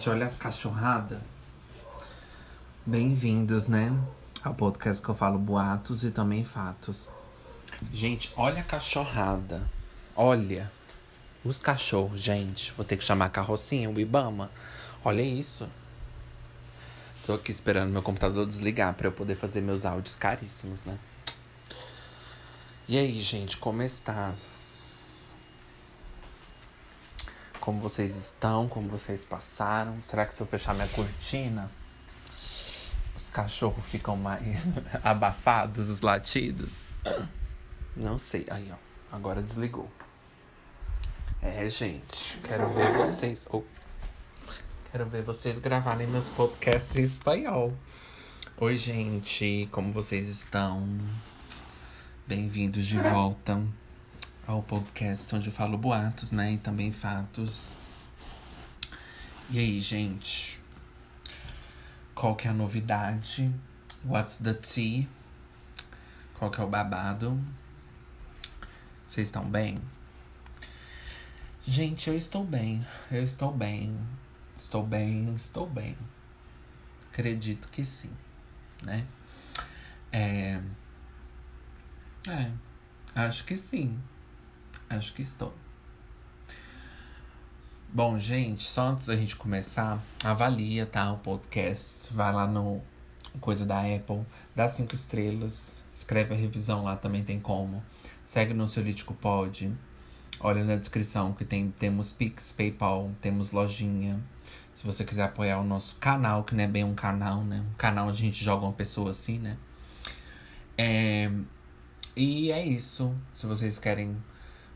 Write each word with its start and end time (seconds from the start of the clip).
gente, 0.00 0.08
olha 0.08 0.24
as 0.24 0.34
cachorradas. 0.34 1.18
Bem-vindos, 2.86 3.68
né? 3.68 3.92
Ao 4.42 4.54
podcast 4.54 5.02
que 5.02 5.08
eu 5.10 5.14
falo 5.14 5.38
boatos 5.38 6.02
e 6.04 6.10
também 6.10 6.42
fatos. 6.42 7.10
Gente, 7.92 8.32
olha 8.34 8.62
a 8.62 8.64
cachorrada. 8.64 9.62
Olha. 10.16 10.72
Os 11.44 11.58
cachorros, 11.58 12.18
gente. 12.18 12.72
Vou 12.72 12.84
ter 12.84 12.96
que 12.96 13.04
chamar 13.04 13.26
a 13.26 13.28
carrocinha, 13.28 13.90
o 13.90 14.00
Ibama. 14.00 14.50
Olha 15.04 15.20
isso. 15.20 15.68
Tô 17.26 17.34
aqui 17.34 17.50
esperando 17.50 17.92
meu 17.92 18.02
computador 18.02 18.46
desligar 18.46 18.94
para 18.94 19.08
eu 19.08 19.12
poder 19.12 19.34
fazer 19.34 19.60
meus 19.60 19.84
áudios 19.84 20.16
caríssimos, 20.16 20.82
né? 20.84 20.98
E 22.88 22.96
aí, 22.96 23.20
gente, 23.20 23.58
como 23.58 23.82
estás? 23.82 24.69
Como 27.60 27.78
vocês 27.78 28.16
estão? 28.16 28.66
Como 28.66 28.88
vocês 28.88 29.22
passaram? 29.22 30.00
Será 30.00 30.24
que 30.24 30.34
se 30.34 30.40
eu 30.40 30.46
fechar 30.46 30.74
minha 30.74 30.88
cortina, 30.88 31.70
os 33.14 33.28
cachorros 33.28 33.84
ficam 33.84 34.16
mais 34.16 34.66
abafados, 35.04 35.90
os 35.90 36.00
latidos? 36.00 36.94
Não 37.94 38.18
sei. 38.18 38.46
Aí, 38.48 38.72
ó. 38.72 39.14
Agora 39.14 39.42
desligou. 39.42 39.90
É, 41.42 41.68
gente. 41.68 42.38
Quero 42.38 42.68
ver 42.70 42.96
vocês. 42.96 43.46
Oh, 43.50 43.62
quero 44.90 45.04
ver 45.06 45.22
vocês 45.22 45.58
gravarem 45.58 46.06
meus 46.06 46.30
podcasts 46.30 46.96
em 46.96 47.04
espanhol. 47.04 47.74
Oi, 48.56 48.76
gente. 48.78 49.68
Como 49.70 49.92
vocês 49.92 50.28
estão? 50.28 50.98
Bem-vindos 52.26 52.86
de 52.86 52.98
volta 52.98 53.60
ao 54.50 54.62
podcast 54.64 55.32
onde 55.36 55.46
eu 55.46 55.52
falo 55.52 55.78
boatos, 55.78 56.32
né? 56.32 56.54
E 56.54 56.58
também 56.58 56.90
fatos. 56.90 57.76
E 59.48 59.58
aí, 59.58 59.80
gente? 59.80 60.60
Qual 62.14 62.34
que 62.34 62.48
é 62.48 62.50
a 62.50 62.54
novidade? 62.54 63.54
What's 64.04 64.38
the 64.38 64.54
tea? 64.54 65.06
Qual 66.34 66.50
que 66.50 66.60
é 66.60 66.64
o 66.64 66.68
babado? 66.68 67.40
Vocês 69.06 69.28
estão 69.28 69.48
bem? 69.48 69.78
Gente, 71.64 72.10
eu 72.10 72.16
estou 72.16 72.44
bem. 72.44 72.84
Eu 73.10 73.22
estou 73.22 73.52
bem. 73.52 73.96
Estou 74.56 74.84
bem, 74.84 75.32
estou 75.36 75.68
bem. 75.68 75.96
Acredito 77.12 77.68
que 77.68 77.84
sim, 77.84 78.10
né? 78.82 79.06
É. 80.10 80.60
É. 82.26 82.50
Acho 83.14 83.44
que 83.44 83.56
sim. 83.56 83.98
Acho 84.90 85.14
que 85.14 85.22
estou. 85.22 85.54
Bom, 87.92 88.18
gente, 88.18 88.64
só 88.64 88.88
antes 88.88 89.06
da 89.06 89.14
gente 89.14 89.36
começar, 89.36 90.02
avalia, 90.24 90.84
tá? 90.84 91.12
O 91.12 91.18
podcast. 91.18 92.12
Vai 92.12 92.32
lá 92.32 92.44
no 92.44 92.82
coisa 93.40 93.64
da 93.64 93.82
Apple, 93.82 94.26
dá 94.52 94.68
cinco 94.68 94.96
estrelas, 94.96 95.78
escreve 95.92 96.34
a 96.34 96.36
revisão 96.36 96.82
lá, 96.82 96.96
também 96.96 97.22
tem 97.22 97.38
como. 97.38 97.80
Segue 98.24 98.52
no 98.52 98.64
Ansiolítico 98.64 99.14
Pod. 99.14 99.72
Olha 100.40 100.64
na 100.64 100.74
descrição 100.74 101.34
que 101.34 101.44
tem, 101.44 101.70
temos 101.70 102.12
Pix, 102.12 102.50
PayPal, 102.50 103.12
temos 103.20 103.52
lojinha. 103.52 104.20
Se 104.74 104.84
você 104.84 105.04
quiser 105.04 105.22
apoiar 105.22 105.60
o 105.60 105.64
nosso 105.64 105.94
canal, 106.00 106.42
que 106.42 106.52
não 106.52 106.64
é 106.64 106.66
bem 106.66 106.82
um 106.82 106.96
canal, 106.96 107.44
né? 107.44 107.64
Um 107.70 107.74
canal 107.74 108.08
onde 108.08 108.18
a 108.18 108.26
gente 108.26 108.42
joga 108.42 108.66
uma 108.66 108.72
pessoa 108.72 109.10
assim, 109.10 109.38
né? 109.38 109.56
É... 110.76 111.30
E 112.16 112.50
é 112.50 112.66
isso. 112.66 113.14
Se 113.32 113.46
vocês 113.46 113.78
querem 113.78 114.16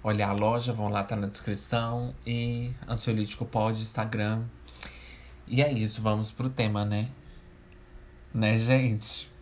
olhar 0.05 0.29
a 0.29 0.33
loja, 0.33 0.73
vão 0.73 0.89
lá, 0.89 1.03
tá 1.03 1.17
na 1.17 1.27
descrição. 1.27 2.15
E 2.27 2.73
Ansiolítico 2.87 3.45
Pod, 3.47 3.81
Instagram. 3.81 4.45
E 5.49 5.63
é 5.63 5.73
isso, 5.73 6.03
vamos 6.03 6.31
pro 6.31 6.51
tema, 6.51 6.85
né? 6.85 7.09
Né, 8.33 8.59
gente? 8.59 9.33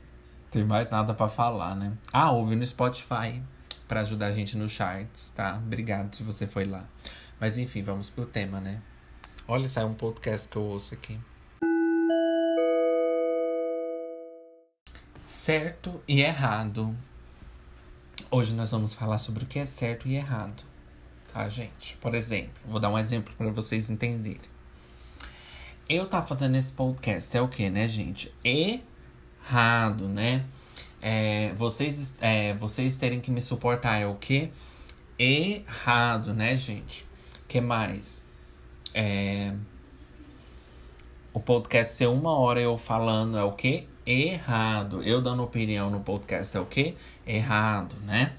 Tem 0.50 0.64
mais 0.64 0.88
nada 0.88 1.12
para 1.12 1.28
falar, 1.28 1.74
né? 1.74 1.92
Ah, 2.12 2.30
ouve 2.30 2.54
no 2.54 2.64
Spotify 2.64 3.42
para 3.88 4.00
ajudar 4.00 4.26
a 4.26 4.32
gente 4.32 4.56
nos 4.56 4.70
charts, 4.70 5.32
tá? 5.34 5.56
Obrigado 5.56 6.14
se 6.14 6.22
você 6.22 6.46
foi 6.46 6.64
lá. 6.64 6.84
Mas 7.40 7.58
enfim, 7.58 7.82
vamos 7.82 8.08
pro 8.08 8.24
tema, 8.24 8.60
né? 8.60 8.80
Olha, 9.48 9.66
sai 9.66 9.84
um 9.84 9.94
podcast 9.94 10.48
que 10.48 10.56
eu 10.56 10.62
ouço 10.62 10.94
aqui. 10.94 11.18
Certo 15.24 16.00
e 16.06 16.20
errado. 16.20 16.94
Hoje 18.34 18.54
nós 18.54 18.70
vamos 18.70 18.94
falar 18.94 19.18
sobre 19.18 19.44
o 19.44 19.46
que 19.46 19.58
é 19.58 19.66
certo 19.66 20.08
e 20.08 20.14
errado, 20.16 20.64
tá, 21.34 21.46
gente? 21.50 21.98
Por 21.98 22.14
exemplo, 22.14 22.54
vou 22.66 22.80
dar 22.80 22.88
um 22.88 22.98
exemplo 22.98 23.34
para 23.36 23.50
vocês 23.50 23.90
entenderem. 23.90 24.40
Eu 25.86 26.08
tá 26.08 26.22
fazendo 26.22 26.56
esse 26.56 26.72
podcast 26.72 27.36
é 27.36 27.42
o 27.42 27.48
que, 27.48 27.68
né, 27.68 27.86
gente? 27.86 28.32
Errado, 28.42 30.08
né? 30.08 30.46
É, 31.02 31.52
vocês, 31.56 32.16
é, 32.22 32.54
vocês 32.54 32.96
terem 32.96 33.20
que 33.20 33.30
me 33.30 33.42
suportar 33.42 33.98
é 33.98 34.06
o 34.06 34.14
que? 34.14 34.50
Errado, 35.18 36.32
né, 36.32 36.56
gente? 36.56 37.04
que 37.46 37.60
mais? 37.60 38.24
É, 38.94 39.52
o 41.34 41.40
podcast 41.40 41.94
ser 41.94 42.06
uma 42.06 42.32
hora 42.38 42.62
eu 42.62 42.78
falando 42.78 43.36
é 43.36 43.44
o 43.44 43.52
que? 43.52 43.86
Errado. 44.06 45.02
Eu 45.02 45.20
dando 45.20 45.42
opinião 45.42 45.90
no 45.90 46.00
podcast 46.00 46.56
é 46.56 46.60
o 46.60 46.64
que? 46.64 46.80
Errado, 46.86 47.11
né? 48.04 48.32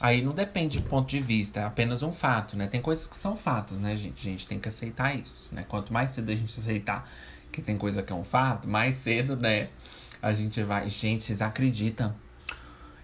Aí 0.00 0.22
não 0.22 0.32
depende 0.32 0.80
do 0.80 0.88
ponto 0.88 1.08
de 1.08 1.18
vista, 1.18 1.60
é 1.60 1.64
apenas 1.64 2.02
um 2.02 2.12
fato, 2.12 2.56
né? 2.56 2.68
Tem 2.68 2.80
coisas 2.80 3.06
que 3.06 3.16
são 3.16 3.36
fatos, 3.36 3.78
né, 3.78 3.96
gente? 3.96 4.28
A 4.28 4.30
gente 4.30 4.46
tem 4.46 4.58
que 4.58 4.68
aceitar 4.68 5.16
isso, 5.16 5.48
né? 5.52 5.64
Quanto 5.68 5.92
mais 5.92 6.10
cedo 6.10 6.30
a 6.30 6.34
gente 6.34 6.58
aceitar 6.58 7.10
que 7.50 7.60
tem 7.60 7.76
coisa 7.76 8.02
que 8.02 8.12
é 8.12 8.16
um 8.16 8.24
fato, 8.24 8.68
mais 8.68 8.94
cedo, 8.94 9.36
né? 9.36 9.68
A 10.22 10.32
gente 10.32 10.62
vai. 10.62 10.88
Gente, 10.88 11.24
vocês 11.24 11.42
acreditam? 11.42 12.14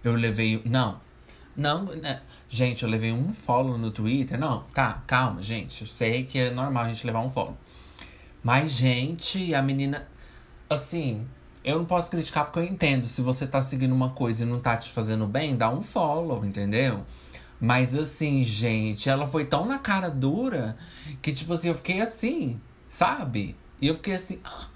Eu 0.03 0.15
levei. 0.15 0.63
Não. 0.65 1.01
Não, 1.57 1.85
né? 1.85 2.21
Gente, 2.49 2.83
eu 2.83 2.89
levei 2.89 3.13
um 3.13 3.33
follow 3.33 3.79
no 3.79 3.91
Twitter. 3.91 4.39
Não, 4.39 4.63
tá, 4.75 5.03
calma, 5.07 5.43
gente. 5.43 5.83
Eu 5.83 5.89
sei 5.89 6.25
que 6.25 6.39
é 6.39 6.51
normal 6.51 6.85
a 6.85 6.89
gente 6.89 7.07
levar 7.07 7.21
um 7.21 7.31
follow. 7.31 7.57
Mas, 8.43 8.71
gente, 8.71 9.55
a 9.55 9.63
menina. 9.63 10.07
Assim, 10.69 11.27
eu 11.65 11.79
não 11.79 11.87
posso 11.87 12.11
criticar 12.11 12.45
porque 12.45 12.59
eu 12.59 12.65
entendo. 12.65 13.07
Se 13.07 13.23
você 13.23 13.47
tá 13.47 13.63
seguindo 13.63 13.93
uma 13.95 14.11
coisa 14.11 14.43
e 14.43 14.47
não 14.47 14.61
tá 14.61 14.77
te 14.77 14.91
fazendo 14.91 15.27
bem, 15.27 15.57
dá 15.57 15.71
um 15.71 15.81
follow, 15.81 16.45
entendeu? 16.45 17.05
Mas 17.59 17.95
assim, 17.95 18.45
gente, 18.45 19.09
ela 19.09 19.27
foi 19.27 19.47
tão 19.47 19.65
na 19.65 19.79
cara 19.79 20.11
dura 20.11 20.77
que, 21.23 21.33
tipo 21.33 21.55
assim, 21.55 21.69
eu 21.69 21.75
fiquei 21.75 22.01
assim, 22.03 22.61
sabe? 22.89 23.57
E 23.81 23.89
eu 23.89 23.95
fiquei 23.95 24.15
assim. 24.15 24.41
Ah. 24.45 24.69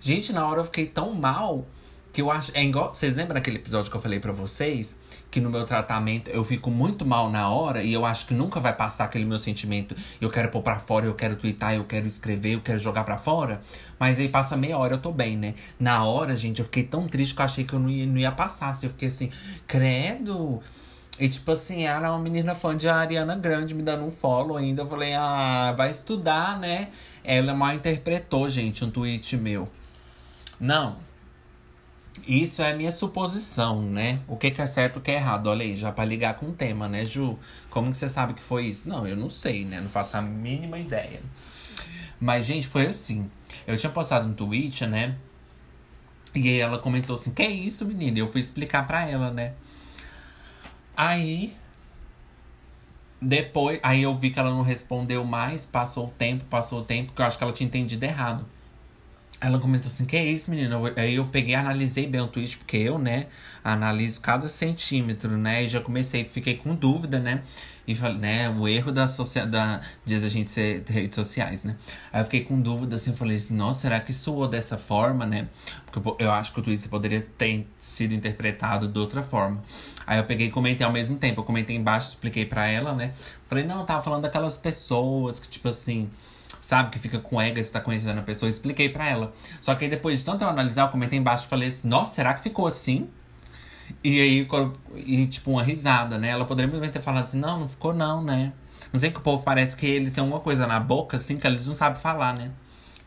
Gente, 0.00 0.32
na 0.32 0.46
hora 0.46 0.60
eu 0.60 0.64
fiquei 0.64 0.86
tão 0.86 1.12
mal 1.12 1.66
que 2.12 2.22
eu 2.22 2.30
acho. 2.30 2.52
É 2.54 2.64
igual. 2.64 2.94
Vocês 2.94 3.16
lembram 3.16 3.34
daquele 3.34 3.56
episódio 3.56 3.90
que 3.90 3.96
eu 3.96 4.00
falei 4.00 4.20
para 4.20 4.32
vocês? 4.32 4.96
Que 5.30 5.40
no 5.40 5.48
meu 5.48 5.64
tratamento 5.64 6.28
eu 6.28 6.42
fico 6.42 6.70
muito 6.70 7.06
mal 7.06 7.30
na 7.30 7.48
hora 7.48 7.82
e 7.82 7.92
eu 7.92 8.04
acho 8.04 8.26
que 8.26 8.34
nunca 8.34 8.58
vai 8.58 8.74
passar 8.74 9.04
aquele 9.04 9.24
meu 9.24 9.38
sentimento. 9.38 9.94
Eu 10.20 10.28
quero 10.28 10.48
pôr 10.48 10.62
pra 10.62 10.78
fora, 10.78 11.06
eu 11.06 11.14
quero 11.14 11.36
twittar, 11.36 11.74
eu 11.74 11.84
quero 11.84 12.06
escrever, 12.06 12.54
eu 12.54 12.60
quero 12.60 12.80
jogar 12.80 13.04
pra 13.04 13.16
fora. 13.16 13.60
Mas 13.98 14.18
aí 14.18 14.28
passa 14.28 14.56
meia 14.56 14.76
hora, 14.76 14.94
eu 14.94 14.98
tô 14.98 15.12
bem, 15.12 15.36
né? 15.36 15.54
Na 15.78 16.04
hora, 16.04 16.36
gente, 16.36 16.58
eu 16.58 16.64
fiquei 16.64 16.82
tão 16.82 17.06
triste 17.06 17.34
que 17.34 17.40
eu 17.40 17.44
achei 17.44 17.64
que 17.64 17.72
eu 17.72 17.78
não 17.78 17.88
ia, 17.88 18.06
não 18.06 18.16
ia 18.16 18.32
passar. 18.32 18.70
Assim, 18.70 18.86
eu 18.86 18.90
fiquei 18.90 19.08
assim, 19.08 19.30
credo. 19.66 20.60
E 21.18 21.28
tipo 21.28 21.52
assim, 21.52 21.84
era 21.84 22.10
uma 22.10 22.18
menina 22.18 22.54
fã 22.54 22.74
de 22.74 22.88
Ariana 22.88 23.36
Grande 23.36 23.74
me 23.74 23.82
dando 23.82 24.04
um 24.04 24.10
follow 24.10 24.56
ainda. 24.56 24.82
Eu 24.82 24.88
falei, 24.88 25.12
ah, 25.12 25.72
vai 25.76 25.90
estudar, 25.90 26.58
né? 26.58 26.88
Ela 27.22 27.54
mal 27.54 27.74
interpretou, 27.74 28.48
gente, 28.48 28.84
um 28.84 28.90
tweet 28.90 29.36
meu. 29.36 29.68
Não. 30.58 30.96
Isso 32.26 32.62
é 32.62 32.74
minha 32.74 32.90
suposição, 32.90 33.82
né? 33.82 34.20
O 34.28 34.36
que, 34.36 34.50
que 34.50 34.60
é 34.60 34.66
certo 34.66 34.98
o 34.98 35.00
que 35.00 35.10
é 35.10 35.14
errado. 35.14 35.46
Olha 35.48 35.64
aí, 35.64 35.74
já 35.74 35.90
pra 35.92 36.04
ligar 36.04 36.34
com 36.34 36.46
o 36.46 36.52
tema, 36.52 36.88
né, 36.88 37.04
Ju? 37.04 37.38
Como 37.68 37.90
que 37.90 37.96
você 37.96 38.08
sabe 38.08 38.34
que 38.34 38.42
foi 38.42 38.66
isso? 38.66 38.88
Não, 38.88 39.06
eu 39.06 39.16
não 39.16 39.28
sei, 39.28 39.64
né? 39.64 39.80
Não 39.80 39.88
faço 39.88 40.16
a 40.16 40.22
mínima 40.22 40.78
ideia. 40.78 41.20
Mas, 42.20 42.46
gente, 42.46 42.66
foi 42.66 42.86
assim. 42.86 43.30
Eu 43.66 43.76
tinha 43.76 43.90
postado 43.90 44.28
um 44.28 44.34
tweet, 44.34 44.86
né? 44.86 45.16
E 46.34 46.48
aí 46.48 46.58
ela 46.60 46.78
comentou 46.78 47.14
assim: 47.14 47.32
Que 47.32 47.42
é 47.42 47.50
isso, 47.50 47.84
menina? 47.84 48.18
E 48.18 48.20
eu 48.20 48.30
fui 48.30 48.40
explicar 48.40 48.86
pra 48.86 49.08
ela, 49.08 49.30
né? 49.30 49.54
Aí. 50.96 51.56
Depois. 53.20 53.80
Aí 53.82 54.02
eu 54.02 54.14
vi 54.14 54.30
que 54.30 54.38
ela 54.38 54.50
não 54.50 54.62
respondeu 54.62 55.24
mais. 55.24 55.66
Passou 55.66 56.06
o 56.08 56.10
tempo, 56.10 56.44
passou 56.44 56.80
o 56.80 56.84
tempo, 56.84 57.12
que 57.12 57.22
eu 57.22 57.26
acho 57.26 57.38
que 57.38 57.44
ela 57.44 57.52
tinha 57.52 57.66
entendido 57.66 58.04
errado. 58.04 58.46
Ela 59.40 59.58
comentou 59.58 59.88
assim: 59.88 60.04
Que 60.04 60.16
é 60.16 60.24
isso, 60.24 60.50
menina? 60.50 60.76
Aí 60.96 61.14
eu 61.14 61.26
peguei 61.26 61.54
analisei 61.54 62.06
bem 62.06 62.20
o 62.20 62.28
tweet, 62.28 62.58
porque 62.58 62.76
eu, 62.76 62.98
né, 62.98 63.26
analiso 63.64 64.20
cada 64.20 64.48
centímetro, 64.48 65.36
né? 65.36 65.64
E 65.64 65.68
já 65.68 65.80
comecei, 65.80 66.24
fiquei 66.24 66.56
com 66.56 66.74
dúvida, 66.74 67.18
né? 67.18 67.42
E 67.86 67.94
falei, 67.94 68.18
né, 68.18 68.50
o 68.50 68.68
erro 68.68 68.92
da, 68.92 69.08
socia 69.08 69.46
da, 69.46 69.80
gente 70.06 70.50
ser 70.50 70.84
redes 70.86 71.16
sociais, 71.16 71.64
né? 71.64 71.76
Aí 72.12 72.20
eu 72.20 72.24
fiquei 72.24 72.44
com 72.44 72.60
dúvida, 72.60 72.96
assim, 72.96 73.16
falei 73.16 73.38
assim, 73.38 73.54
nossa, 73.54 73.80
será 73.80 73.98
que 73.98 74.12
soou 74.12 74.46
dessa 74.46 74.78
forma, 74.78 75.26
né? 75.26 75.48
Porque 75.90 76.22
eu 76.22 76.30
acho 76.30 76.52
que 76.52 76.60
o 76.60 76.62
Twitter 76.62 76.88
poderia 76.88 77.20
ter 77.20 77.66
sido 77.78 78.14
interpretado 78.14 78.86
de 78.86 78.98
outra 78.98 79.22
forma. 79.22 79.62
Aí 80.06 80.18
eu 80.18 80.24
peguei 80.24 80.48
e 80.48 80.50
comentei 80.50 80.86
ao 80.86 80.92
mesmo 80.92 81.16
tempo. 81.16 81.40
Eu 81.40 81.44
comentei 81.44 81.74
embaixo, 81.74 82.10
expliquei 82.10 82.44
pra 82.44 82.66
ela, 82.68 82.94
né? 82.94 83.12
Falei, 83.46 83.64
não, 83.64 83.80
eu 83.80 83.86
tava 83.86 84.02
falando 84.02 84.22
daquelas 84.22 84.56
pessoas 84.56 85.40
que, 85.40 85.48
tipo 85.48 85.68
assim 85.68 86.08
sabe? 86.70 86.90
Que 86.90 86.98
fica 86.98 87.18
com 87.18 87.40
ego 87.40 87.58
e 87.58 87.64
você 87.64 87.72
tá 87.72 87.80
conhecendo 87.80 88.18
a 88.18 88.22
pessoa. 88.22 88.48
Eu 88.48 88.50
expliquei 88.50 88.88
pra 88.88 89.08
ela. 89.08 89.32
Só 89.60 89.74
que 89.74 89.84
aí 89.84 89.90
depois 89.90 90.20
de 90.20 90.24
tanto 90.24 90.44
eu 90.44 90.48
analisar, 90.48 90.82
eu 90.82 90.88
comentei 90.88 91.18
embaixo 91.18 91.44
e 91.44 91.48
falei 91.48 91.68
assim: 91.68 91.88
Nossa, 91.88 92.14
será 92.14 92.32
que 92.32 92.42
ficou 92.42 92.66
assim? 92.66 93.08
E 94.04 94.20
aí, 94.20 94.48
e, 94.94 95.26
tipo, 95.26 95.50
uma 95.50 95.64
risada, 95.64 96.16
né? 96.16 96.28
Ela 96.28 96.44
poderia 96.44 96.70
muito 96.70 96.92
ter 96.92 97.02
falado 97.02 97.24
assim: 97.24 97.38
Não, 97.38 97.60
não 97.60 97.68
ficou 97.68 97.92
não, 97.92 98.22
né? 98.22 98.52
Não 98.92 99.00
sei 99.00 99.10
que 99.10 99.18
o 99.18 99.20
povo 99.20 99.42
parece 99.42 99.76
que 99.76 99.86
eles 99.86 100.14
têm 100.14 100.22
alguma 100.22 100.40
coisa 100.40 100.66
na 100.66 100.78
boca, 100.78 101.16
assim, 101.16 101.36
que 101.36 101.46
eles 101.46 101.66
não 101.66 101.74
sabem 101.74 102.00
falar, 102.00 102.34
né? 102.34 102.50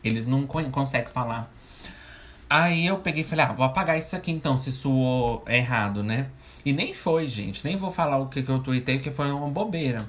Eles 0.02 0.26
não 0.26 0.46
conseguem 0.46 1.08
falar. 1.08 1.50
Aí 2.48 2.86
eu 2.86 2.98
peguei 2.98 3.22
e 3.22 3.24
falei, 3.24 3.46
ah, 3.46 3.52
vou 3.52 3.64
apagar 3.64 3.98
isso 3.98 4.14
aqui 4.14 4.30
então, 4.30 4.56
se 4.58 4.70
suou 4.70 5.42
errado, 5.48 6.02
né? 6.02 6.28
E 6.64 6.72
nem 6.72 6.92
foi, 6.94 7.26
gente. 7.26 7.64
Nem 7.64 7.76
vou 7.76 7.90
falar 7.90 8.18
o 8.18 8.28
que, 8.28 8.42
que 8.42 8.50
eu 8.50 8.58
tuitei, 8.60 8.96
porque 8.96 9.10
foi 9.10 9.30
uma 9.32 9.48
bobeira. 9.48 10.08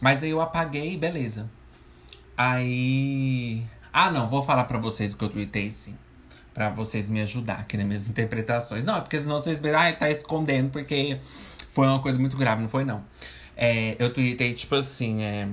Mas 0.00 0.22
aí 0.22 0.30
eu 0.30 0.40
apaguei, 0.40 0.96
beleza. 0.96 1.48
Aí. 2.36 3.62
Ah, 3.92 4.10
não, 4.10 4.28
vou 4.28 4.42
falar 4.42 4.64
para 4.64 4.78
vocês 4.78 5.12
o 5.12 5.16
que 5.16 5.24
eu 5.24 5.28
tuitei 5.28 5.70
sim. 5.70 5.96
Pra 6.54 6.70
vocês 6.70 7.08
me 7.08 7.20
ajudar 7.22 7.54
aqui 7.60 7.76
nas 7.76 7.86
minhas 7.86 8.08
interpretações. 8.08 8.84
Não, 8.84 8.96
é 8.96 9.00
porque 9.00 9.20
senão 9.20 9.38
vocês 9.38 9.60
verão, 9.60 9.80
ah, 9.80 9.92
tá 9.92 10.10
escondendo, 10.10 10.70
porque 10.70 11.18
foi 11.70 11.86
uma 11.86 12.00
coisa 12.00 12.18
muito 12.18 12.36
grave, 12.36 12.62
não 12.62 12.68
foi 12.68 12.84
não. 12.84 13.04
É, 13.56 13.96
eu 13.98 14.12
tuitei, 14.12 14.54
tipo 14.54 14.74
assim, 14.74 15.22
é, 15.22 15.48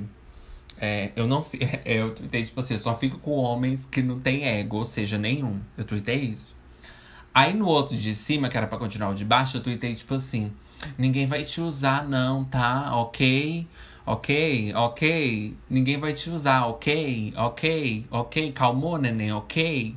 é, 0.80 1.12
eu 1.16 1.28
não 1.28 1.46
eu 1.86 2.14
tuitei, 2.14 2.46
tipo 2.46 2.60
assim, 2.60 2.74
eu 2.74 2.80
só 2.80 2.96
fico 2.96 3.18
com 3.20 3.32
homens 3.32 3.86
que 3.86 4.02
não 4.02 4.20
tem 4.20 4.46
ego, 4.46 4.78
ou 4.78 4.86
seja, 4.86 5.18
nenhum. 5.18 5.60
Eu 5.78 5.84
tuitei 5.84 6.18
isso. 6.18 6.58
Aí 7.34 7.54
no 7.54 7.68
outro 7.68 7.96
de 7.98 8.16
cima, 8.16 8.50
que 8.50 8.58
era 8.58 8.68
pra 8.68 8.78
continuar 8.78 9.10
o 9.10 9.14
de 9.14 9.24
baixo, 9.24 9.58
eu 9.58 9.64
tuitei, 9.64 9.96
tipo 9.96 10.14
assim, 10.16 10.52
ninguém 10.98 11.26
vai 11.28 11.44
te 11.44 11.62
usar, 11.62 12.08
não, 12.08 12.44
tá? 12.44 12.96
Ok? 12.98 13.68
Ok, 14.12 14.74
ok, 14.76 15.56
ninguém 15.70 15.98
vai 16.00 16.14
te 16.14 16.30
usar, 16.32 16.66
ok, 16.66 17.34
ok, 17.38 18.06
ok, 18.10 18.52
calmou, 18.54 18.98
neném, 18.98 19.32
ok. 19.32 19.96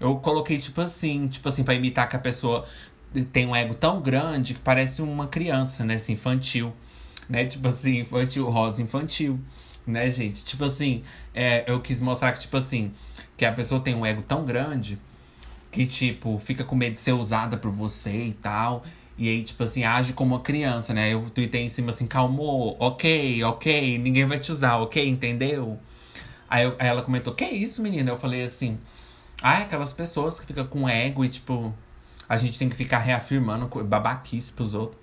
Eu 0.00 0.16
coloquei, 0.16 0.58
tipo 0.58 0.80
assim, 0.80 1.28
tipo 1.28 1.48
assim, 1.48 1.62
pra 1.62 1.74
imitar 1.74 2.08
que 2.08 2.16
a 2.16 2.18
pessoa 2.18 2.66
tem 3.30 3.46
um 3.46 3.54
ego 3.54 3.74
tão 3.74 4.00
grande 4.00 4.54
que 4.54 4.60
parece 4.60 5.02
uma 5.02 5.26
criança, 5.26 5.84
né? 5.84 5.96
Assim, 5.96 6.14
infantil 6.14 6.72
né? 7.28 7.46
Tipo 7.46 7.68
assim, 7.68 8.00
infantil, 8.00 8.48
rosa 8.48 8.82
infantil, 8.82 9.40
né, 9.86 10.10
gente? 10.10 10.44
Tipo 10.44 10.64
assim, 10.64 11.02
é, 11.34 11.64
eu 11.66 11.80
quis 11.80 12.00
mostrar 12.00 12.32
que, 12.32 12.40
tipo 12.40 12.56
assim, 12.56 12.92
que 13.36 13.44
a 13.44 13.52
pessoa 13.52 13.80
tem 13.80 13.94
um 13.94 14.04
ego 14.04 14.22
tão 14.22 14.44
grande 14.44 14.98
que, 15.70 15.86
tipo, 15.86 16.38
fica 16.38 16.64
com 16.64 16.76
medo 16.76 16.94
de 16.94 17.00
ser 17.00 17.12
usada 17.12 17.56
por 17.56 17.70
você 17.70 18.26
e 18.26 18.32
tal. 18.34 18.84
E 19.22 19.28
aí, 19.28 19.44
tipo 19.44 19.62
assim, 19.62 19.84
age 19.84 20.14
como 20.14 20.34
uma 20.34 20.40
criança, 20.40 20.92
né? 20.92 21.14
Eu 21.14 21.30
tuitei 21.30 21.62
em 21.62 21.68
cima 21.68 21.90
assim, 21.90 22.08
calmou, 22.08 22.76
ok, 22.80 23.44
ok, 23.44 23.96
ninguém 23.96 24.24
vai 24.26 24.40
te 24.40 24.50
usar, 24.50 24.78
ok, 24.78 25.08
entendeu? 25.08 25.78
Aí, 26.50 26.64
eu, 26.64 26.74
aí 26.76 26.88
ela 26.88 27.02
comentou, 27.02 27.32
que 27.32 27.44
isso, 27.44 27.80
menina? 27.80 28.10
Eu 28.10 28.16
falei 28.16 28.42
assim, 28.42 28.80
ah, 29.40 29.60
é 29.60 29.62
aquelas 29.62 29.92
pessoas 29.92 30.40
que 30.40 30.46
ficam 30.46 30.66
com 30.66 30.88
ego 30.88 31.24
e, 31.24 31.28
tipo, 31.28 31.72
a 32.28 32.36
gente 32.36 32.58
tem 32.58 32.68
que 32.68 32.74
ficar 32.74 32.98
reafirmando 32.98 33.68
babaquice 33.84 34.52
pros 34.52 34.74
outros. 34.74 35.00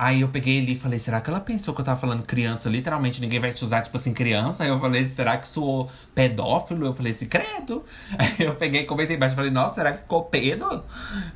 Aí 0.00 0.20
eu 0.20 0.28
peguei 0.28 0.60
ali 0.60 0.74
e 0.74 0.76
falei, 0.76 0.96
será 0.96 1.20
que 1.20 1.28
ela 1.28 1.40
pensou 1.40 1.74
que 1.74 1.80
eu 1.80 1.84
tava 1.84 1.98
falando 1.98 2.24
criança? 2.24 2.68
Literalmente, 2.68 3.20
ninguém 3.20 3.40
vai 3.40 3.52
te 3.52 3.64
usar, 3.64 3.82
tipo 3.82 3.96
assim, 3.96 4.14
criança. 4.14 4.62
Aí 4.62 4.68
eu 4.68 4.78
falei, 4.78 5.04
será 5.04 5.36
que 5.36 5.48
soou 5.48 5.90
pedófilo? 6.14 6.86
Eu 6.86 6.94
falei 6.94 7.10
assim, 7.10 7.26
credo. 7.26 7.84
Aí 8.16 8.46
eu 8.46 8.54
peguei 8.54 8.84
comentei 8.84 9.16
embaixo. 9.16 9.34
Falei, 9.34 9.50
nossa, 9.50 9.74
será 9.74 9.92
que 9.92 9.98
ficou 9.98 10.22
pedo? 10.26 10.84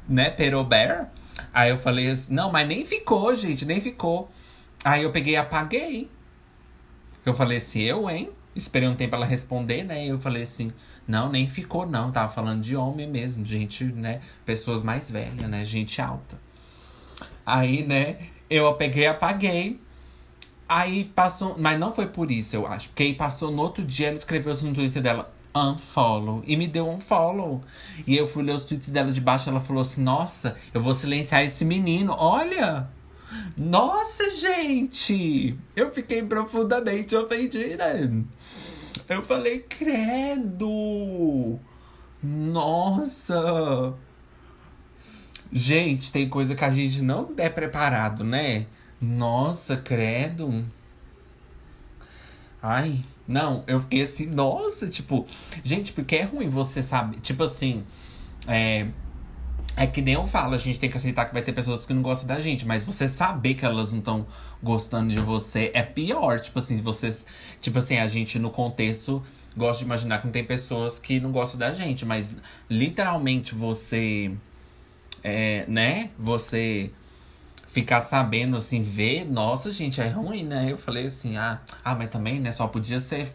Né, 0.09 0.31
perobear? 0.31 1.11
Aí 1.53 1.71
eu 1.71 1.79
falei 1.79 2.09
assim, 2.09 2.33
não, 2.33 2.53
mas 2.53 2.69
nem 2.69 2.85
ficou, 2.85 3.35
gente, 3.35 3.67
nem 3.67 3.81
ficou. 3.81 4.31
Aí 4.85 5.03
eu 5.03 5.11
peguei 5.11 5.35
e 5.35 5.37
apaguei. 5.37 6.09
Eu 7.27 7.35
falei 7.35 7.59
assim, 7.59 7.81
eu, 7.81 8.09
hein? 8.09 8.31
Esperei 8.55 8.89
um 8.89 8.95
tempo 8.95 9.17
ela 9.17 9.27
responder, 9.27 9.83
né? 9.83 10.07
Eu 10.07 10.19
falei 10.19 10.43
assim, 10.43 10.73
não, 11.09 11.29
nem 11.29 11.49
ficou, 11.49 11.85
não. 11.85 12.13
Tava 12.13 12.31
falando 12.31 12.63
de 12.63 12.77
homem 12.77 13.09
mesmo, 13.09 13.45
gente, 13.45 13.83
né? 13.85 14.21
Pessoas 14.47 14.85
mais 14.85 15.11
velhas, 15.11 15.51
né? 15.51 15.65
Gente 15.65 16.01
alta. 16.01 16.39
Aí, 17.45 17.85
né, 17.85 18.19
eu 18.57 18.73
peguei 18.75 19.07
apaguei. 19.07 19.81
Aí 20.69 21.05
passou. 21.05 21.57
Mas 21.59 21.79
não 21.79 21.93
foi 21.93 22.07
por 22.07 22.31
isso, 22.31 22.57
eu 22.57 22.67
acho. 22.67 22.89
Porque 22.89 23.03
aí 23.03 23.15
passou 23.15 23.51
no 23.51 23.63
outro 23.63 23.85
dia, 23.85 24.09
ela 24.09 24.17
escreveu 24.17 24.55
no 24.63 24.73
Twitter 24.73 25.03
dela 25.03 25.33
unfollow. 25.55 26.43
E 26.47 26.57
me 26.57 26.67
deu 26.67 26.89
um 26.89 27.01
follow. 27.01 27.63
E 28.07 28.17
eu 28.17 28.27
fui 28.27 28.43
ler 28.43 28.55
os 28.55 28.65
tweets 28.65 28.89
dela 28.89 29.13
de 29.13 29.21
baixo. 29.21 29.49
Ela 29.49 29.61
falou 29.61 29.83
assim: 29.83 30.03
Nossa, 30.03 30.57
eu 30.73 30.81
vou 30.81 30.95
silenciar 30.95 31.45
esse 31.45 31.65
menino. 31.65 32.15
Olha! 32.19 32.89
Nossa, 33.57 34.31
gente! 34.31 35.57
Eu 35.75 35.91
fiquei 35.93 36.23
profundamente 36.23 37.17
ofendida. 37.17 38.11
Eu 39.09 39.23
falei, 39.23 39.61
credo! 39.61 41.59
Nossa! 42.23 43.95
Gente, 45.53 46.11
tem 46.11 46.29
coisa 46.29 46.55
que 46.55 46.65
a 46.65 46.71
gente 46.71 47.03
não 47.03 47.35
é 47.37 47.49
preparado, 47.51 48.25
né? 48.25 48.67
Nossa, 49.01 49.77
credo. 49.77 50.65
Ai, 52.63 53.05
não, 53.27 53.63
eu 53.67 53.81
fiquei 53.81 54.03
assim, 54.03 54.27
nossa, 54.27 54.89
tipo, 54.89 55.27
gente, 55.63 55.93
porque 55.93 56.17
é 56.17 56.23
ruim 56.23 56.49
você 56.49 56.83
saber, 56.83 57.19
tipo 57.21 57.43
assim, 57.43 57.85
é, 58.47 58.87
é 59.77 59.87
que 59.87 60.01
nem 60.01 60.15
eu 60.15 60.27
falo, 60.27 60.55
a 60.55 60.59
gente 60.59 60.79
tem 60.79 60.89
que 60.89 60.97
aceitar 60.97 61.27
que 61.27 61.33
vai 61.33 61.43
ter 61.43 61.53
pessoas 61.53 61.85
que 61.85 61.93
não 61.93 62.03
gostam 62.03 62.29
da 62.29 62.41
gente, 62.41 62.65
mas 62.65 62.85
você 62.85 63.09
saber 63.09 63.55
que 63.55 63.65
elas 63.65 63.91
não 63.91 63.99
estão 63.99 64.27
gostando 64.63 65.13
de 65.13 65.21
você 65.21 65.71
é 65.75 65.83
pior, 65.83 66.41
tipo 66.41 66.59
assim, 66.59 66.81
vocês, 66.81 67.27
tipo 67.61 67.79
assim, 67.79 67.99
a 67.99 68.07
gente 68.07 68.39
no 68.39 68.51
contexto 68.51 69.23
gosta 69.57 69.79
de 69.81 69.85
imaginar 69.85 70.19
que 70.19 70.27
não 70.27 70.33
tem 70.33 70.45
pessoas 70.45 70.99
que 70.99 71.21
não 71.21 71.33
gostam 71.33 71.59
da 71.59 71.75
gente, 71.75 72.07
mas 72.07 72.37
literalmente 72.71 73.55
você 73.55 74.33
é, 75.23 75.65
né, 75.69 76.11
você 76.19 76.91
ficar 77.69 78.03
sabendo, 78.03 78.57
assim, 78.57 78.83
ver, 78.83 79.25
nossa, 79.25 79.73
gente, 79.73 80.01
é 80.01 80.09
ruim, 80.09 80.45
né? 80.45 80.71
Eu 80.71 80.77
falei 80.77 81.07
assim, 81.07 81.37
ah, 81.39 81.59
ah, 81.83 81.95
mas 81.95 82.11
também, 82.11 82.39
né, 82.39 82.53
só 82.53 82.67
podia 82.67 83.01
ser. 83.01 83.33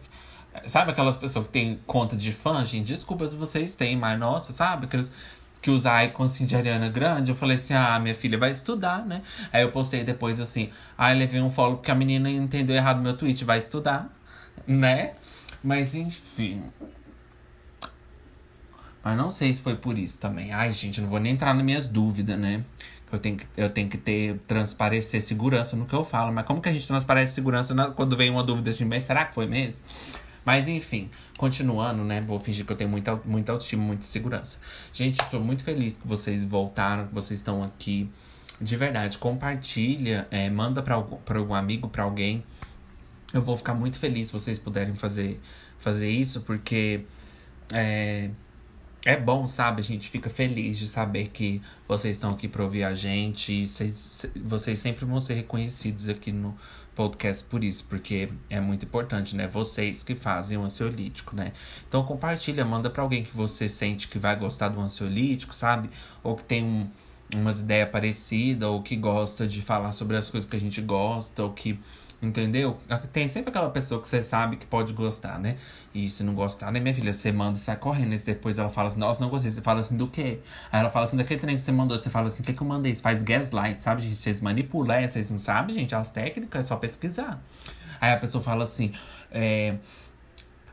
Sabe 0.66 0.92
aquelas 0.92 1.16
pessoas 1.16 1.46
que 1.46 1.52
tem 1.52 1.80
conta 1.86 2.16
de 2.16 2.32
fã, 2.32 2.64
gente? 2.64 2.86
Desculpa 2.86 3.26
se 3.26 3.36
vocês 3.36 3.74
têm, 3.74 3.96
mas 3.96 4.18
nossa, 4.18 4.52
sabe? 4.52 4.86
Aqueles 4.86 5.10
que 5.60 5.70
usa 5.70 6.04
icon 6.04 6.24
assim 6.24 6.46
de 6.46 6.56
Ariana 6.56 6.88
Grande. 6.88 7.30
Eu 7.30 7.36
falei 7.36 7.56
assim, 7.56 7.74
ah, 7.74 7.98
minha 7.98 8.14
filha 8.14 8.38
vai 8.38 8.50
estudar, 8.50 9.04
né? 9.04 9.22
Aí 9.52 9.62
eu 9.62 9.70
postei 9.70 10.04
depois 10.04 10.40
assim, 10.40 10.70
ah, 10.96 11.12
levei 11.12 11.40
um 11.40 11.50
follow 11.50 11.76
porque 11.76 11.90
a 11.90 11.94
menina 11.94 12.30
entendeu 12.30 12.76
errado 12.76 13.02
meu 13.02 13.16
tweet, 13.16 13.44
vai 13.44 13.58
estudar, 13.58 14.08
né? 14.66 15.12
Mas 15.62 15.94
enfim. 15.94 16.62
Mas 19.08 19.16
não 19.16 19.30
sei 19.30 19.54
se 19.54 19.60
foi 19.60 19.74
por 19.74 19.98
isso 19.98 20.18
também. 20.18 20.52
Ai, 20.52 20.70
gente, 20.70 21.00
não 21.00 21.08
vou 21.08 21.18
nem 21.18 21.32
entrar 21.32 21.54
nas 21.54 21.64
minhas 21.64 21.86
dúvidas, 21.86 22.38
né? 22.38 22.62
Eu 23.10 23.18
tenho, 23.18 23.38
que, 23.38 23.46
eu 23.56 23.70
tenho 23.70 23.88
que 23.88 23.96
ter, 23.96 24.38
transparecer 24.46 25.22
segurança 25.22 25.74
no 25.74 25.86
que 25.86 25.94
eu 25.94 26.04
falo. 26.04 26.30
Mas 26.30 26.44
como 26.44 26.60
que 26.60 26.68
a 26.68 26.72
gente 26.74 26.86
transparece 26.86 27.32
segurança 27.32 27.72
na, 27.74 27.90
quando 27.90 28.14
vem 28.18 28.28
uma 28.28 28.42
dúvida 28.42 28.70
de 28.70 28.84
mas 28.84 29.04
será 29.04 29.24
que 29.24 29.34
foi 29.34 29.46
mesmo? 29.46 29.82
Mas 30.44 30.68
enfim, 30.68 31.08
continuando, 31.38 32.04
né? 32.04 32.20
Vou 32.20 32.38
fingir 32.38 32.66
que 32.66 32.72
eu 32.72 32.76
tenho 32.76 32.90
muita, 32.90 33.16
muita 33.24 33.52
autoestima, 33.52 33.82
muita 33.82 34.04
segurança. 34.04 34.58
Gente, 34.92 35.18
estou 35.22 35.40
muito 35.40 35.62
feliz 35.62 35.96
que 35.96 36.06
vocês 36.06 36.44
voltaram, 36.44 37.06
que 37.06 37.14
vocês 37.14 37.40
estão 37.40 37.62
aqui. 37.62 38.10
De 38.60 38.76
verdade, 38.76 39.16
compartilha, 39.16 40.28
é, 40.30 40.50
manda 40.50 40.82
para 40.82 40.96
algum, 40.96 41.16
algum 41.26 41.54
amigo, 41.54 41.88
para 41.88 42.02
alguém. 42.02 42.44
Eu 43.32 43.40
vou 43.40 43.56
ficar 43.56 43.72
muito 43.72 43.98
feliz 43.98 44.26
se 44.26 44.34
vocês 44.34 44.58
puderem 44.58 44.94
fazer, 44.96 45.40
fazer 45.78 46.10
isso, 46.10 46.42
porque 46.42 47.06
é, 47.72 48.28
é 49.04 49.16
bom, 49.16 49.46
sabe? 49.46 49.80
A 49.80 49.84
gente 49.84 50.08
fica 50.08 50.28
feliz 50.28 50.78
de 50.78 50.86
saber 50.86 51.28
que 51.28 51.62
vocês 51.86 52.16
estão 52.16 52.30
aqui 52.30 52.48
para 52.48 52.62
ouvir 52.62 52.84
a 52.84 52.94
gente. 52.94 53.52
E 53.52 53.66
vocês 54.44 54.78
sempre 54.78 55.04
vão 55.04 55.20
ser 55.20 55.34
reconhecidos 55.34 56.08
aqui 56.08 56.32
no 56.32 56.56
podcast 56.94 57.44
por 57.44 57.62
isso, 57.62 57.84
porque 57.84 58.28
é 58.50 58.60
muito 58.60 58.84
importante, 58.84 59.36
né? 59.36 59.46
Vocês 59.46 60.02
que 60.02 60.16
fazem 60.16 60.58
o 60.58 60.64
ansiolítico, 60.64 61.36
né? 61.36 61.52
Então 61.88 62.04
compartilha, 62.04 62.64
manda 62.64 62.90
para 62.90 63.02
alguém 63.02 63.22
que 63.22 63.34
você 63.34 63.68
sente 63.68 64.08
que 64.08 64.18
vai 64.18 64.34
gostar 64.34 64.68
do 64.68 64.80
ansiolítico, 64.80 65.54
sabe? 65.54 65.90
Ou 66.24 66.34
que 66.34 66.42
tem 66.42 66.64
um, 66.64 66.90
umas 67.32 67.60
ideias 67.60 67.88
parecidas, 67.88 68.68
ou 68.68 68.82
que 68.82 68.96
gosta 68.96 69.46
de 69.46 69.62
falar 69.62 69.92
sobre 69.92 70.16
as 70.16 70.28
coisas 70.28 70.50
que 70.50 70.56
a 70.56 70.60
gente 70.60 70.80
gosta, 70.80 71.44
ou 71.44 71.52
que 71.52 71.78
Entendeu? 72.20 72.76
Tem 73.12 73.28
sempre 73.28 73.50
aquela 73.50 73.70
pessoa 73.70 74.02
que 74.02 74.08
você 74.08 74.24
sabe 74.24 74.56
que 74.56 74.66
pode 74.66 74.92
gostar, 74.92 75.38
né? 75.38 75.56
E 75.94 76.10
se 76.10 76.24
não 76.24 76.34
gostar, 76.34 76.72
né, 76.72 76.80
minha 76.80 76.92
filha? 76.92 77.12
Você 77.12 77.30
manda 77.30 77.56
e 77.56 77.60
sai 77.60 77.76
correndo. 77.76 78.12
E 78.12 78.18
depois 78.18 78.58
ela 78.58 78.68
fala 78.68 78.88
assim, 78.88 78.98
nossa, 78.98 79.20
não 79.20 79.30
gostei. 79.30 79.52
Você 79.52 79.62
fala 79.62 79.80
assim, 79.80 79.96
do 79.96 80.08
quê? 80.08 80.40
Aí 80.72 80.80
ela 80.80 80.90
fala 80.90 81.04
assim, 81.04 81.16
daquele 81.16 81.38
trem 81.38 81.54
que 81.54 81.62
você 81.62 81.70
mandou. 81.70 81.96
Você 81.96 82.10
fala 82.10 82.26
assim, 82.26 82.42
o 82.42 82.46
que, 82.46 82.52
que 82.52 82.60
eu 82.60 82.66
mandei? 82.66 82.92
Você 82.92 83.00
faz 83.00 83.22
gaslight, 83.22 83.80
sabe, 83.80 84.02
gente? 84.02 84.16
Vocês 84.16 84.40
manipulam, 84.40 84.96
é, 84.96 85.06
vocês 85.06 85.30
não 85.30 85.38
sabem, 85.38 85.72
gente? 85.72 85.94
As 85.94 86.10
técnicas 86.10 86.64
é 86.64 86.68
só 86.68 86.76
pesquisar. 86.76 87.40
Aí 88.00 88.12
a 88.12 88.16
pessoa 88.16 88.42
fala 88.42 88.64
assim, 88.64 88.92
é... 89.30 89.76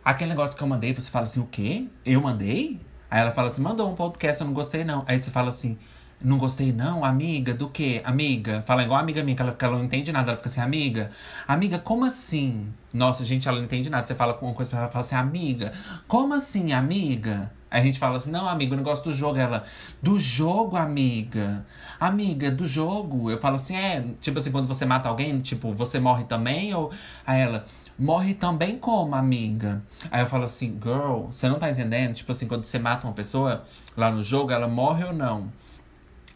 Aquele 0.03 0.31
negócio 0.31 0.57
que 0.57 0.63
eu 0.63 0.67
mandei, 0.67 0.93
você 0.93 1.11
fala 1.11 1.25
assim, 1.25 1.39
o 1.39 1.45
quê? 1.45 1.87
Eu 2.03 2.21
mandei? 2.21 2.81
Aí 3.09 3.21
ela 3.21 3.31
fala 3.31 3.49
assim, 3.49 3.61
mandou 3.61 3.91
um 3.91 3.95
podcast, 3.95 4.41
eu 4.41 4.47
não 4.47 4.53
gostei 4.53 4.83
não. 4.83 5.03
Aí 5.07 5.19
você 5.19 5.29
fala 5.29 5.49
assim, 5.49 5.77
Não 6.22 6.38
gostei, 6.38 6.72
não, 6.72 7.03
amiga, 7.03 7.53
do 7.53 7.69
quê? 7.69 8.01
Amiga, 8.03 8.63
fala 8.65 8.84
igual 8.84 9.00
amiga 9.00 9.22
minha, 9.22 9.36
que 9.36 9.41
ela, 9.41 9.51
que 9.53 9.65
ela 9.65 9.77
não 9.77 9.86
entende 9.86 10.12
nada, 10.12 10.31
ela 10.31 10.38
fica 10.38 10.50
assim, 10.50 10.62
amiga, 10.62 11.12
amiga, 11.48 11.77
como 11.77 12.05
assim? 12.05 12.67
Nossa, 12.93 13.25
gente, 13.25 13.48
ela 13.48 13.57
não 13.57 13.65
entende 13.65 13.89
nada. 13.89 14.07
Você 14.07 14.15
fala 14.15 14.34
com 14.34 14.45
uma 14.45 14.55
coisa 14.55 14.72
pra 14.72 14.79
ela, 14.81 14.89
fala 14.89 15.03
assim, 15.03 15.15
amiga, 15.15 15.74
como 16.07 16.34
assim, 16.34 16.72
amiga? 16.72 17.51
Aí 17.69 17.81
a 17.81 17.84
gente 17.84 18.00
fala 18.00 18.17
assim, 18.17 18.31
não, 18.31 18.48
amiga, 18.48 18.74
eu 18.74 18.77
não 18.77 18.84
gosto 18.84 19.10
do 19.10 19.13
jogo. 19.13 19.38
Ela, 19.38 19.65
do 20.01 20.17
jogo, 20.17 20.77
amiga. 20.77 21.65
Amiga, 22.00 22.50
do 22.50 22.65
jogo. 22.65 23.29
Eu 23.29 23.38
falo 23.38 23.57
assim, 23.57 23.75
é, 23.75 24.05
tipo 24.22 24.39
assim, 24.39 24.51
quando 24.51 24.67
você 24.67 24.86
mata 24.86 25.10
alguém, 25.10 25.39
tipo, 25.41 25.74
você 25.74 26.00
morre 26.00 26.24
também? 26.24 26.74
Ou. 26.74 26.91
Aí 27.27 27.41
ela, 27.41 27.65
morre 28.00 28.34
também 28.34 28.77
como, 28.77 29.13
amiga? 29.15 29.84
Aí 30.10 30.22
eu 30.22 30.27
falo 30.27 30.45
assim, 30.45 30.79
girl, 30.81 31.25
você 31.25 31.50
não 31.50 31.60
tá 31.60 31.69
entendendo? 31.69 32.13
Tipo 32.13 32.31
assim, 32.31 32.48
quando 32.48 32.63
você 32.65 32.79
mata 32.79 33.05
uma 33.05 33.13
pessoa 33.13 33.65
lá 33.98 34.10
no 34.10 34.24
jogo, 34.24 34.51
ela 34.51 34.67
morre 34.67 35.03
ou 35.03 35.13
não? 35.13 35.51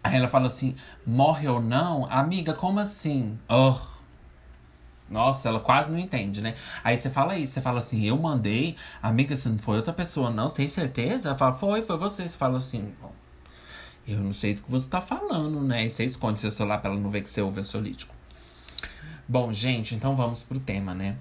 Aí 0.03 0.15
ela 0.15 0.27
fala 0.27 0.48
assim, 0.48 0.75
morre 1.06 1.48
ou 1.48 1.62
não? 1.62 2.06
Amiga, 2.10 2.53
como 2.53 2.79
assim? 2.79 3.38
Oh. 3.48 3.75
Nossa, 5.10 5.50
ela 5.50 5.60
quase 5.60 5.91
não 5.91 5.98
entende, 5.98 6.41
né? 6.41 6.56
Aí 6.84 6.98
você 6.98 7.10
fala 7.10 7.38
isso, 7.38 7.53
você 7.53 7.62
fala 7.62 7.79
assim, 7.79 8.06
eu 8.06 8.18
mandei, 8.18 8.75
amiga, 9.01 9.36
se 9.36 9.50
não 9.50 9.58
foi 9.58 9.77
outra 9.77 9.91
pessoa, 9.91 10.29
não, 10.29 10.48
você 10.48 10.58
tem 10.58 10.68
certeza? 10.68 11.29
Ela 11.29 11.38
fala, 11.38 11.53
foi, 11.53 11.84
foi 11.84 11.98
você. 11.98 12.27
Você 12.27 12.38
fala 12.38 12.58
assim, 12.58 12.94
bom, 13.01 13.12
eu 14.08 14.20
não 14.20 14.34
sei 14.34 14.53
do 14.53 14.62
que 14.62 14.72
você 14.72 14.88
tá 14.88 15.01
falando, 15.01 15.62
né? 15.62 15.86
E 15.86 15.89
você 15.89 16.06
esconde 16.06 16.39
seu 16.39 16.51
celular 16.51 16.77
pra 16.79 16.91
ela 16.91 17.00
não 17.00 17.10
ver 17.10 17.22
que 17.22 17.29
você 17.29 17.41
ouve 17.41 17.60
ansiolítico. 17.60 18.13
Bom, 19.27 19.51
gente, 19.51 19.96
então 19.96 20.15
vamos 20.15 20.44
pro 20.44 20.60
tema, 20.60 20.94
né? 20.94 21.18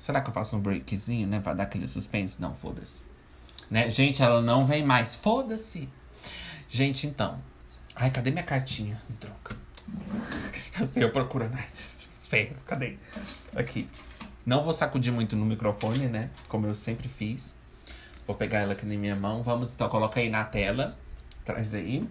Será 0.00 0.20
que 0.20 0.30
eu 0.30 0.34
faço 0.34 0.56
um 0.56 0.60
breakzinho, 0.60 1.26
né? 1.26 1.40
Pra 1.40 1.52
dar 1.52 1.64
aquele 1.64 1.86
suspense? 1.86 2.40
Não, 2.40 2.54
foda-se. 2.54 3.04
Né? 3.68 3.90
Gente, 3.90 4.22
ela 4.22 4.40
não 4.40 4.64
vem 4.64 4.84
mais. 4.84 5.16
Foda-se. 5.16 5.88
Gente, 6.68 7.06
então. 7.06 7.40
Ai, 7.98 8.10
cadê 8.10 8.30
minha 8.30 8.44
cartinha? 8.44 9.00
Troca. 9.18 9.56
Assim, 10.78 11.00
eu 11.00 11.10
procurando. 11.10 11.56
Ferro, 12.12 12.56
cadê? 12.66 12.98
Aqui. 13.54 13.88
Não 14.44 14.62
vou 14.62 14.74
sacudir 14.74 15.10
muito 15.10 15.34
no 15.34 15.46
microfone, 15.46 16.06
né? 16.06 16.28
Como 16.46 16.66
eu 16.66 16.74
sempre 16.74 17.08
fiz. 17.08 17.56
Vou 18.26 18.36
pegar 18.36 18.58
ela 18.58 18.74
aqui 18.74 18.84
na 18.84 18.94
minha 18.96 19.16
mão. 19.16 19.42
Vamos, 19.42 19.72
então, 19.72 19.88
coloca 19.88 20.20
aí 20.20 20.28
na 20.28 20.44
tela. 20.44 20.98
Traz 21.42 21.74
aí. 21.74 22.06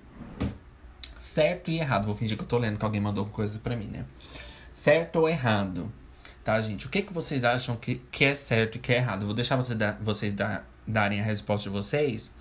Certo 1.19 1.69
e 1.69 1.77
errado. 1.77 2.05
Vou 2.05 2.15
fingir 2.15 2.35
que 2.35 2.41
eu 2.43 2.47
tô 2.47 2.57
lendo 2.57 2.79
que 2.79 2.85
alguém 2.85 2.99
mandou 2.99 3.27
coisa 3.27 3.59
pra 3.59 3.75
mim, 3.75 3.85
né? 3.85 4.05
Certo 4.71 5.17
ou 5.17 5.29
errado? 5.29 5.93
Tá, 6.43 6.59
gente? 6.61 6.87
O 6.87 6.89
que, 6.89 7.03
que 7.03 7.13
vocês 7.13 7.43
acham 7.43 7.75
que, 7.75 8.01
que 8.11 8.25
é 8.25 8.33
certo 8.33 8.77
e 8.77 8.79
que 8.79 8.91
é 8.91 8.97
errado? 8.97 9.25
vou 9.25 9.35
deixar 9.35 9.55
você 9.55 9.75
dar, 9.75 9.99
vocês 10.01 10.33
dar, 10.33 10.67
darem 10.87 11.21
a 11.21 11.23
resposta 11.23 11.69
de 11.69 11.75
vocês 11.75 12.31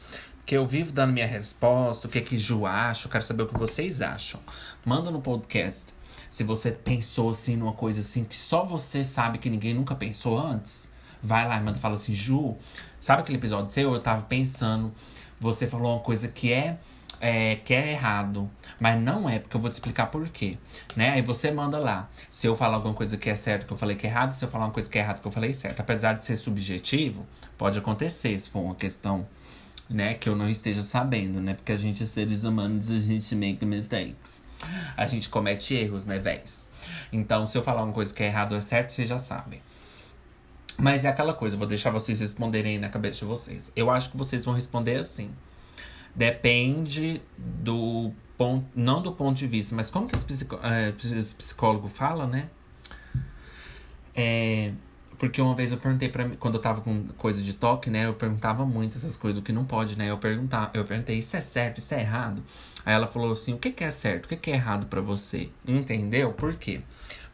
que 0.46 0.56
eu 0.56 0.66
vivo 0.66 0.92
dando 0.92 1.12
minha 1.12 1.26
resposta, 1.26 2.06
o 2.06 2.10
que 2.10 2.20
que 2.20 2.38
Ju 2.38 2.66
acha, 2.66 3.06
eu 3.06 3.10
quero 3.10 3.24
saber 3.24 3.44
o 3.44 3.46
que 3.46 3.58
vocês 3.58 4.00
acham. 4.02 4.40
Manda 4.84 5.10
no 5.10 5.20
podcast. 5.20 5.94
Se 6.28 6.44
você 6.44 6.70
pensou 6.70 7.30
assim 7.30 7.56
numa 7.56 7.72
coisa 7.72 8.00
assim 8.00 8.24
que 8.24 8.36
só 8.36 8.64
você 8.64 9.02
sabe 9.04 9.38
que 9.38 9.48
ninguém 9.48 9.72
nunca 9.72 9.94
pensou 9.94 10.38
antes, 10.38 10.90
vai 11.22 11.48
lá 11.48 11.56
e 11.56 11.62
manda 11.62 11.78
fala 11.78 11.94
assim, 11.94 12.12
Ju, 12.12 12.56
sabe 13.00 13.22
aquele 13.22 13.38
episódio 13.38 13.70
seu? 13.70 13.94
Eu 13.94 14.00
tava 14.00 14.22
pensando, 14.22 14.92
você 15.40 15.66
falou 15.66 15.94
uma 15.94 16.02
coisa 16.02 16.28
que 16.28 16.52
é, 16.52 16.78
é 17.20 17.56
que 17.56 17.72
é 17.72 17.92
errado, 17.92 18.50
mas 18.78 19.00
não 19.00 19.28
é, 19.28 19.38
porque 19.38 19.56
eu 19.56 19.60
vou 19.60 19.70
te 19.70 19.74
explicar 19.74 20.08
por 20.08 20.28
quê, 20.28 20.58
né? 20.94 21.10
Aí 21.10 21.22
você 21.22 21.50
manda 21.50 21.78
lá. 21.78 22.10
Se 22.28 22.46
eu 22.46 22.54
falar 22.54 22.74
alguma 22.74 22.94
coisa 22.94 23.16
que 23.16 23.30
é 23.30 23.34
certo 23.34 23.64
que 23.66 23.72
eu 23.72 23.76
falei 23.76 23.96
que 23.96 24.06
é 24.06 24.10
errado, 24.10 24.34
se 24.34 24.44
eu 24.44 24.50
falar 24.50 24.66
uma 24.66 24.72
coisa 24.72 24.90
que 24.90 24.98
é 24.98 25.00
errado 25.00 25.20
que 25.20 25.26
eu 25.26 25.32
falei 25.32 25.54
certo. 25.54 25.80
Apesar 25.80 26.12
de 26.14 26.24
ser 26.24 26.36
subjetivo, 26.36 27.24
pode 27.56 27.78
acontecer 27.78 28.38
se 28.38 28.50
for 28.50 28.60
uma 28.60 28.74
questão 28.74 29.26
né? 29.88 30.14
Que 30.14 30.28
eu 30.28 30.36
não 30.36 30.48
esteja 30.48 30.82
sabendo, 30.82 31.40
né? 31.40 31.54
Porque 31.54 31.72
a 31.72 31.76
gente 31.76 32.02
é 32.02 32.06
seres 32.06 32.44
humanos, 32.44 32.90
a 32.90 32.98
gente 32.98 33.34
make 33.34 33.64
mistakes. 33.64 34.44
A 34.96 35.06
gente 35.06 35.28
comete 35.28 35.74
erros, 35.74 36.06
né, 36.06 36.18
véis? 36.18 36.66
Então, 37.12 37.46
se 37.46 37.56
eu 37.56 37.62
falar 37.62 37.82
uma 37.82 37.92
coisa 37.92 38.12
que 38.12 38.22
é 38.22 38.26
errado 38.26 38.52
ou 38.52 38.58
é 38.58 38.60
certo, 38.60 38.92
vocês 38.92 39.08
já 39.08 39.18
sabem. 39.18 39.60
Mas 40.76 41.04
é 41.04 41.08
aquela 41.08 41.32
coisa, 41.32 41.56
vou 41.56 41.66
deixar 41.66 41.90
vocês 41.90 42.20
responderem 42.20 42.72
aí 42.72 42.78
na 42.78 42.88
cabeça 42.88 43.20
de 43.20 43.24
vocês. 43.24 43.70
Eu 43.76 43.90
acho 43.90 44.10
que 44.10 44.16
vocês 44.16 44.44
vão 44.44 44.54
responder 44.54 44.96
assim. 44.96 45.30
Depende 46.14 47.22
do 47.38 48.12
ponto, 48.36 48.66
não 48.74 49.02
do 49.02 49.12
ponto 49.12 49.36
de 49.36 49.46
vista, 49.46 49.74
mas 49.74 49.90
como 49.90 50.08
que 50.08 50.14
é, 50.14 50.92
psicólogo 51.36 51.88
fala, 51.88 52.26
né? 52.26 52.48
É, 54.14 54.72
porque 55.18 55.40
uma 55.40 55.54
vez 55.54 55.72
eu 55.72 55.78
perguntei 55.78 56.08
para 56.08 56.28
quando 56.30 56.54
eu 56.54 56.60
tava 56.60 56.80
com 56.80 57.08
coisa 57.18 57.42
de 57.42 57.52
toque, 57.54 57.90
né? 57.90 58.06
Eu 58.06 58.14
perguntava 58.14 58.64
muito 58.66 58.96
essas 58.96 59.16
coisas, 59.16 59.40
o 59.40 59.44
que 59.44 59.52
não 59.52 59.64
pode, 59.64 59.96
né? 59.96 60.10
Eu 60.10 60.18
perguntava, 60.18 60.70
eu 60.74 60.84
perguntei, 60.84 61.18
isso 61.18 61.36
é 61.36 61.40
certo, 61.40 61.78
isso 61.78 61.94
é 61.94 62.00
errado? 62.00 62.42
Aí 62.84 62.94
ela 62.94 63.06
falou 63.06 63.32
assim, 63.32 63.54
o 63.54 63.58
que, 63.58 63.70
que 63.70 63.84
é 63.84 63.90
certo, 63.90 64.26
o 64.26 64.28
que, 64.28 64.36
que 64.36 64.50
é 64.50 64.54
errado 64.54 64.86
para 64.86 65.00
você? 65.00 65.50
Entendeu? 65.66 66.32
Por 66.32 66.54
quê? 66.54 66.82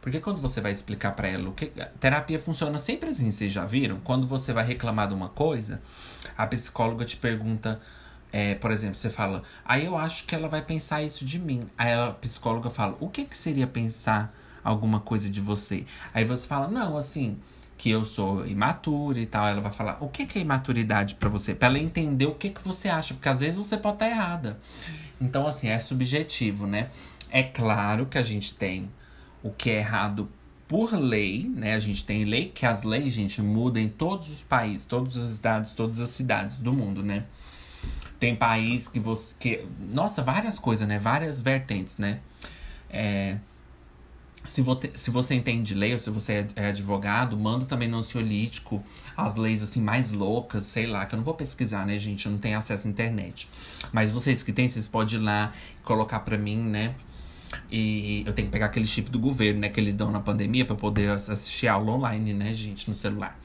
Porque 0.01 0.19
quando 0.19 0.41
você 0.41 0.59
vai 0.59 0.71
explicar 0.71 1.11
para 1.11 1.27
ela 1.27 1.49
o 1.49 1.53
que. 1.53 1.71
Terapia 1.99 2.39
funciona 2.39 2.77
sempre 2.79 3.09
assim, 3.09 3.31
vocês 3.31 3.51
já 3.51 3.65
viram? 3.65 3.99
Quando 3.99 4.27
você 4.27 4.51
vai 4.51 4.65
reclamar 4.65 5.07
de 5.07 5.13
uma 5.13 5.29
coisa, 5.29 5.81
a 6.37 6.47
psicóloga 6.47 7.05
te 7.05 7.17
pergunta. 7.17 7.79
É, 8.33 8.55
por 8.55 8.71
exemplo, 8.71 8.95
você 8.95 9.09
fala, 9.09 9.43
aí 9.65 9.85
eu 9.85 9.97
acho 9.97 10.25
que 10.25 10.33
ela 10.33 10.47
vai 10.47 10.61
pensar 10.61 11.03
isso 11.03 11.25
de 11.25 11.37
mim. 11.37 11.67
Aí 11.77 11.91
a 11.91 12.11
psicóloga 12.11 12.69
fala, 12.69 12.95
o 13.01 13.09
que, 13.09 13.25
que 13.25 13.37
seria 13.37 13.67
pensar 13.67 14.33
alguma 14.63 15.01
coisa 15.01 15.29
de 15.29 15.41
você? 15.41 15.85
Aí 16.13 16.23
você 16.23 16.47
fala, 16.47 16.69
não, 16.69 16.95
assim, 16.95 17.37
que 17.81 17.89
eu 17.89 18.05
sou 18.05 18.45
imatura 18.45 19.19
e 19.19 19.25
tal. 19.25 19.47
Ela 19.47 19.59
vai 19.59 19.71
falar 19.71 19.97
o 19.99 20.07
que, 20.07 20.27
que 20.27 20.37
é 20.37 20.41
imaturidade 20.43 21.15
para 21.15 21.27
você, 21.27 21.55
para 21.55 21.67
ela 21.67 21.79
entender 21.79 22.27
o 22.27 22.35
que, 22.35 22.51
que 22.51 22.63
você 22.63 22.87
acha, 22.87 23.15
porque 23.15 23.27
às 23.27 23.39
vezes 23.39 23.57
você 23.57 23.75
pode 23.75 23.95
estar 23.95 24.07
errada. 24.07 24.59
Então, 25.19 25.47
assim, 25.47 25.67
é 25.67 25.79
subjetivo, 25.79 26.67
né? 26.67 26.91
É 27.31 27.41
claro 27.41 28.05
que 28.05 28.19
a 28.19 28.21
gente 28.21 28.53
tem 28.53 28.87
o 29.41 29.49
que 29.49 29.71
é 29.71 29.77
errado 29.77 30.29
por 30.67 30.93
lei, 30.93 31.51
né? 31.55 31.73
A 31.73 31.79
gente 31.79 32.05
tem 32.05 32.23
lei, 32.23 32.51
que 32.53 32.67
as 32.67 32.83
leis, 32.83 33.15
gente, 33.15 33.41
mudam 33.41 33.81
em 33.81 33.89
todos 33.89 34.29
os 34.29 34.43
países, 34.43 34.85
todos 34.85 35.15
os 35.15 35.31
estados, 35.31 35.71
todas 35.71 35.99
as 35.99 36.11
cidades 36.11 36.59
do 36.59 36.71
mundo, 36.71 37.01
né? 37.01 37.23
Tem 38.19 38.35
país 38.35 38.87
que 38.87 38.99
você. 38.99 39.33
Que, 39.39 39.65
nossa, 39.91 40.21
várias 40.21 40.59
coisas, 40.59 40.87
né? 40.87 40.99
Várias 40.99 41.41
vertentes, 41.41 41.97
né? 41.97 42.19
É, 42.91 43.37
se 44.47 44.61
você, 44.61 44.91
se 44.95 45.11
você 45.11 45.35
entende 45.35 45.73
lei 45.73 45.93
ou 45.93 45.99
se 45.99 46.09
você 46.09 46.33
é, 46.55 46.63
é 46.63 46.67
advogado, 46.67 47.37
manda 47.37 47.65
também 47.65 47.87
no 47.87 47.97
ansiolítico 47.97 48.83
as 49.15 49.35
leis 49.35 49.61
assim 49.61 49.81
mais 49.81 50.11
loucas, 50.11 50.65
sei 50.65 50.87
lá, 50.87 51.05
que 51.05 51.13
eu 51.13 51.17
não 51.17 51.23
vou 51.23 51.33
pesquisar, 51.33 51.85
né, 51.85 51.97
gente? 51.97 52.25
Eu 52.25 52.31
não 52.31 52.39
tenho 52.39 52.57
acesso 52.57 52.87
à 52.87 52.89
internet. 52.89 53.47
Mas 53.91 54.09
vocês 54.11 54.41
que 54.41 54.51
têm, 54.51 54.67
vocês 54.67 54.87
podem 54.87 55.19
ir 55.19 55.23
lá 55.23 55.51
colocar 55.83 56.19
pra 56.21 56.37
mim, 56.37 56.57
né? 56.57 56.95
E 57.71 58.23
eu 58.25 58.33
tenho 58.33 58.47
que 58.47 58.51
pegar 58.51 58.67
aquele 58.67 58.87
chip 58.87 59.09
do 59.09 59.19
governo, 59.19 59.59
né, 59.59 59.69
que 59.69 59.79
eles 59.79 59.95
dão 59.95 60.09
na 60.09 60.19
pandemia 60.19 60.65
para 60.65 60.75
poder 60.75 61.11
assistir 61.11 61.67
aula 61.67 61.91
online, 61.91 62.33
né, 62.33 62.53
gente, 62.53 62.89
no 62.89 62.95
celular. 62.95 63.37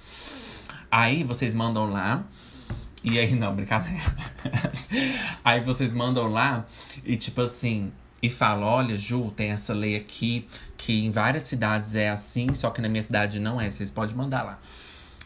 Aí 0.91 1.25
vocês 1.25 1.55
mandam 1.55 1.91
lá. 1.91 2.25
E 3.03 3.19
aí, 3.19 3.35
não, 3.35 3.55
brincadeira. 3.55 4.03
aí 5.45 5.61
vocês 5.61 5.93
mandam 5.95 6.29
lá 6.29 6.65
e 7.05 7.17
tipo 7.17 7.41
assim, 7.41 7.93
e 8.27 8.31
fala: 8.31 8.67
olha, 8.67 8.97
Ju, 8.99 9.33
tem 9.35 9.51
essa 9.51 9.73
lei 9.75 9.97
aqui 9.97 10.47
que 10.77 11.05
em 11.05 11.11
várias 11.11 11.45
cidades 11.45 11.95
é 11.95 12.11
assim, 12.11 12.55
só 12.55 12.71
que 12.71 12.81
na 12.81 12.89
minha 12.89 13.03
cidade 13.03 13.41
não 13.41 13.61
é. 13.61 13.69
Vocês 13.69 13.91
podem 13.91 14.15
mandar 14.15 14.43
lá. 14.43 14.59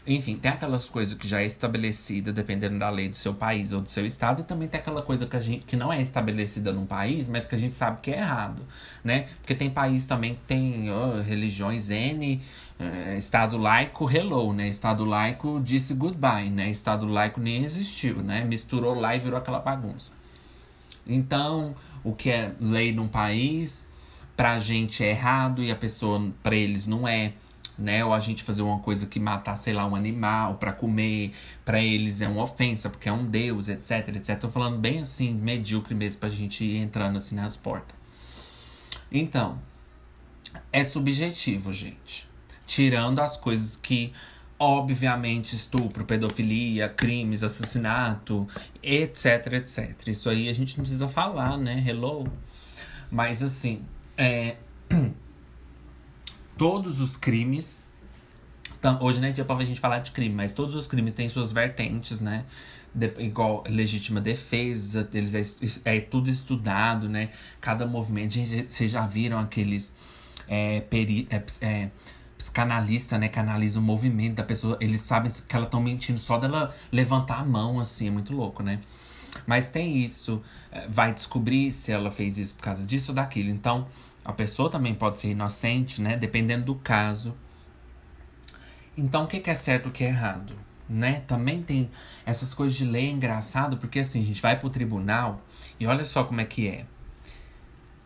Enfim, 0.05 0.35
tem 0.35 0.49
aquelas 0.51 0.89
coisas 0.89 1.13
que 1.13 1.27
já 1.27 1.41
é 1.41 1.45
estabelecida 1.45 2.33
dependendo 2.33 2.79
da 2.79 2.89
lei 2.89 3.07
do 3.07 3.15
seu 3.15 3.35
país 3.35 3.71
ou 3.71 3.81
do 3.81 3.89
seu 3.89 4.03
estado, 4.03 4.41
e 4.41 4.43
também 4.43 4.67
tem 4.67 4.79
aquela 4.79 5.03
coisa 5.03 5.27
que, 5.27 5.35
a 5.35 5.39
gente, 5.39 5.63
que 5.63 5.75
não 5.75 5.93
é 5.93 6.01
estabelecida 6.01 6.73
num 6.73 6.87
país, 6.87 7.29
mas 7.29 7.45
que 7.45 7.53
a 7.53 7.57
gente 7.57 7.75
sabe 7.75 8.01
que 8.01 8.09
é 8.09 8.17
errado, 8.17 8.63
né? 9.03 9.27
Porque 9.37 9.53
tem 9.53 9.69
país 9.69 10.07
também 10.07 10.33
que 10.33 10.41
tem 10.47 10.89
oh, 10.91 11.21
religiões 11.21 11.91
N, 11.91 12.41
eh, 12.79 13.15
Estado 13.17 13.57
laico, 13.57 14.09
hello, 14.09 14.51
né? 14.53 14.67
Estado 14.69 15.05
laico 15.05 15.61
disse 15.63 15.93
goodbye, 15.93 16.49
né? 16.49 16.71
Estado 16.71 17.05
laico 17.05 17.39
nem 17.39 17.63
existiu, 17.63 18.23
né? 18.23 18.43
Misturou 18.43 18.95
lá 18.99 19.15
e 19.15 19.19
virou 19.19 19.37
aquela 19.37 19.59
bagunça. 19.59 20.11
Então, 21.05 21.75
o 22.03 22.13
que 22.13 22.29
é 22.29 22.53
lei 22.59 22.91
num 22.91 23.07
país, 23.07 23.87
pra 24.35 24.59
gente 24.59 25.03
é 25.03 25.09
errado 25.09 25.63
e 25.63 25.71
a 25.71 25.75
pessoa, 25.75 26.31
pra 26.41 26.55
eles, 26.55 26.87
não 26.87 27.07
é. 27.07 27.33
Né? 27.77 28.05
Ou 28.05 28.13
a 28.13 28.19
gente 28.19 28.43
fazer 28.43 28.61
uma 28.61 28.79
coisa 28.79 29.07
que 29.07 29.19
matar, 29.19 29.55
sei 29.55 29.73
lá, 29.73 29.85
um 29.87 29.95
animal 29.95 30.55
para 30.55 30.71
comer, 30.71 31.33
para 31.65 31.81
eles 31.81 32.21
é 32.21 32.27
uma 32.27 32.43
ofensa, 32.43 32.89
porque 32.89 33.09
é 33.09 33.11
um 33.11 33.25
deus, 33.25 33.69
etc, 33.69 34.15
etc. 34.15 34.39
Tô 34.39 34.49
falando 34.49 34.77
bem 34.77 34.99
assim, 35.01 35.33
medíocre 35.33 35.95
mesmo, 35.95 36.19
pra 36.19 36.29
gente 36.29 36.63
ir 36.63 36.77
entrando 36.77 37.17
assim 37.17 37.35
nas 37.35 37.57
portas. 37.57 37.95
Então, 39.11 39.57
é 40.71 40.85
subjetivo, 40.85 41.73
gente. 41.73 42.29
Tirando 42.67 43.19
as 43.19 43.35
coisas 43.35 43.75
que 43.75 44.13
obviamente 44.61 45.55
estupro, 45.55 46.05
pedofilia, 46.05 46.87
crimes, 46.87 47.41
assassinato, 47.41 48.47
etc, 48.83 49.53
etc. 49.53 50.07
Isso 50.07 50.29
aí 50.29 50.47
a 50.47 50.53
gente 50.53 50.77
não 50.77 50.83
precisa 50.83 51.09
falar, 51.09 51.57
né? 51.57 51.83
Hello. 51.85 52.31
Mas 53.09 53.41
assim, 53.41 53.81
é... 54.15 54.57
todos 56.55 57.01
os 57.01 57.17
crimes, 57.17 57.79
Hoje 58.99 59.19
nem 59.19 59.29
é 59.29 59.33
dia 59.33 59.45
pra 59.45 59.63
gente 59.63 59.79
falar 59.79 59.99
de 59.99 60.09
crime, 60.09 60.33
mas 60.33 60.53
todos 60.53 60.73
os 60.73 60.87
crimes 60.87 61.13
têm 61.13 61.29
suas 61.29 61.51
vertentes, 61.51 62.19
né? 62.19 62.45
De, 62.93 63.13
igual 63.19 63.63
legítima 63.69 64.19
defesa, 64.19 65.07
eles 65.13 65.35
é, 65.85 65.97
é, 65.97 66.01
tudo 66.01 66.31
estudado, 66.31 67.07
né? 67.07 67.29
Cada 67.59 67.85
movimento. 67.85 68.33
Vocês 68.67 68.89
já 68.89 69.05
viram 69.05 69.37
aqueles 69.37 69.93
é, 70.47 70.81
peri, 70.81 71.27
é, 71.29 71.43
é, 71.61 71.91
psicanalista, 72.41 73.19
né? 73.19 73.27
Que 73.27 73.39
analisa 73.39 73.79
o 73.79 73.83
movimento 73.83 74.35
da 74.35 74.43
pessoa. 74.43 74.75
Eles 74.81 75.01
sabem 75.01 75.31
que 75.31 75.55
ela 75.55 75.65
estão 75.65 75.79
mentindo 75.79 76.19
só 76.19 76.39
dela 76.39 76.75
levantar 76.91 77.39
a 77.39 77.45
mão, 77.45 77.79
assim. 77.79 78.07
É 78.07 78.11
muito 78.11 78.33
louco, 78.33 78.63
né? 78.63 78.79
Mas 79.45 79.69
tem 79.69 79.97
isso. 79.97 80.41
É, 80.71 80.87
vai 80.87 81.13
descobrir 81.13 81.71
se 81.71 81.91
ela 81.91 82.09
fez 82.09 82.39
isso 82.39 82.55
por 82.55 82.63
causa 82.63 82.83
disso 82.83 83.11
ou 83.11 83.15
daquilo. 83.15 83.49
Então, 83.49 83.87
a 84.25 84.33
pessoa 84.33 84.71
também 84.71 84.95
pode 84.95 85.19
ser 85.19 85.29
inocente, 85.29 86.01
né? 86.01 86.17
Dependendo 86.17 86.65
do 86.65 86.75
caso. 86.75 87.35
Então, 88.97 89.25
o 89.25 89.27
que 89.27 89.47
é 89.47 89.55
certo 89.55 89.85
e 89.85 89.89
o 89.89 89.91
que 89.91 90.03
é 90.03 90.07
errado? 90.07 90.55
Né? 90.89 91.21
Também 91.27 91.61
tem 91.61 91.89
essas 92.25 92.53
coisas 92.53 92.75
de 92.75 92.83
lei 92.83 93.07
é 93.07 93.11
engraçado, 93.11 93.77
porque 93.77 93.99
assim, 93.99 94.21
a 94.21 94.25
gente 94.25 94.41
vai 94.41 94.59
pro 94.59 94.69
tribunal 94.69 95.41
e 95.79 95.87
olha 95.87 96.03
só 96.03 96.23
como 96.23 96.41
é 96.41 96.45
que 96.45 96.67
é. 96.67 96.85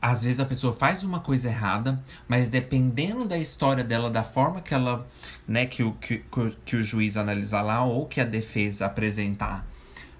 Às 0.07 0.23
vezes 0.23 0.39
a 0.39 0.45
pessoa 0.45 0.71
faz 0.71 1.03
uma 1.03 1.19
coisa 1.19 1.49
errada, 1.49 1.99
mas 2.27 2.47
dependendo 2.47 3.25
da 3.25 3.39
história 3.39 3.83
dela, 3.83 4.07
da 4.07 4.23
forma 4.23 4.61
que 4.61 4.71
ela, 4.71 5.07
né, 5.47 5.65
que 5.65 5.81
o, 5.81 5.93
que, 5.93 6.23
que 6.63 6.75
o 6.75 6.83
juiz 6.83 7.17
analisar 7.17 7.63
lá, 7.63 7.83
ou 7.83 8.05
que 8.05 8.21
a 8.21 8.23
defesa 8.23 8.85
apresentar 8.85 9.65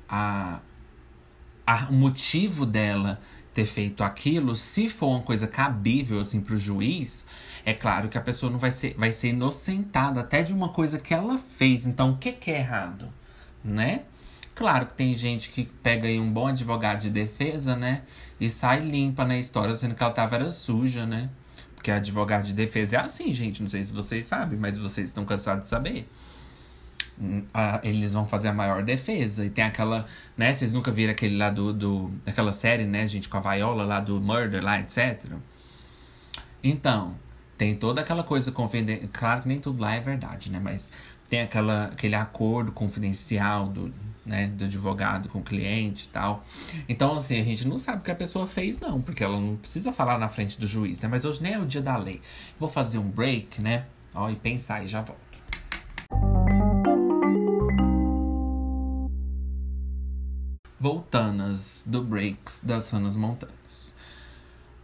a, 0.09 0.59
a, 1.67 1.85
o 1.91 1.93
motivo 1.93 2.65
dela 2.65 3.21
ter 3.53 3.67
feito 3.67 4.03
aquilo, 4.03 4.55
se 4.55 4.89
for 4.89 5.09
uma 5.09 5.21
coisa 5.21 5.45
cabível, 5.45 6.19
assim, 6.19 6.41
pro 6.41 6.57
juiz, 6.57 7.27
é 7.63 7.71
claro 7.71 8.09
que 8.09 8.17
a 8.17 8.21
pessoa 8.21 8.51
não 8.51 8.57
vai 8.57 8.71
ser, 8.71 8.95
vai 8.97 9.11
ser 9.11 9.27
inocentada 9.27 10.19
até 10.19 10.41
de 10.41 10.51
uma 10.51 10.69
coisa 10.69 10.97
que 10.97 11.13
ela 11.13 11.37
fez. 11.37 11.85
Então, 11.85 12.13
o 12.13 12.17
que, 12.17 12.31
que 12.31 12.49
é 12.49 12.57
errado? 12.57 13.13
Né? 13.63 14.05
Claro 14.55 14.85
que 14.85 14.93
tem 14.93 15.13
gente 15.13 15.49
que 15.49 15.65
pega 15.83 16.07
aí 16.07 16.17
um 16.17 16.31
bom 16.31 16.47
advogado 16.47 17.01
de 17.01 17.09
defesa, 17.09 17.75
né? 17.75 18.03
E 18.39 18.49
sai 18.49 18.79
limpa 18.79 19.25
na 19.25 19.37
história, 19.37 19.75
sendo 19.75 19.93
que 19.95 20.01
ela 20.01 20.13
tava 20.13 20.35
era 20.35 20.49
suja, 20.49 21.05
né? 21.05 21.29
Porque 21.75 21.91
advogado 21.91 22.45
de 22.45 22.53
defesa 22.53 22.95
é 22.95 22.99
assim, 22.99 23.33
gente. 23.33 23.61
Não 23.61 23.69
sei 23.69 23.83
se 23.83 23.91
vocês 23.91 24.25
sabem, 24.25 24.57
mas 24.57 24.77
vocês 24.77 25.09
estão 25.09 25.25
cansados 25.25 25.63
de 25.63 25.69
saber. 25.69 26.09
Hum, 27.19 27.43
eles 27.83 28.13
vão 28.13 28.25
fazer 28.25 28.47
a 28.47 28.53
maior 28.53 28.81
defesa. 28.81 29.45
E 29.45 29.49
tem 29.49 29.63
aquela, 29.63 30.05
né? 30.37 30.53
Vocês 30.53 30.71
nunca 30.71 30.89
viram 30.89 31.11
aquele 31.11 31.37
lá 31.37 31.49
do, 31.49 31.73
do. 31.73 32.11
Aquela 32.25 32.53
série, 32.53 32.85
né, 32.85 33.07
gente, 33.07 33.27
com 33.27 33.37
a 33.37 33.41
Viola 33.41 33.83
lá 33.83 33.99
do 33.99 34.21
Murder 34.21 34.63
lá, 34.63 34.79
etc. 34.79 35.21
Então, 36.63 37.15
tem 37.57 37.75
toda 37.75 38.01
aquela 38.01 38.23
coisa 38.23 38.51
confidencial. 38.51 39.09
Claro 39.13 39.41
que 39.43 39.47
nem 39.47 39.59
tudo 39.59 39.81
lá 39.81 39.95
é 39.95 39.99
verdade, 39.99 40.51
né? 40.51 40.59
Mas 40.61 40.89
tem 41.29 41.41
aquela, 41.41 41.85
aquele 41.85 42.15
acordo 42.15 42.71
confidencial 42.71 43.67
do, 43.67 43.93
né, 44.25 44.47
do 44.47 44.65
advogado 44.65 45.29
com 45.29 45.39
o 45.39 45.43
cliente 45.43 46.05
e 46.05 46.09
tal. 46.09 46.43
Então, 46.87 47.15
assim, 47.15 47.39
a 47.39 47.43
gente 47.43 47.67
não 47.67 47.77
sabe 47.77 47.99
o 47.99 48.01
que 48.01 48.11
a 48.11 48.15
pessoa 48.15 48.47
fez, 48.47 48.79
não, 48.79 49.01
porque 49.01 49.23
ela 49.23 49.39
não 49.39 49.55
precisa 49.55 49.93
falar 49.93 50.17
na 50.17 50.29
frente 50.29 50.59
do 50.59 50.67
juiz, 50.67 50.99
né? 50.99 51.07
Mas 51.07 51.25
hoje 51.25 51.41
nem 51.41 51.53
é 51.53 51.59
o 51.59 51.65
dia 51.65 51.81
da 51.81 51.95
lei. 51.97 52.21
Vou 52.59 52.69
fazer 52.69 52.97
um 52.97 53.09
break, 53.09 53.61
né? 53.61 53.85
Ó, 54.13 54.29
e 54.29 54.35
pensar 54.35 54.83
e 54.83 54.87
já 54.87 55.01
volto. 55.01 55.23
Voltanas 60.79 61.83
do 61.87 62.03
Breaks 62.03 62.61
das 62.63 62.89
Ranas 62.91 63.15
Montanas. 63.15 63.95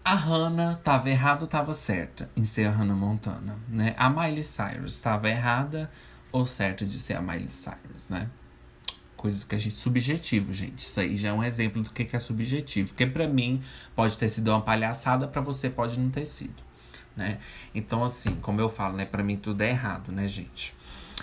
A 0.04 0.16
Hannah 0.16 0.74
estava 0.74 1.10
errada 1.12 1.42
ou 1.42 1.46
estava 1.46 1.76
certa 1.76 2.28
em 2.36 2.44
ser 2.44 2.66
a 2.66 2.72
Hannah 2.72 2.96
Montana, 2.96 3.60
né? 3.68 3.94
A 3.98 4.10
Miley 4.10 4.44
Cyrus 4.44 4.96
estava 4.96 5.30
errada 5.30 5.92
ou 6.32 6.46
certa 6.46 6.86
de 6.86 6.98
ser 7.00 7.16
a 7.16 7.22
Miley 7.22 7.50
Cyrus, 7.50 8.08
né? 8.10 8.30
Coisas 9.16 9.44
que 9.44 9.54
a 9.54 9.60
gente 9.60 9.76
subjetivo, 9.76 10.54
gente. 10.54 10.80
Isso 10.80 11.00
aí 11.00 11.16
já 11.16 11.30
é 11.30 11.34
um 11.34 11.44
exemplo 11.44 11.82
do 11.84 11.92
que 11.92 12.16
é 12.16 12.20
subjetivo, 12.20 12.90
porque 12.90 13.06
para 13.06 13.28
mim 13.28 13.62
pode 13.96 14.18
ter 14.18 14.30
sido 14.30 14.50
uma 14.50 14.62
palhaçada, 14.62 15.28
para 15.28 15.42
você 15.42 15.70
pode 15.70 16.00
não 16.00 16.10
ter 16.10 16.26
sido, 16.26 16.64
né? 17.16 17.40
Então 17.74 18.04
assim, 18.04 18.36
como 18.36 18.60
eu 18.60 18.70
falo, 18.70 18.98
né, 18.98 19.06
para 19.06 19.24
mim 19.24 19.38
tudo 19.38 19.62
é 19.62 19.70
errado, 19.70 20.12
né, 20.12 20.28
gente? 20.28 20.74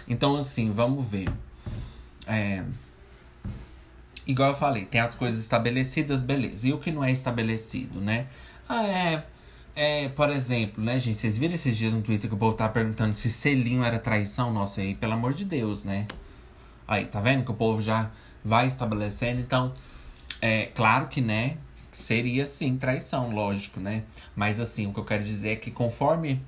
Então 0.07 0.37
assim, 0.37 0.71
vamos 0.71 1.05
ver. 1.05 1.29
É, 2.27 2.63
igual 4.27 4.51
eu 4.51 4.55
falei, 4.55 4.85
tem 4.85 5.01
as 5.01 5.15
coisas 5.15 5.41
estabelecidas, 5.41 6.23
beleza. 6.23 6.69
E 6.69 6.73
o 6.73 6.79
que 6.79 6.93
não 6.93 7.03
é 7.03 7.11
estabelecido, 7.11 8.01
né? 8.01 8.27
Ah, 8.69 8.85
é. 8.87 9.25
É, 9.81 10.09
por 10.09 10.29
exemplo, 10.29 10.83
né, 10.83 10.99
gente? 10.99 11.21
Vocês 11.21 11.39
viram 11.39 11.55
esses 11.55 11.77
dias 11.77 11.93
no 11.93 12.03
Twitter 12.03 12.29
que 12.29 12.35
o 12.35 12.39
povo 12.39 12.57
tava 12.57 12.73
perguntando 12.73 13.15
se 13.15 13.31
selinho 13.31 13.85
era 13.85 13.97
traição? 13.97 14.53
Nossa, 14.53 14.81
aí, 14.81 14.97
pelo 14.97 15.13
amor 15.13 15.33
de 15.33 15.45
Deus, 15.45 15.85
né? 15.85 16.09
Aí, 16.89 17.07
tá 17.07 17.21
vendo 17.21 17.45
que 17.45 17.53
o 17.53 17.55
povo 17.55 17.81
já 17.81 18.11
vai 18.45 18.67
estabelecendo? 18.67 19.41
Então, 19.41 19.73
é 20.43 20.67
claro 20.75 21.07
que, 21.07 21.21
né, 21.21 21.59
seria 21.93 22.45
sim 22.45 22.77
traição, 22.77 23.31
lógico, 23.31 23.79
né? 23.79 24.03
Mas 24.35 24.59
assim, 24.59 24.89
o 24.89 24.93
que 24.93 24.99
eu 24.99 25.05
quero 25.05 25.23
dizer 25.23 25.51
é 25.51 25.57
que 25.57 25.71
conforme 25.71 26.43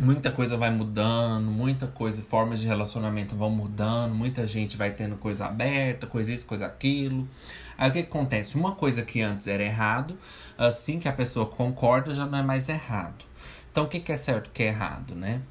muita 0.00 0.32
coisa 0.32 0.56
vai 0.56 0.70
mudando, 0.70 1.50
muita 1.50 1.86
coisa, 1.86 2.22
formas 2.22 2.58
de 2.58 2.66
relacionamento 2.66 3.36
vão 3.36 3.50
mudando, 3.50 4.14
muita 4.14 4.46
gente 4.46 4.76
vai 4.76 4.92
tendo 4.92 5.16
coisa 5.16 5.44
aberta, 5.46 6.06
coisa 6.06 6.32
isso, 6.32 6.46
coisa 6.46 6.66
aquilo. 6.66 7.28
Aí 7.76 7.90
o 7.90 7.92
que, 7.92 7.98
acontece? 8.00 8.56
Uma 8.56 8.72
coisa 8.72 9.02
que 9.02 9.20
antes 9.20 9.46
era 9.46 9.62
errado, 9.62 10.18
assim 10.56 10.98
que 10.98 11.06
a 11.06 11.12
pessoa 11.12 11.46
concorda, 11.46 12.14
já 12.14 12.24
não 12.24 12.38
é 12.38 12.42
mais 12.42 12.68
errado. 12.68 13.26
Então 13.70 13.84
o 13.84 13.88
que, 13.88 14.10
é 14.10 14.16
certo 14.16 14.48
o 14.48 14.50
que 14.50 14.62
é 14.62 14.68
errado, 14.68 15.14
né? 15.14 15.42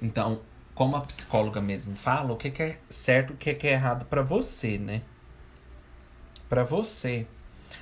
Então, 0.00 0.40
como 0.74 0.94
a 0.94 1.00
psicóloga 1.00 1.60
mesmo 1.60 1.96
fala, 1.96 2.34
o 2.34 2.36
que, 2.36 2.62
é 2.62 2.78
certo 2.88 3.32
o 3.32 3.36
que, 3.36 3.54
que 3.54 3.66
é 3.66 3.72
errado 3.72 4.04
para 4.04 4.20
você, 4.20 4.76
né? 4.76 5.00
Para 6.50 6.64
você. 6.64 7.26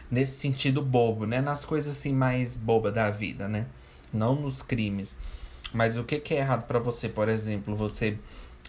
Nesse 0.08 0.38
sentido 0.38 0.80
bobo, 0.80 1.26
né? 1.26 1.40
Nas 1.40 1.64
coisas 1.64 1.96
assim 1.96 2.14
mais 2.14 2.56
boba 2.56 2.92
da 2.92 3.10
vida, 3.10 3.48
né? 3.48 3.66
Não 4.16 4.34
nos 4.34 4.62
crimes. 4.62 5.16
Mas 5.72 5.96
o 5.96 6.04
que, 6.04 6.20
que 6.20 6.34
é 6.34 6.38
errado 6.38 6.66
para 6.66 6.78
você, 6.78 7.08
por 7.08 7.28
exemplo, 7.28 7.74
você 7.74 8.16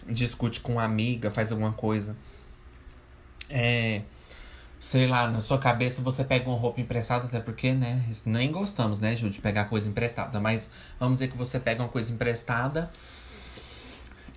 discute 0.08 0.60
com 0.60 0.72
uma 0.72 0.84
amiga, 0.84 1.30
faz 1.30 1.52
alguma 1.52 1.72
coisa. 1.72 2.16
É, 3.48 4.02
sei 4.80 5.06
lá, 5.06 5.28
na 5.28 5.40
sua 5.40 5.58
cabeça 5.58 6.02
você 6.02 6.24
pega 6.24 6.48
uma 6.48 6.58
roupa 6.58 6.80
emprestada, 6.80 7.26
até 7.26 7.40
porque, 7.40 7.72
né? 7.72 8.04
Nem 8.24 8.50
gostamos, 8.50 9.00
né, 9.00 9.14
Ju, 9.14 9.30
de 9.30 9.40
pegar 9.40 9.66
coisa 9.66 9.88
emprestada. 9.88 10.40
Mas 10.40 10.70
vamos 10.98 11.14
dizer 11.14 11.28
que 11.28 11.36
você 11.36 11.58
pega 11.58 11.82
uma 11.82 11.88
coisa 11.88 12.12
emprestada 12.12 12.90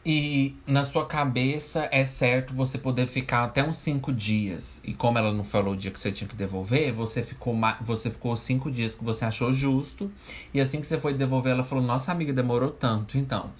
e 0.06 0.56
na 0.66 0.86
sua 0.86 1.06
cabeça 1.06 1.90
é 1.92 2.06
certo 2.06 2.54
você 2.54 2.78
poder 2.78 3.06
ficar 3.06 3.44
até 3.44 3.62
uns 3.62 3.78
cinco 3.78 4.14
dias. 4.14 4.80
E 4.84 4.94
como 4.94 5.18
ela 5.18 5.34
não 5.34 5.44
falou 5.44 5.74
o 5.74 5.78
dia 5.78 5.92
que 5.92 6.00
você 6.00 6.12
tinha 6.12 6.28
que 6.28 6.36
devolver, 6.36 6.94
você 6.94 7.22
ficou, 7.22 7.56
você 7.82 8.10
ficou 8.10 8.36
cinco 8.36 8.72
dias 8.72 8.96
que 8.96 9.04
você 9.04 9.26
achou 9.26 9.52
justo. 9.52 10.10
E 10.54 10.62
assim 10.62 10.80
que 10.80 10.88
você 10.88 11.00
foi 11.00 11.14
devolver, 11.14 11.52
ela 11.52 11.64
falou: 11.64 11.84
Nossa 11.84 12.12
amiga, 12.12 12.32
demorou 12.32 12.72
tanto. 12.72 13.18
Então, 13.18 13.52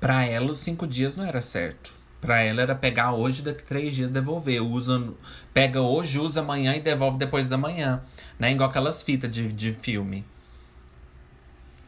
para 0.00 0.24
ela, 0.24 0.52
os 0.52 0.60
cinco 0.60 0.86
dias 0.86 1.16
não 1.16 1.24
era 1.24 1.42
certo. 1.42 1.92
Pra 2.20 2.40
ela 2.40 2.62
era 2.62 2.74
pegar 2.74 3.12
hoje, 3.12 3.42
daqui 3.42 3.64
três 3.64 3.96
dias 3.96 4.08
devolver. 4.08 4.62
Usa, 4.62 5.12
pega 5.52 5.80
hoje, 5.80 6.20
usa 6.20 6.40
amanhã 6.40 6.76
e 6.76 6.80
devolve 6.80 7.18
depois 7.18 7.48
da 7.48 7.58
manhã. 7.58 8.00
Né? 8.38 8.52
Igual 8.52 8.70
aquelas 8.70 9.02
fitas 9.02 9.30
de, 9.30 9.52
de 9.52 9.72
filme. 9.72 10.24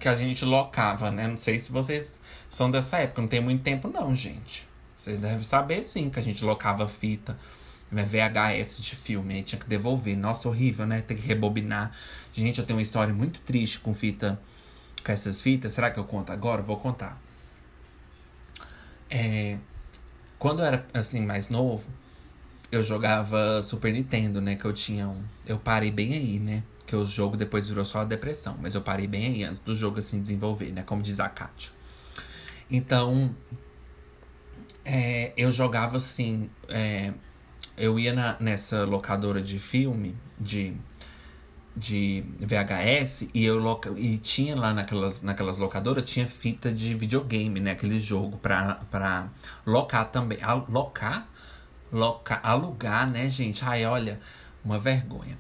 Que 0.01 0.09
a 0.09 0.17
gente 0.17 0.45
locava, 0.45 1.13
né? 1.13 1.29
Não 1.29 1.37
sei 1.37 1.61
se 1.61 1.71
vocês 1.71 2.19
são 2.55 2.71
dessa 2.71 2.99
época. 2.99 3.21
Não 3.21 3.29
tem 3.29 3.41
muito 3.41 3.63
tempo, 3.63 3.89
não, 3.89 4.15
gente. 4.15 4.67
Vocês 4.97 5.19
devem 5.19 5.43
saber 5.43 5.83
sim 5.83 6.09
que 6.09 6.19
a 6.19 6.23
gente 6.23 6.45
locava 6.45 6.87
fita. 6.87 7.37
VHS 7.91 8.83
de 8.83 8.97
filme, 8.97 9.35
aí 9.35 9.43
tinha 9.43 9.61
que 9.61 9.69
devolver. 9.69 10.17
Nossa, 10.17 10.49
horrível, 10.49 10.87
né? 10.87 11.01
Tem 11.01 11.17
que 11.17 11.27
rebobinar. 11.27 11.93
Gente, 12.33 12.59
eu 12.59 12.67
tenho 12.67 12.79
uma 12.79 12.83
história 12.83 13.13
muito 13.15 13.41
triste 13.41 13.79
com 13.79 13.95
fita, 13.95 14.41
com 15.05 15.13
essas 15.13 15.41
fitas. 15.41 15.73
Será 15.73 15.91
que 15.91 15.99
eu 15.99 16.05
conto 16.05 16.33
agora? 16.33 16.63
Vou 16.63 16.77
contar. 16.77 17.21
É, 19.09 19.59
quando 20.39 20.61
eu 20.61 20.67
era, 20.67 20.87
assim, 20.93 21.25
mais 21.25 21.49
novo, 21.49 21.89
eu 22.73 22.83
jogava 22.83 23.63
Super 23.63 23.93
Nintendo, 23.93 24.41
né? 24.41 24.57
Que 24.57 24.65
eu 24.65 24.73
tinha 24.73 25.09
um. 25.09 25.23
Eu 25.47 25.59
parei 25.59 25.91
bem 25.91 26.15
aí, 26.15 26.41
né? 26.41 26.65
Que 26.87 26.97
o 26.97 27.07
jogo 27.07 27.37
depois 27.37 27.69
virou 27.69 27.85
só 27.85 28.01
a 28.01 28.05
depressão. 28.05 28.57
Mas 28.61 28.75
eu 28.75 28.81
parei 28.81 29.07
bem 29.07 29.27
aí 29.27 29.45
antes 29.45 29.61
do 29.61 29.75
jogo, 29.75 29.99
assim, 30.01 30.21
desenvolver, 30.21 30.73
né? 30.73 30.83
Como 30.83 31.03
diz 31.03 31.21
a 31.21 31.29
Kátia. 31.29 31.71
Então. 32.75 33.35
É, 34.85 35.33
eu 35.37 35.51
jogava 35.53 35.97
assim. 35.97 36.51
É, 36.69 37.13
eu 37.77 37.99
ia 37.99 38.13
na, 38.13 38.37
nessa 38.41 38.85
locadora 38.85 39.41
de 39.41 39.59
filme, 39.59 40.17
de 40.39 40.77
de 41.77 42.25
VHS 42.39 43.29
e 43.35 43.45
eu 43.45 43.59
loca... 43.59 43.93
e 43.97 44.17
tinha 44.19 44.55
lá 44.55 44.73
naquelas, 44.73 45.23
naquelas 45.23 45.57
locadoras 45.57 46.05
tinha 46.05 46.27
fita 46.27 46.73
de 46.73 46.95
videogame, 46.95 47.59
né, 47.59 47.73
aquele 47.73 47.99
jogo 47.99 48.39
pra, 48.39 48.77
pra 48.91 49.29
locar 49.67 50.05
também, 50.11 50.39
locar, 50.69 51.29
locar, 51.93 52.41
alugar, 52.45 53.11
né, 53.11 53.29
gente? 53.29 53.65
Ai, 53.65 53.85
olha, 53.85 54.21
uma 54.65 54.79
vergonha. 54.79 55.37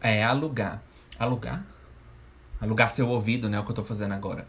É 0.00 0.24
alugar, 0.24 0.82
alugar, 1.18 1.62
alugar 2.58 2.88
seu 2.88 3.08
ouvido, 3.08 3.50
né, 3.50 3.58
é 3.58 3.60
o 3.60 3.64
que 3.64 3.70
eu 3.70 3.74
tô 3.74 3.82
fazendo 3.82 4.12
agora. 4.12 4.46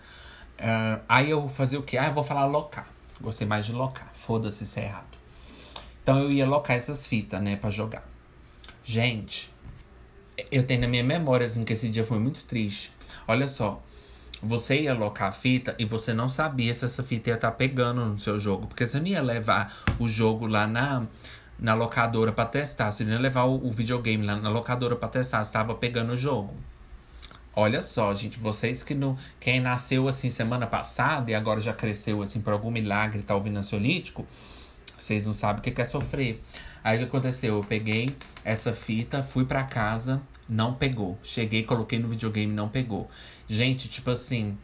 Uh, 0.60 1.02
aí 1.08 1.30
eu 1.30 1.48
fazia 1.48 1.80
o 1.80 1.84
quê? 1.84 1.98
Ah, 1.98 2.08
eu 2.08 2.14
vou 2.14 2.24
falar 2.24 2.46
locar. 2.46 2.88
Gostei 3.22 3.48
mais 3.48 3.66
de 3.66 3.74
locar. 3.74 4.10
Foda-se 4.14 4.66
se 4.66 4.80
é 4.80 4.86
errado. 4.86 5.18
Então 6.02 6.20
eu 6.20 6.32
ia 6.32 6.46
locar 6.46 6.76
essas 6.76 7.06
fitas, 7.06 7.42
né, 7.42 7.56
pra 7.56 7.70
jogar. 7.70 8.04
Gente, 8.84 9.54
eu 10.52 10.66
tenho 10.66 10.82
na 10.82 10.88
minha 10.88 11.04
memória, 11.04 11.46
assim, 11.46 11.64
que 11.64 11.74
esse 11.74 11.90
dia 11.90 12.04
foi 12.04 12.20
muito 12.20 12.44
triste. 12.46 12.94
Olha 13.28 13.48
só. 13.48 13.84
Você 14.42 14.82
ia 14.82 14.94
locar 14.94 15.30
a 15.30 15.32
fita 15.32 15.76
e 15.80 15.86
você 15.86 16.14
não 16.14 16.30
sabia 16.30 16.72
se 16.74 16.86
essa 16.86 17.04
fita 17.04 17.32
ia 17.32 17.36
estar 17.36 17.50
tá 17.52 17.58
pegando 17.58 18.06
no 18.06 18.20
seu 18.20 18.40
jogo. 18.40 18.68
Porque 18.68 18.86
você 18.86 19.00
não 19.00 19.08
ia 19.08 19.22
levar 19.22 19.76
o 20.00 20.08
jogo 20.08 20.46
lá 20.46 20.68
na, 20.68 21.06
na 21.60 21.74
locadora 21.74 22.32
para 22.32 22.46
testar. 22.46 22.92
Você 22.92 23.04
não 23.04 23.14
ia 23.14 23.20
levar 23.20 23.44
o, 23.44 23.68
o 23.68 23.72
videogame 23.72 24.26
lá 24.26 24.36
na 24.36 24.50
locadora 24.50 24.96
para 24.96 25.10
testar. 25.10 25.44
Você 25.44 25.50
estava 25.50 25.74
pegando 25.76 26.14
o 26.14 26.18
jogo. 26.18 26.54
Olha 27.60 27.82
só, 27.82 28.14
gente, 28.14 28.38
vocês 28.38 28.84
que 28.84 28.94
não. 28.94 29.18
Quem 29.40 29.60
nasceu 29.60 30.08
assim 30.08 30.30
semana 30.30 30.68
passada 30.68 31.32
e 31.32 31.34
agora 31.34 31.60
já 31.60 31.74
cresceu 31.74 32.22
assim 32.22 32.40
por 32.40 32.54
algum 32.54 32.70
milagre, 32.70 33.24
tá 33.24 33.34
ouvindo 33.34 33.58
ansiolítico, 33.58 34.28
vocês 34.96 35.26
não 35.26 35.34
sabem 35.34 35.60
o 35.60 35.64
que 35.64 35.82
é 35.82 35.84
sofrer. 35.84 36.40
Aí 36.84 36.98
o 36.98 37.00
que 37.00 37.06
aconteceu? 37.06 37.56
Eu 37.56 37.64
peguei 37.64 38.16
essa 38.44 38.74
fita, 38.74 39.24
fui 39.24 39.44
para 39.44 39.64
casa, 39.64 40.22
não 40.48 40.76
pegou. 40.76 41.18
Cheguei, 41.24 41.64
coloquei 41.64 41.98
no 41.98 42.08
videogame, 42.08 42.54
não 42.54 42.70
pegou. 42.70 43.10
Gente, 43.50 43.90
tipo 43.90 44.12
assim, 44.12 44.56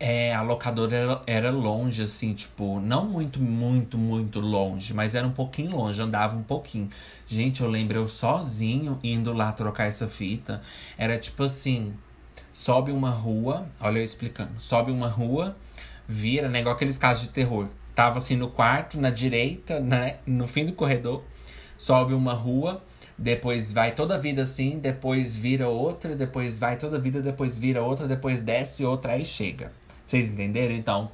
é, 0.00 0.32
a 0.32 0.42
locadora 0.42 0.94
era, 0.94 1.22
era, 1.26 1.50
longe, 1.50 2.02
assim, 2.02 2.32
tipo, 2.32 2.78
não 2.78 3.04
muito, 3.04 3.40
muito, 3.40 3.98
muito 3.98 4.38
longe, 4.38 4.94
mas 4.94 5.14
era 5.14 5.26
um 5.26 5.32
pouquinho 5.32 5.72
longe, 5.76 6.00
andava 6.00 6.36
um 6.36 6.42
pouquinho. 6.42 6.88
Gente, 7.26 7.62
eu 7.62 7.68
lembro 7.68 7.98
eu 7.98 8.08
sozinho 8.08 8.98
indo 9.02 9.32
lá 9.32 9.50
trocar 9.50 9.86
essa 9.86 10.06
fita. 10.06 10.62
Era 10.96 11.18
tipo 11.18 11.42
assim: 11.42 11.94
sobe 12.52 12.92
uma 12.92 13.10
rua, 13.10 13.66
olha 13.80 13.98
eu 13.98 14.04
explicando, 14.04 14.60
sobe 14.60 14.92
uma 14.92 15.08
rua, 15.08 15.56
vira, 16.06 16.48
né? 16.48 16.60
Igual 16.60 16.76
aqueles 16.76 16.96
casos 16.96 17.24
de 17.24 17.30
terror. 17.30 17.68
Tava 17.94 18.18
assim 18.18 18.36
no 18.36 18.48
quarto, 18.48 19.00
na 19.00 19.10
direita, 19.10 19.80
né? 19.80 20.18
No 20.24 20.46
fim 20.46 20.64
do 20.64 20.72
corredor, 20.72 21.24
sobe 21.76 22.14
uma 22.14 22.34
rua, 22.34 22.84
depois 23.18 23.72
vai 23.72 23.90
toda 23.92 24.14
a 24.14 24.18
vida 24.18 24.42
assim, 24.42 24.78
depois 24.78 25.36
vira 25.36 25.66
outra, 25.68 26.14
depois 26.14 26.56
vai 26.56 26.76
toda 26.76 26.98
a 26.98 27.00
vida, 27.00 27.20
depois 27.20 27.58
vira 27.58 27.82
outra, 27.82 28.06
depois 28.06 28.40
desce 28.40 28.84
outra, 28.84 29.14
aí 29.14 29.24
chega. 29.24 29.72
Vocês 30.08 30.30
entenderam? 30.30 30.74
Então. 30.74 31.10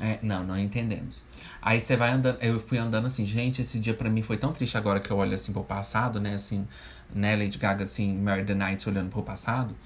É, 0.00 0.18
não, 0.22 0.42
não 0.42 0.58
entendemos. 0.58 1.26
Aí 1.62 1.80
você 1.80 1.94
vai 1.94 2.10
andando. 2.10 2.42
Eu 2.42 2.58
fui 2.58 2.76
andando 2.78 3.06
assim, 3.06 3.24
gente, 3.24 3.62
esse 3.62 3.78
dia 3.78 3.94
para 3.94 4.10
mim 4.10 4.20
foi 4.20 4.36
tão 4.36 4.52
triste 4.52 4.76
agora 4.76 4.98
que 4.98 5.10
eu 5.10 5.16
olho 5.16 5.34
assim 5.34 5.52
pro 5.52 5.62
passado, 5.62 6.18
né? 6.18 6.34
Assim, 6.34 6.66
né, 7.14 7.36
Lady 7.36 7.56
Gaga, 7.58 7.84
assim, 7.84 8.16
Mary 8.16 8.44
the 8.44 8.54
Night 8.54 8.88
olhando 8.88 9.10
pro 9.10 9.22
passado. 9.22 9.76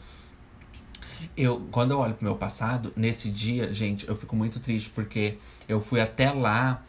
Eu, 1.36 1.66
quando 1.70 1.90
eu 1.90 1.98
olho 1.98 2.14
pro 2.14 2.24
meu 2.24 2.36
passado, 2.36 2.92
nesse 2.96 3.28
dia, 3.28 3.72
gente, 3.72 4.08
eu 4.08 4.14
fico 4.14 4.34
muito 4.34 4.58
triste 4.58 4.88
porque 4.90 5.36
eu 5.68 5.80
fui 5.80 6.00
até 6.00 6.30
lá, 6.30 6.82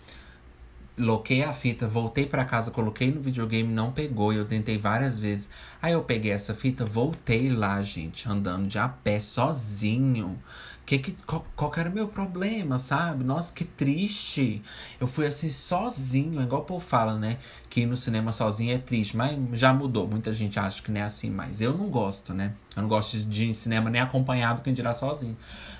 loquei 0.97 1.43
a 1.43 1.51
fita, 1.53 1.87
voltei 1.87 2.25
para 2.25 2.45
casa, 2.45 2.71
coloquei 2.71 3.11
no 3.11 3.21
videogame, 3.21 3.73
não 3.73 3.91
pegou. 3.91 4.31
Eu 4.31 4.45
tentei 4.45 4.77
várias 4.77 5.17
vezes. 5.19 5.49
Aí 5.81 5.93
eu 5.93 6.03
peguei 6.03 6.31
essa 6.31 6.53
fita, 6.53 6.85
voltei 6.85 7.49
lá, 7.49 7.81
gente, 7.81 8.29
andando 8.29 8.67
de 8.67 8.77
a 8.77 8.87
pé 8.87 9.19
sozinho. 9.19 10.39
Que, 10.85 10.99
que, 10.99 11.13
qual, 11.25 11.43
qual 11.55 11.73
era 11.77 11.89
o 11.89 11.91
meu 11.91 12.07
problema, 12.07 12.77
sabe? 12.77 13.23
Nossa, 13.23 13.51
que 13.51 13.65
triste. 13.65 14.61
Eu 14.99 15.07
fui 15.07 15.25
assim 15.25 15.49
sozinho, 15.49 16.39
igual 16.41 16.61
o 16.61 16.65
povo 16.65 16.85
fala, 16.85 17.17
né? 17.17 17.39
Que 17.69 17.81
ir 17.81 17.85
no 17.87 17.97
cinema 17.97 18.31
sozinho 18.31 18.75
é 18.75 18.77
triste, 18.77 19.17
mas 19.17 19.35
já 19.53 19.73
mudou. 19.73 20.07
Muita 20.07 20.31
gente 20.31 20.59
acha 20.59 20.83
que 20.83 20.91
não 20.91 21.01
é 21.01 21.03
assim, 21.03 21.31
mas 21.31 21.59
eu 21.59 21.75
não 21.75 21.89
gosto, 21.89 22.35
né? 22.35 22.53
Eu 22.75 22.83
não 22.83 22.89
gosto 22.89 23.17
de 23.17 23.45
ir 23.45 23.49
em 23.49 23.53
cinema 23.55 23.89
nem 23.89 23.99
acompanhado, 23.99 24.61
quem 24.61 24.75
dirá 24.75 24.93
sozinho. 24.93 25.35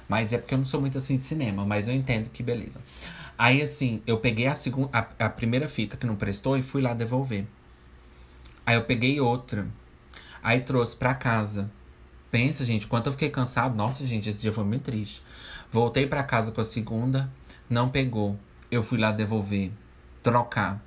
Mas 0.09 0.33
é 0.33 0.39
porque 0.39 0.55
eu 0.55 0.57
não 0.57 0.65
sou 0.65 0.81
muito 0.81 0.97
assim 0.97 1.17
de 1.17 1.23
cinema, 1.23 1.63
mas 1.65 1.87
eu 1.87 1.93
entendo 1.93 2.29
que 2.31 2.41
beleza. 2.41 2.81
Aí 3.37 3.61
assim, 3.61 4.01
eu 4.07 4.17
peguei 4.17 4.47
a, 4.47 4.55
segunda, 4.55 4.89
a, 4.91 5.25
a 5.25 5.29
primeira 5.29 5.67
fita 5.67 5.95
que 5.97 6.07
não 6.07 6.15
prestou 6.15 6.57
e 6.57 6.63
fui 6.63 6.81
lá 6.81 6.95
devolver. 6.95 7.45
Aí 8.65 8.75
eu 8.75 8.83
peguei 8.83 9.19
outra. 9.19 9.67
Aí 10.41 10.61
trouxe 10.61 10.95
pra 10.95 11.13
casa. 11.13 11.69
Pensa, 12.35 12.65
gente, 12.65 12.85
quanto 12.85 13.05
eu 13.05 13.13
fiquei 13.13 13.29
cansado. 13.29 13.77
Nossa, 13.77 14.05
gente, 14.05 14.29
esse 14.29 14.41
dia 14.41 14.51
foi 14.51 14.65
muito 14.65 14.83
triste. 14.83 15.21
Voltei 15.71 16.05
para 16.05 16.21
casa 16.21 16.51
com 16.51 16.59
a 16.59 16.65
segunda, 16.65 17.29
não 17.69 17.87
pegou. 17.87 18.37
Eu 18.69 18.83
fui 18.83 18.97
lá 18.99 19.09
devolver, 19.13 19.71
trocar. 20.21 20.83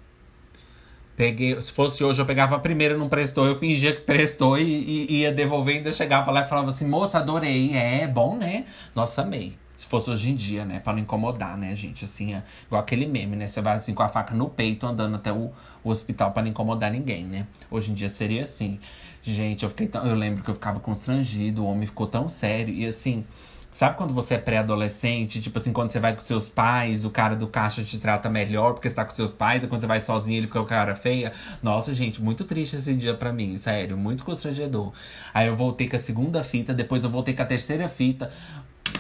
Peguei, 1.17 1.59
se 1.63 1.73
fosse 1.73 2.05
hoje, 2.05 2.21
eu 2.21 2.27
pegava 2.27 2.55
a 2.55 2.59
primeira, 2.59 2.99
não 2.99 3.09
prestou, 3.09 3.47
eu 3.47 3.55
fingia 3.55 3.97
que 3.97 4.03
prestou 4.03 4.59
e, 4.59 5.07
e 5.09 5.21
ia 5.21 5.33
devolver, 5.33 5.77
ainda 5.77 5.91
chegava 5.91 6.31
lá 6.31 6.43
e 6.43 6.45
falava 6.47 6.69
assim, 6.69 6.87
moça, 6.87 7.17
adorei, 7.17 7.75
é 7.75 8.07
bom, 8.07 8.37
né? 8.37 8.67
Nossa, 8.95 9.23
amei. 9.23 9.57
Se 9.79 9.87
fosse 9.87 10.11
hoje 10.11 10.33
em 10.33 10.35
dia, 10.35 10.65
né? 10.65 10.81
Pra 10.81 10.93
não 10.93 10.99
incomodar, 10.99 11.57
né, 11.57 11.73
gente? 11.73 12.05
Assim, 12.05 12.35
é 12.35 12.43
igual 12.67 12.83
aquele 12.83 13.07
meme, 13.07 13.37
né? 13.37 13.47
Você 13.47 13.61
vai 13.61 13.77
assim 13.77 13.95
com 13.95 14.03
a 14.03 14.09
faca 14.09 14.35
no 14.35 14.51
peito, 14.51 14.85
andando 14.85 15.15
até 15.15 15.33
o, 15.33 15.53
o 15.85 15.91
hospital 15.91 16.33
para 16.33 16.43
não 16.43 16.51
incomodar 16.51 16.91
ninguém, 16.91 17.25
né? 17.25 17.47
Hoje 17.71 17.93
em 17.93 17.95
dia 17.95 18.09
seria 18.09 18.43
assim. 18.43 18.81
Gente, 19.23 19.63
eu 19.63 19.69
fiquei 19.69 19.87
tão. 19.87 20.05
Eu 20.05 20.17
lembro 20.17 20.43
que 20.43 20.51
eu 20.51 20.55
ficava 20.55 20.81
constrangido, 20.81 21.63
o 21.63 21.67
homem 21.67 21.87
ficou 21.87 22.09
tão 22.09 22.29
sério. 22.29 22.75
E 22.75 22.89
assim, 22.89 23.25
sabe 23.73 23.97
quando 23.97 24.13
você 24.13 24.35
é 24.35 24.39
pré-adolescente? 24.39 25.41
Tipo 25.41 25.59
assim, 25.59 25.73
quando 25.73 25.93
você 25.93 26.01
vai 26.01 26.13
com 26.13 26.21
seus 26.23 26.49
pais, 26.49 27.05
o 27.05 27.11
cara 27.11 27.37
do 27.37 27.47
caixa 27.47 27.85
te 27.85 28.01
trata 28.01 28.29
melhor 28.29 28.73
porque 28.73 28.89
você 28.89 28.97
tá 28.97 29.05
com 29.05 29.15
seus 29.15 29.31
pais, 29.33 29.63
e 29.63 29.69
quando 29.69 29.81
você 29.81 29.87
vai 29.87 30.01
sozinho 30.01 30.39
ele 30.39 30.49
fica 30.49 30.59
com 30.59 30.67
cara 30.67 30.97
feia. 30.97 31.33
Nossa, 31.63 31.95
gente, 31.95 32.21
muito 32.21 32.45
triste 32.45 32.75
esse 32.75 32.95
dia 32.95 33.15
pra 33.15 33.33
mim, 33.33 33.57
sério, 33.57 33.97
muito 33.97 34.25
constrangedor. 34.25 34.93
Aí 35.33 35.47
eu 35.47 35.55
voltei 35.55 35.89
com 35.89 35.95
a 35.95 36.01
segunda 36.01 36.43
fita, 36.43 36.75
depois 36.75 37.05
eu 37.05 37.11
voltei 37.11 37.33
com 37.33 37.43
a 37.43 37.47
terceira 37.47 37.89
fita. 37.89 38.33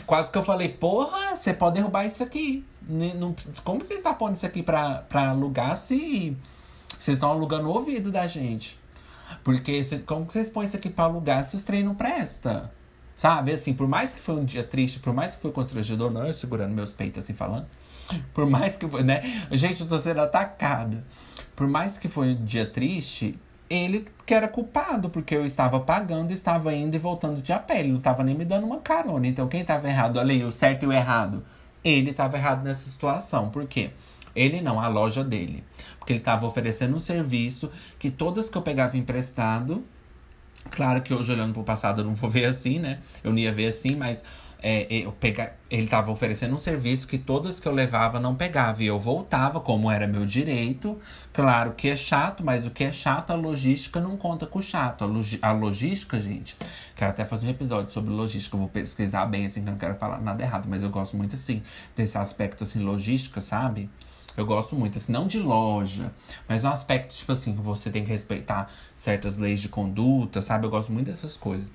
Quase 0.09 0.33
que 0.33 0.39
eu 0.39 0.43
falei, 0.43 0.71
porra, 0.71 1.37
você 1.37 1.53
pode 1.53 1.75
derrubar 1.75 2.07
isso 2.07 2.23
aqui. 2.23 2.65
Como 3.63 3.85
você 3.85 3.93
está 3.93 4.15
pondo 4.15 4.37
isso 4.37 4.47
aqui 4.47 4.63
pra, 4.63 5.03
pra 5.03 5.29
alugar 5.29 5.77
se 5.77 6.35
vocês 6.99 7.19
estão 7.19 7.29
alugando 7.29 7.69
o 7.69 7.75
ouvido 7.75 8.11
da 8.11 8.27
gente? 8.27 8.81
Porque 9.45 9.85
cê, 9.85 9.99
como 9.99 10.25
que 10.25 10.33
vocês 10.33 10.49
põem 10.49 10.65
isso 10.65 10.79
aqui 10.79 10.89
pra 10.89 11.05
alugar 11.05 11.45
se 11.45 11.55
os 11.57 11.63
trem 11.63 11.85
não 11.85 11.95
presta? 11.95 12.73
Sabe, 13.15 13.53
assim, 13.53 13.75
por 13.75 13.87
mais 13.87 14.15
que 14.15 14.21
foi 14.21 14.37
um 14.37 14.47
dia 14.47 14.65
triste, 14.65 14.99
por 14.99 15.13
mais 15.13 15.35
que 15.35 15.43
foi 15.43 15.53
constrangedor, 15.53 16.11
não 16.11 16.27
eu 16.27 16.33
segurando 16.33 16.73
meus 16.73 16.91
peitos 16.91 17.23
assim 17.23 17.35
falando. 17.35 17.67
Por 18.33 18.49
mais 18.49 18.79
que 18.79 18.89
foi, 18.89 19.03
né? 19.03 19.21
Gente, 19.51 19.83
eu 19.83 19.87
tô 19.87 19.99
sendo 19.99 20.23
atacada. 20.23 21.05
Por 21.55 21.69
mais 21.69 21.99
que 21.99 22.09
foi 22.09 22.29
um 22.29 22.45
dia 22.47 22.65
triste, 22.65 23.39
ele 23.69 24.07
que 24.25 24.33
era 24.33 24.49
culpado, 24.49 25.11
porque 25.11 25.35
eu 25.35 25.45
estava 25.45 25.81
pagando, 25.81 26.33
estava 26.33 26.73
indo 26.75 26.95
e 26.95 26.99
voltando 26.99 27.43
de 27.43 27.53
a 27.53 27.59
pé. 27.59 27.81
Ele 27.81 27.91
não 27.91 27.99
estava 27.99 28.25
nem 28.25 28.35
me 28.35 28.45
dando 28.45 28.67
uma 28.67 28.79
carona. 28.79 29.27
Então, 29.27 29.49
quem 29.49 29.61
estava 29.61 29.89
errado 29.89 30.19
ali, 30.19 30.43
o 30.43 30.51
certo 30.51 30.85
e 30.85 30.87
o 30.87 30.93
errado? 30.93 31.45
Ele 31.85 32.11
estava 32.11 32.37
errado 32.37 32.63
nessa 32.65 32.89
situação. 32.89 33.51
Por 33.51 33.67
quê? 33.67 33.91
Ele 34.35 34.61
não, 34.61 34.81
a 34.81 34.89
loja 34.89 35.23
dele. 35.23 35.65
Porque 35.99 36.13
ele 36.13 36.21
estava 36.21 36.47
oferecendo 36.47 36.97
um 36.97 37.01
serviço 37.01 37.71
que 37.99 38.11
todas 38.11 38.49
que 38.49 38.57
eu 38.57 38.63
pegava 38.63 38.97
emprestado. 38.97 39.85
Claro 40.71 41.03
que 41.03 41.13
hoje, 41.13 41.33
olhando 41.33 41.53
para 41.53 41.63
o 41.63 41.65
passado, 41.65 42.01
eu 42.01 42.05
não 42.05 42.15
vou 42.15 42.29
ver 42.29 42.47
assim, 42.47 42.79
né? 42.79 43.01
Eu 43.23 43.31
não 43.31 43.39
ia 43.39 43.53
ver 43.53 43.67
assim, 43.67 43.97
mas 43.97 44.23
é, 44.61 44.87
eu 44.93 45.13
pega, 45.13 45.55
ele 45.71 45.85
estava 45.85 46.11
oferecendo 46.11 46.55
um 46.55 46.59
serviço 46.59 47.07
que 47.07 47.17
todas 47.17 47.61
que 47.61 47.69
eu 47.69 47.73
levava 47.73 48.19
não 48.19 48.35
pegava. 48.35 48.83
E 48.83 48.87
eu 48.87 48.99
voltava, 48.99 49.61
como 49.61 49.91
era 49.91 50.07
meu 50.07 50.27
direito. 50.27 50.99
Claro 51.33 51.73
que 51.73 51.89
é 51.89 51.97
chato, 51.97 52.45
mas 52.45 52.67
o 52.67 52.71
que 52.71 52.85
é 52.85 52.93
chato, 52.93 53.31
a 53.31 53.35
logística 53.35 54.01
não 54.01 54.17
conta 54.17 54.47
com 54.47 54.61
chato. 54.61 55.05
A, 55.05 55.07
log, 55.07 55.39
a 55.41 55.53
logística, 55.53 56.21
gente. 56.21 56.57
Quero 56.97 57.11
até 57.11 57.25
fazer 57.25 57.47
um 57.47 57.51
episódio 57.51 57.93
sobre 57.93 58.11
logística. 58.11 58.57
Eu 58.57 58.61
vou 58.61 58.69
pesquisar 58.69 59.27
bem, 59.27 59.47
assim, 59.47 59.63
que 59.63 59.69
eu 59.69 59.73
não 59.73 59.79
quero 59.79 59.95
falar 59.95 60.21
nada 60.21 60.43
errado. 60.43 60.67
Mas 60.69 60.83
eu 60.83 60.91
gosto 60.91 61.17
muito, 61.17 61.37
assim, 61.37 61.63
desse 61.97 62.19
aspecto, 62.19 62.65
assim, 62.65 62.81
logística, 62.81 63.41
sabe? 63.41 63.89
Eu 64.37 64.47
gosto 64.47 64.77
muito, 64.77 64.99
assim, 64.99 65.11
não 65.11 65.27
de 65.27 65.41
loja, 65.41 66.13
mas 66.47 66.63
no 66.63 66.71
aspecto, 66.71 67.13
tipo 67.13 67.33
assim, 67.33 67.53
você 67.57 67.91
tem 67.91 68.05
que 68.05 68.11
respeitar 68.11 68.71
certas 68.97 69.37
leis 69.37 69.61
de 69.61 69.69
conduta, 69.69 70.41
sabe? 70.41 70.65
Eu 70.65 70.71
gosto 70.71 70.93
muito 70.93 71.07
dessas 71.07 71.37
coisas. 71.37 71.73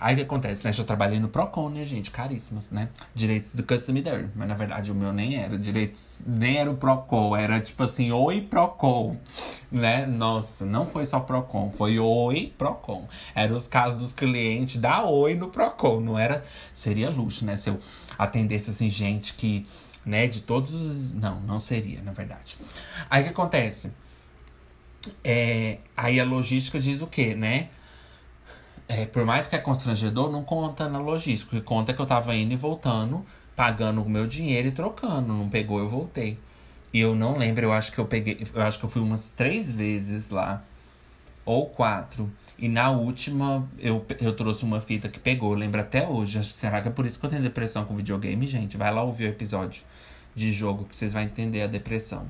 Aí 0.00 0.14
o 0.14 0.16
que 0.18 0.22
acontece, 0.22 0.64
né? 0.64 0.72
Já 0.72 0.84
trabalhei 0.84 1.18
no 1.18 1.28
Procon, 1.28 1.70
né, 1.70 1.84
gente? 1.84 2.10
Caríssimas, 2.10 2.70
né? 2.70 2.88
Direitos 3.14 3.54
do 3.54 3.62
consumidor. 3.62 4.28
Mas 4.34 4.48
na 4.48 4.54
verdade 4.54 4.92
o 4.92 4.94
meu 4.94 5.12
nem 5.12 5.36
era. 5.36 5.58
Direitos. 5.58 6.22
Nem 6.26 6.58
era 6.58 6.70
o 6.70 6.76
Procon. 6.76 7.36
Era 7.36 7.60
tipo 7.60 7.82
assim, 7.82 8.12
oi 8.12 8.40
Procon. 8.40 9.16
Né? 9.70 10.06
Nossa, 10.06 10.66
não 10.66 10.86
foi 10.86 11.06
só 11.06 11.20
Procon. 11.20 11.70
Foi 11.70 11.98
oi 11.98 12.52
Procon. 12.58 13.08
Era 13.34 13.54
os 13.54 13.66
casos 13.66 13.98
dos 13.98 14.12
clientes 14.12 14.80
da 14.80 15.04
oi 15.04 15.34
no 15.34 15.48
Procon. 15.48 16.00
Não 16.00 16.18
era. 16.18 16.44
Seria 16.72 17.10
luxo, 17.10 17.44
né? 17.44 17.56
Se 17.56 17.70
eu 17.70 17.78
atendesse 18.18 18.70
assim, 18.70 18.90
gente 18.90 19.34
que 19.34 19.66
né? 20.04 20.26
De 20.26 20.42
todos 20.42 20.74
os. 20.74 21.14
Não, 21.14 21.40
não 21.40 21.58
seria, 21.58 22.02
na 22.02 22.12
verdade. 22.12 22.58
Aí 23.08 23.22
o 23.22 23.24
que 23.24 23.30
acontece? 23.30 23.92
É, 25.22 25.78
aí 25.96 26.18
a 26.20 26.24
logística 26.24 26.78
diz 26.78 27.00
o 27.00 27.06
quê, 27.06 27.34
né? 27.34 27.68
É, 28.88 29.06
por 29.06 29.24
mais 29.24 29.46
que 29.46 29.56
é 29.56 29.58
constrangedor, 29.58 30.30
não 30.30 30.44
conta 30.44 30.88
na 30.88 30.98
logística. 30.98 31.56
O 31.56 31.60
que 31.60 31.64
conta 31.64 31.92
é 31.92 31.94
que 31.94 32.00
eu 32.00 32.06
tava 32.06 32.34
indo 32.34 32.52
e 32.52 32.56
voltando, 32.56 33.24
pagando 33.56 34.02
o 34.02 34.08
meu 34.08 34.26
dinheiro 34.26 34.68
e 34.68 34.72
trocando. 34.72 35.32
Não 35.32 35.48
pegou, 35.48 35.78
eu 35.78 35.88
voltei. 35.88 36.38
E 36.92 37.00
eu 37.00 37.14
não 37.14 37.36
lembro, 37.38 37.64
eu 37.66 37.72
acho 37.72 37.92
que 37.92 37.98
eu 37.98 38.06
peguei. 38.06 38.46
Eu 38.54 38.62
acho 38.62 38.78
que 38.78 38.84
eu 38.84 38.90
fui 38.90 39.02
umas 39.02 39.30
três 39.30 39.70
vezes 39.70 40.30
lá. 40.30 40.62
ou 41.44 41.66
quatro. 41.68 42.30
E 42.58 42.68
na 42.68 42.90
última, 42.90 43.68
eu, 43.78 44.04
eu 44.20 44.34
trouxe 44.34 44.64
uma 44.64 44.80
fita 44.80 45.08
que 45.08 45.18
pegou, 45.18 45.54
lembra 45.54 45.82
até 45.82 46.06
hoje. 46.08 46.42
Será 46.44 46.80
que 46.80 46.88
é 46.88 46.90
por 46.90 47.04
isso 47.06 47.18
que 47.18 47.26
eu 47.26 47.30
tenho 47.30 47.42
depressão 47.42 47.84
com 47.84 47.96
videogame, 47.96 48.46
gente? 48.46 48.76
Vai 48.76 48.92
lá 48.92 49.02
ouvir 49.02 49.24
o 49.24 49.28
episódio 49.28 49.82
de 50.34 50.52
jogo 50.52 50.84
que 50.84 50.96
vocês 50.96 51.12
vão 51.12 51.22
entender 51.22 51.62
a 51.62 51.66
depressão. 51.66 52.26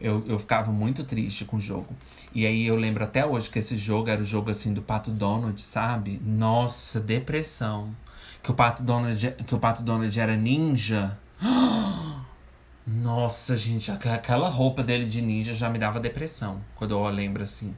Eu, 0.00 0.22
eu 0.26 0.38
ficava 0.38 0.70
muito 0.70 1.04
triste 1.04 1.44
com 1.44 1.56
o 1.56 1.60
jogo. 1.60 1.94
E 2.34 2.46
aí 2.46 2.66
eu 2.66 2.76
lembro 2.76 3.02
até 3.04 3.24
hoje 3.24 3.48
que 3.48 3.58
esse 3.58 3.76
jogo 3.76 4.10
era 4.10 4.20
o 4.20 4.24
jogo 4.24 4.50
assim 4.50 4.72
do 4.72 4.82
Pato 4.82 5.10
Donald, 5.10 5.60
sabe? 5.62 6.20
Nossa, 6.24 7.00
depressão. 7.00 7.94
Que 8.42 8.50
o 8.50 8.54
Pato 8.54 8.82
Donald, 8.82 9.32
que 9.46 9.54
o 9.54 9.58
Pato 9.58 9.82
Donald 9.82 10.20
era 10.20 10.36
ninja. 10.36 11.18
Nossa, 12.86 13.56
gente, 13.56 13.90
aquela 13.90 14.48
roupa 14.48 14.82
dele 14.82 15.06
de 15.06 15.20
ninja 15.20 15.54
já 15.54 15.68
me 15.68 15.78
dava 15.78 15.98
depressão 15.98 16.60
quando 16.76 16.92
eu 16.92 17.04
lembro 17.08 17.42
assim. 17.42 17.74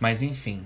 Mas 0.00 0.22
enfim. 0.22 0.64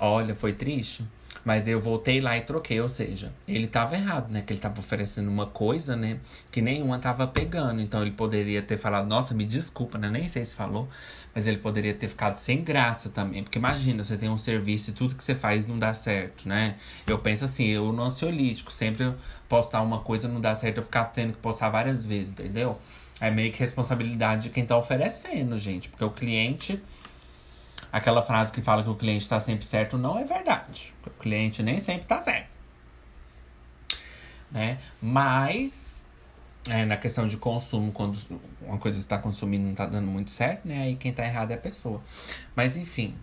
Olha, 0.00 0.34
foi 0.34 0.52
triste. 0.52 1.06
Mas 1.44 1.68
eu 1.68 1.80
voltei 1.80 2.20
lá 2.20 2.36
e 2.36 2.40
troquei, 2.40 2.80
ou 2.80 2.88
seja, 2.88 3.32
ele 3.46 3.66
tava 3.66 3.94
errado, 3.94 4.30
né? 4.30 4.42
Que 4.42 4.52
ele 4.52 4.60
tava 4.60 4.78
oferecendo 4.80 5.28
uma 5.28 5.46
coisa, 5.46 5.94
né? 5.96 6.18
Que 6.50 6.60
nenhuma 6.60 6.98
tava 6.98 7.26
pegando. 7.26 7.80
Então 7.80 8.02
ele 8.02 8.10
poderia 8.10 8.62
ter 8.62 8.78
falado, 8.78 9.06
nossa, 9.06 9.34
me 9.34 9.44
desculpa, 9.44 9.98
né? 9.98 10.08
Nem 10.10 10.28
sei 10.28 10.44
se 10.44 10.54
falou. 10.54 10.88
Mas 11.34 11.46
ele 11.46 11.58
poderia 11.58 11.92
ter 11.92 12.08
ficado 12.08 12.36
sem 12.36 12.64
graça 12.64 13.10
também. 13.10 13.42
Porque 13.42 13.58
imagina, 13.58 14.02
você 14.02 14.16
tem 14.16 14.28
um 14.28 14.38
serviço 14.38 14.90
e 14.90 14.92
tudo 14.94 15.14
que 15.14 15.22
você 15.22 15.34
faz 15.34 15.66
não 15.66 15.78
dá 15.78 15.92
certo, 15.92 16.48
né? 16.48 16.76
Eu 17.06 17.18
penso 17.18 17.44
assim, 17.44 17.66
eu 17.66 17.92
no 17.92 18.02
ansiolítico, 18.02 18.72
sempre 18.72 19.12
postar 19.48 19.82
uma 19.82 20.00
coisa 20.00 20.28
não 20.28 20.40
dá 20.40 20.54
certo, 20.54 20.78
eu 20.78 20.82
ficar 20.82 21.04
tendo 21.06 21.34
que 21.34 21.38
postar 21.38 21.68
várias 21.68 22.04
vezes, 22.04 22.32
entendeu? 22.32 22.78
É 23.20 23.30
meio 23.30 23.52
que 23.52 23.58
responsabilidade 23.58 24.44
de 24.44 24.50
quem 24.50 24.64
tá 24.64 24.76
oferecendo, 24.76 25.58
gente. 25.58 25.88
Porque 25.88 26.04
o 26.04 26.10
cliente 26.10 26.82
aquela 27.96 28.20
frase 28.22 28.52
que 28.52 28.60
fala 28.60 28.82
que 28.82 28.90
o 28.90 28.94
cliente 28.94 29.22
está 29.22 29.40
sempre 29.40 29.64
certo 29.64 29.96
não 29.96 30.18
é 30.18 30.24
verdade. 30.24 30.94
O 31.06 31.10
cliente 31.10 31.62
nem 31.62 31.80
sempre 31.80 32.02
está 32.02 32.20
certo. 32.20 32.48
Né? 34.50 34.78
Mas, 35.00 36.08
é, 36.68 36.84
na 36.84 36.96
questão 36.96 37.26
de 37.26 37.38
consumo, 37.38 37.92
quando 37.92 38.18
uma 38.60 38.76
coisa 38.78 38.98
está 38.98 39.18
consumindo 39.18 39.64
não 39.64 39.72
está 39.72 39.86
dando 39.86 40.06
muito 40.06 40.30
certo, 40.30 40.68
né? 40.68 40.82
Aí 40.82 40.96
quem 40.96 41.10
está 41.10 41.24
errado 41.24 41.50
é 41.52 41.54
a 41.54 41.58
pessoa. 41.58 42.02
Mas, 42.54 42.76
enfim. 42.76 43.16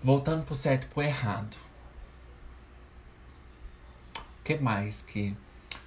Voltando 0.00 0.44
pro 0.44 0.54
certo 0.54 0.84
e 0.84 0.86
pro 0.86 1.02
errado. 1.02 1.56
O 4.16 4.44
que 4.44 4.56
mais 4.56 5.02
que 5.02 5.36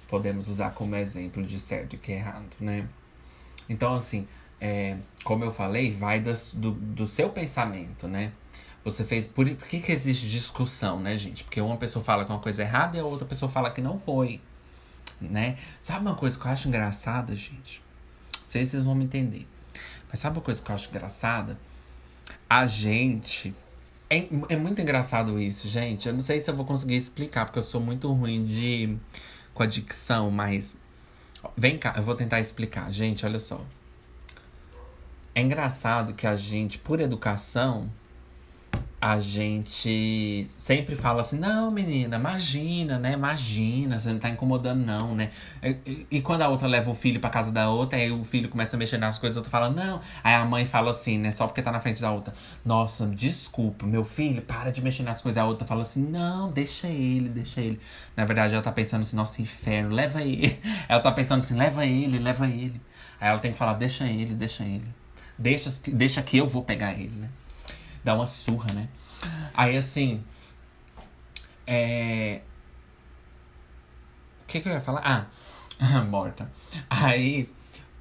podemos 0.08 0.46
usar 0.48 0.70
como 0.72 0.94
exemplo 0.94 1.42
de 1.42 1.58
certo 1.58 1.94
e 1.94 1.98
que 1.98 2.12
é 2.12 2.16
errado, 2.16 2.54
né? 2.60 2.86
Então, 3.68 3.94
assim, 3.94 4.28
é, 4.60 4.96
como 5.24 5.44
eu 5.44 5.50
falei, 5.50 5.92
vai 5.92 6.20
das, 6.20 6.54
do, 6.54 6.72
do 6.72 7.06
seu 7.06 7.28
pensamento, 7.30 8.08
né? 8.08 8.32
Você 8.84 9.04
fez. 9.04 9.26
Por, 9.26 9.48
por 9.50 9.66
que, 9.66 9.80
que 9.80 9.90
existe 9.90 10.28
discussão, 10.28 11.00
né, 11.00 11.16
gente? 11.16 11.44
Porque 11.44 11.60
uma 11.60 11.76
pessoa 11.76 12.04
fala 12.04 12.24
que 12.24 12.30
uma 12.30 12.38
coisa 12.38 12.62
é 12.62 12.64
errada 12.64 12.96
e 12.96 13.00
a 13.00 13.04
outra 13.04 13.26
pessoa 13.26 13.48
fala 13.48 13.70
que 13.70 13.80
não 13.80 13.98
foi. 13.98 14.40
Né? 15.20 15.56
Sabe 15.82 16.00
uma 16.00 16.14
coisa 16.14 16.38
que 16.38 16.46
eu 16.46 16.50
acho 16.50 16.68
engraçada, 16.68 17.34
gente? 17.34 17.82
Não 18.34 18.48
sei 18.48 18.64
se 18.64 18.72
vocês 18.72 18.84
vão 18.84 18.94
me 18.94 19.04
entender. 19.04 19.46
Mas 20.08 20.20
sabe 20.20 20.36
uma 20.36 20.44
coisa 20.44 20.62
que 20.62 20.70
eu 20.70 20.74
acho 20.74 20.88
engraçada? 20.88 21.58
A 22.48 22.64
gente. 22.66 23.54
É, 24.08 24.28
é 24.48 24.56
muito 24.56 24.80
engraçado 24.80 25.40
isso, 25.40 25.68
gente. 25.68 26.06
Eu 26.06 26.14
não 26.14 26.20
sei 26.20 26.38
se 26.38 26.48
eu 26.48 26.54
vou 26.54 26.64
conseguir 26.64 26.94
explicar, 26.94 27.44
porque 27.46 27.58
eu 27.58 27.62
sou 27.62 27.80
muito 27.80 28.12
ruim 28.12 28.44
de 28.44 28.96
com 29.52 29.62
a 29.62 29.66
dicção, 29.66 30.30
mas. 30.30 30.80
Vem 31.56 31.76
cá, 31.76 31.94
eu 31.96 32.02
vou 32.04 32.14
tentar 32.14 32.38
explicar. 32.38 32.92
Gente, 32.92 33.26
olha 33.26 33.38
só. 33.38 33.60
É 35.36 35.42
engraçado 35.42 36.14
que 36.14 36.26
a 36.26 36.34
gente, 36.34 36.78
por 36.78 36.98
educação, 36.98 37.90
a 38.98 39.20
gente 39.20 40.46
sempre 40.48 40.96
fala 40.96 41.20
assim, 41.20 41.38
não, 41.38 41.70
menina, 41.70 42.16
imagina, 42.16 42.98
né? 42.98 43.12
Imagina, 43.12 43.98
você 43.98 44.10
não 44.14 44.18
tá 44.18 44.30
incomodando, 44.30 44.82
não, 44.82 45.14
né? 45.14 45.30
E, 45.62 46.06
e, 46.10 46.22
quando 46.22 46.40
a 46.40 46.48
outra 46.48 46.66
leva 46.66 46.90
o 46.90 46.94
filho 46.94 47.20
pra 47.20 47.28
casa 47.28 47.52
da 47.52 47.68
outra, 47.68 47.98
aí 47.98 48.10
o 48.10 48.24
filho 48.24 48.48
começa 48.48 48.76
a 48.76 48.78
mexer 48.78 48.96
nas 48.96 49.18
coisas, 49.18 49.36
a 49.36 49.40
outra 49.40 49.50
fala, 49.50 49.68
não. 49.68 50.00
Aí 50.24 50.34
a 50.34 50.42
mãe 50.46 50.64
fala 50.64 50.90
assim, 50.90 51.18
né? 51.18 51.30
Só 51.30 51.46
porque 51.46 51.60
tá 51.60 51.70
na 51.70 51.80
frente 51.80 52.00
da 52.00 52.10
outra. 52.10 52.32
Nossa, 52.64 53.06
desculpa, 53.06 53.84
meu 53.84 54.04
filho, 54.04 54.40
para 54.40 54.72
de 54.72 54.80
mexer 54.80 55.02
nas 55.02 55.20
coisas. 55.20 55.36
A 55.36 55.44
outra 55.44 55.66
fala 55.66 55.82
assim, 55.82 56.02
não, 56.02 56.50
deixa 56.50 56.86
ele, 56.86 57.28
deixa 57.28 57.60
ele. 57.60 57.78
Na 58.16 58.24
verdade, 58.24 58.54
ela 58.54 58.62
tá 58.62 58.72
pensando 58.72 59.02
assim, 59.02 59.16
nossa, 59.16 59.42
inferno, 59.42 59.90
leva 59.94 60.22
ele. 60.22 60.58
Ela 60.88 61.02
tá 61.02 61.12
pensando 61.12 61.40
assim, 61.40 61.54
leva 61.54 61.84
ele, 61.84 62.18
leva 62.18 62.46
ele. 62.48 62.80
Aí 63.20 63.28
ela 63.28 63.38
tem 63.38 63.52
que 63.52 63.58
falar, 63.58 63.74
deixa 63.74 64.06
ele, 64.06 64.34
deixa 64.34 64.64
ele. 64.64 65.05
Deixa, 65.38 65.72
deixa 65.88 66.22
que 66.22 66.38
eu 66.38 66.46
vou 66.46 66.62
pegar 66.62 66.94
ele, 66.94 67.14
né? 67.16 67.28
Dá 68.02 68.14
uma 68.14 68.26
surra, 68.26 68.72
né? 68.72 68.88
Aí 69.54 69.76
assim. 69.76 70.22
É. 71.66 72.40
O 74.42 74.46
que, 74.46 74.60
que 74.60 74.68
eu 74.68 74.72
ia 74.72 74.80
falar? 74.80 75.28
Ah, 75.80 76.00
morta. 76.08 76.50
Aí. 76.88 77.48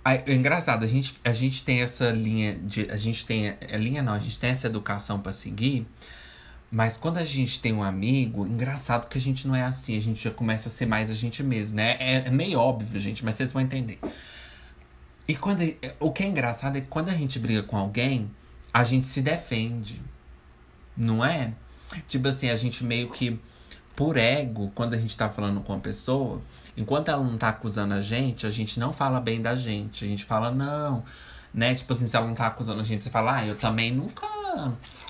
Aí, 0.04 0.21
é 0.28 0.34
engraçado, 0.36 0.86
a 0.86 0.88
gente, 0.88 1.15
a 1.24 1.34
gente 1.34 1.63
tem 1.63 1.82
essa 1.82 2.12
linha 2.12 2.54
de. 2.54 2.89
A 2.91 2.98
gente 2.98 3.26
tem. 3.26 3.50
A 3.50 3.58
é, 3.62 3.78
linha 3.78 4.04
não, 4.04 4.13
a 4.13 4.19
gente 4.19 4.39
tem 4.39 4.52
essa 4.52 4.67
educação 4.67 5.19
para 5.19 5.32
seguir. 5.32 5.88
Mas 6.71 6.98
quando 6.98 7.17
a 7.17 7.24
gente 7.24 7.60
tem 7.60 7.74
um 7.74 7.82
amigo, 7.82 8.45
engraçado 8.45 9.08
que 9.08 9.17
a 9.17 9.21
gente 9.21 9.48
não 9.48 9.56
é 9.56 9.63
assim, 9.63 9.98
a 9.98 10.02
gente 10.02 10.24
já 10.24 10.32
começa 10.32 10.67
a 10.67 10.71
ser 10.71 10.86
mais 10.86 11.10
a 11.10 11.13
gente 11.13 11.41
mesmo, 11.41 11.78
né? 11.78 11.95
É, 12.00 12.28
é 12.28 12.30
meio 12.30 12.60
óbvio, 12.60 13.00
gente, 13.00 13.24
mas 13.24 13.36
vocês 13.36 13.54
vão 13.54 13.62
entender. 13.62 14.00
E 15.27 15.35
quando, 15.35 15.61
o 15.99 16.11
que 16.11 16.23
é 16.23 16.27
engraçado 16.27 16.77
é 16.77 16.81
que 16.81 16.88
quando 16.88 17.09
a 17.09 17.13
gente 17.13 17.39
briga 17.39 17.63
com 17.63 17.77
alguém, 17.77 18.29
a 18.73 18.83
gente 18.83 19.07
se 19.07 19.21
defende. 19.21 20.01
Não 20.95 21.25
é? 21.25 21.53
Tipo 22.07 22.27
assim, 22.27 22.49
a 22.49 22.55
gente 22.55 22.83
meio 22.83 23.09
que, 23.09 23.39
por 23.95 24.17
ego, 24.17 24.71
quando 24.75 24.93
a 24.93 24.97
gente 24.97 25.15
tá 25.15 25.29
falando 25.29 25.61
com 25.61 25.73
a 25.73 25.79
pessoa, 25.79 26.41
enquanto 26.77 27.09
ela 27.09 27.23
não 27.23 27.38
tá 27.38 27.49
acusando 27.49 27.93
a 27.93 28.01
gente, 28.01 28.45
a 28.45 28.49
gente 28.49 28.79
não 28.79 28.93
fala 28.93 29.19
bem 29.19 29.41
da 29.41 29.55
gente. 29.55 30.05
A 30.05 30.07
gente 30.07 30.23
fala, 30.23 30.51
não. 30.51 31.03
Né? 31.53 31.73
Tipo 31.73 31.93
assim, 31.93 32.07
se 32.07 32.15
ela 32.15 32.27
não 32.27 32.35
tá 32.35 32.47
acusando 32.47 32.81
a 32.81 32.83
gente, 32.83 33.03
você 33.03 33.09
fala, 33.09 33.38
ah, 33.38 33.45
eu 33.45 33.55
também 33.55 33.91
nunca. 33.91 34.27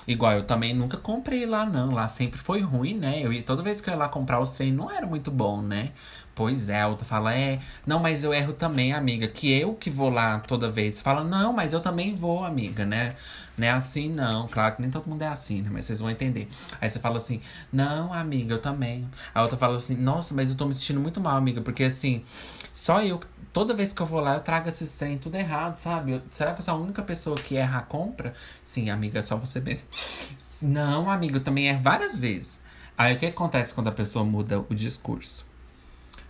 Igual, 0.06 0.32
eu 0.34 0.44
também 0.44 0.72
nunca 0.74 0.96
comprei 0.96 1.46
lá, 1.46 1.66
não. 1.66 1.90
Lá 1.92 2.08
sempre 2.08 2.38
foi 2.38 2.60
ruim, 2.60 2.94
né? 2.94 3.20
Eu 3.24 3.32
ia, 3.32 3.42
toda 3.42 3.62
vez 3.62 3.80
que 3.80 3.88
eu 3.90 3.94
ia 3.94 3.98
lá 3.98 4.08
comprar 4.08 4.40
os 4.40 4.52
trem, 4.52 4.72
não 4.72 4.90
era 4.90 5.06
muito 5.06 5.30
bom, 5.30 5.60
né? 5.60 5.90
Pois 6.34 6.68
é, 6.68 6.82
a 6.82 6.88
outra 6.88 7.04
fala, 7.04 7.34
é, 7.34 7.58
não, 7.86 7.98
mas 7.98 8.22
eu 8.22 8.32
erro 8.32 8.52
também, 8.52 8.92
amiga, 8.92 9.26
que 9.26 9.50
eu 9.50 9.74
que 9.74 9.88
vou 9.90 10.10
lá 10.10 10.38
toda 10.40 10.70
vez. 10.70 11.00
Fala, 11.00 11.24
não, 11.24 11.52
mas 11.52 11.72
eu 11.72 11.80
também 11.80 12.14
vou, 12.14 12.44
amiga, 12.44 12.84
né? 12.84 13.16
Não 13.56 13.66
é 13.66 13.70
assim, 13.70 14.10
não. 14.10 14.48
Claro 14.48 14.76
que 14.76 14.82
nem 14.82 14.90
todo 14.90 15.06
mundo 15.06 15.22
é 15.22 15.28
assim, 15.28 15.62
né? 15.62 15.70
Mas 15.72 15.86
vocês 15.86 16.00
vão 16.00 16.10
entender. 16.10 16.48
Aí 16.80 16.90
você 16.90 16.98
fala 16.98 17.16
assim, 17.16 17.40
não, 17.72 18.12
amiga, 18.12 18.54
eu 18.54 18.60
também. 18.60 19.08
A 19.34 19.42
outra 19.42 19.56
fala 19.56 19.76
assim, 19.76 19.96
nossa, 19.96 20.34
mas 20.34 20.50
eu 20.50 20.56
tô 20.56 20.66
me 20.66 20.74
sentindo 20.74 21.00
muito 21.00 21.20
mal, 21.20 21.36
amiga, 21.36 21.60
porque 21.60 21.84
assim, 21.84 22.22
só 22.74 23.02
eu, 23.02 23.20
toda 23.52 23.72
vez 23.72 23.92
que 23.92 24.02
eu 24.02 24.06
vou 24.06 24.20
lá, 24.20 24.34
eu 24.34 24.40
trago 24.40 24.68
esse 24.68 24.86
trem 24.98 25.16
tudo 25.16 25.36
errado, 25.36 25.76
sabe? 25.76 26.12
Eu, 26.12 26.22
será 26.30 26.52
que 26.52 26.60
eu 26.60 26.64
sou 26.64 26.74
a 26.74 26.76
única 26.76 27.02
pessoa 27.02 27.36
que 27.36 27.56
erra 27.56 27.78
a 27.78 27.82
compra? 27.82 28.34
Sim, 28.62 28.90
amiga, 28.90 29.18
é 29.18 29.22
só 29.22 29.36
você 29.36 29.60
mesmo. 29.60 29.88
Não, 30.62 31.10
amiga, 31.10 31.38
eu 31.38 31.44
também 31.44 31.68
erro 31.68 31.82
várias 31.82 32.18
vezes. 32.18 32.60
Aí 32.98 33.14
o 33.14 33.18
que 33.18 33.26
acontece 33.26 33.74
quando 33.74 33.88
a 33.88 33.92
pessoa 33.92 34.24
muda 34.24 34.58
o 34.58 34.74
discurso? 34.74 35.46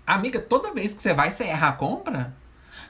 Amiga, 0.06 0.40
toda 0.40 0.72
vez 0.72 0.94
que 0.94 1.02
você 1.02 1.12
vai, 1.12 1.30
você 1.30 1.44
erra 1.44 1.68
a 1.68 1.72
compra? 1.72 2.32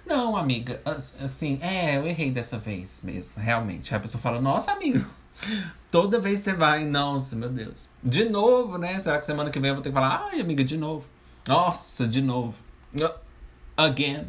Não, 0.06 0.36
amiga, 0.36 0.80
assim, 0.84 1.58
é, 1.60 1.96
eu 1.96 2.06
errei 2.06 2.30
dessa 2.30 2.56
vez 2.56 3.00
mesmo, 3.02 3.34
realmente. 3.42 3.92
Aí 3.92 3.98
a 3.98 4.00
pessoa 4.00 4.20
fala, 4.20 4.40
nossa, 4.40 4.70
amigo, 4.70 5.04
toda 5.90 6.20
vez 6.20 6.38
você 6.38 6.54
vai, 6.54 6.84
nossa, 6.84 7.34
meu 7.34 7.48
Deus. 7.48 7.88
De 8.02 8.24
novo, 8.24 8.78
né? 8.78 9.00
Será 9.00 9.18
que 9.18 9.26
semana 9.26 9.50
que 9.50 9.58
vem 9.58 9.70
eu 9.70 9.74
vou 9.74 9.82
ter 9.82 9.88
que 9.88 9.94
falar, 9.94 10.28
ai, 10.30 10.40
amiga, 10.40 10.62
de 10.62 10.76
novo. 10.76 11.08
Nossa, 11.46 12.06
de 12.06 12.22
novo. 12.22 12.54
Again. 13.76 14.26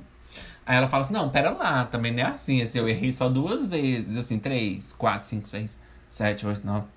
Aí 0.66 0.76
ela 0.76 0.88
fala 0.88 1.04
assim, 1.04 1.14
não, 1.14 1.30
pera 1.30 1.52
lá, 1.52 1.86
também 1.86 2.12
não 2.12 2.24
é 2.24 2.26
assim, 2.26 2.62
assim, 2.62 2.80
eu 2.80 2.90
errei 2.90 3.14
só 3.14 3.30
duas 3.30 3.66
vezes, 3.66 4.18
assim, 4.18 4.40
três, 4.40 4.92
quatro, 4.94 5.30
cinco, 5.30 5.48
seis, 5.48 5.78
sete, 6.10 6.46
oito, 6.46 6.66
nove. 6.66 6.88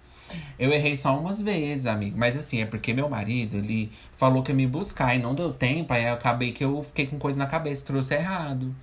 Eu 0.58 0.72
errei 0.72 0.96
só 0.96 1.18
umas 1.18 1.40
vezes, 1.40 1.86
amigo. 1.86 2.16
Mas 2.18 2.36
assim, 2.36 2.60
é 2.60 2.66
porque 2.66 2.92
meu 2.92 3.08
marido, 3.08 3.56
ele 3.56 3.90
falou 4.12 4.42
que 4.42 4.50
ia 4.50 4.56
me 4.56 4.66
buscar 4.66 5.14
e 5.14 5.18
não 5.18 5.34
deu 5.34 5.52
tempo. 5.52 5.92
Aí 5.92 6.04
eu 6.04 6.14
acabei 6.14 6.52
que 6.52 6.64
eu 6.64 6.82
fiquei 6.82 7.06
com 7.06 7.18
coisa 7.18 7.38
na 7.38 7.46
cabeça, 7.46 7.84
trouxe 7.84 8.14
errado. 8.14 8.74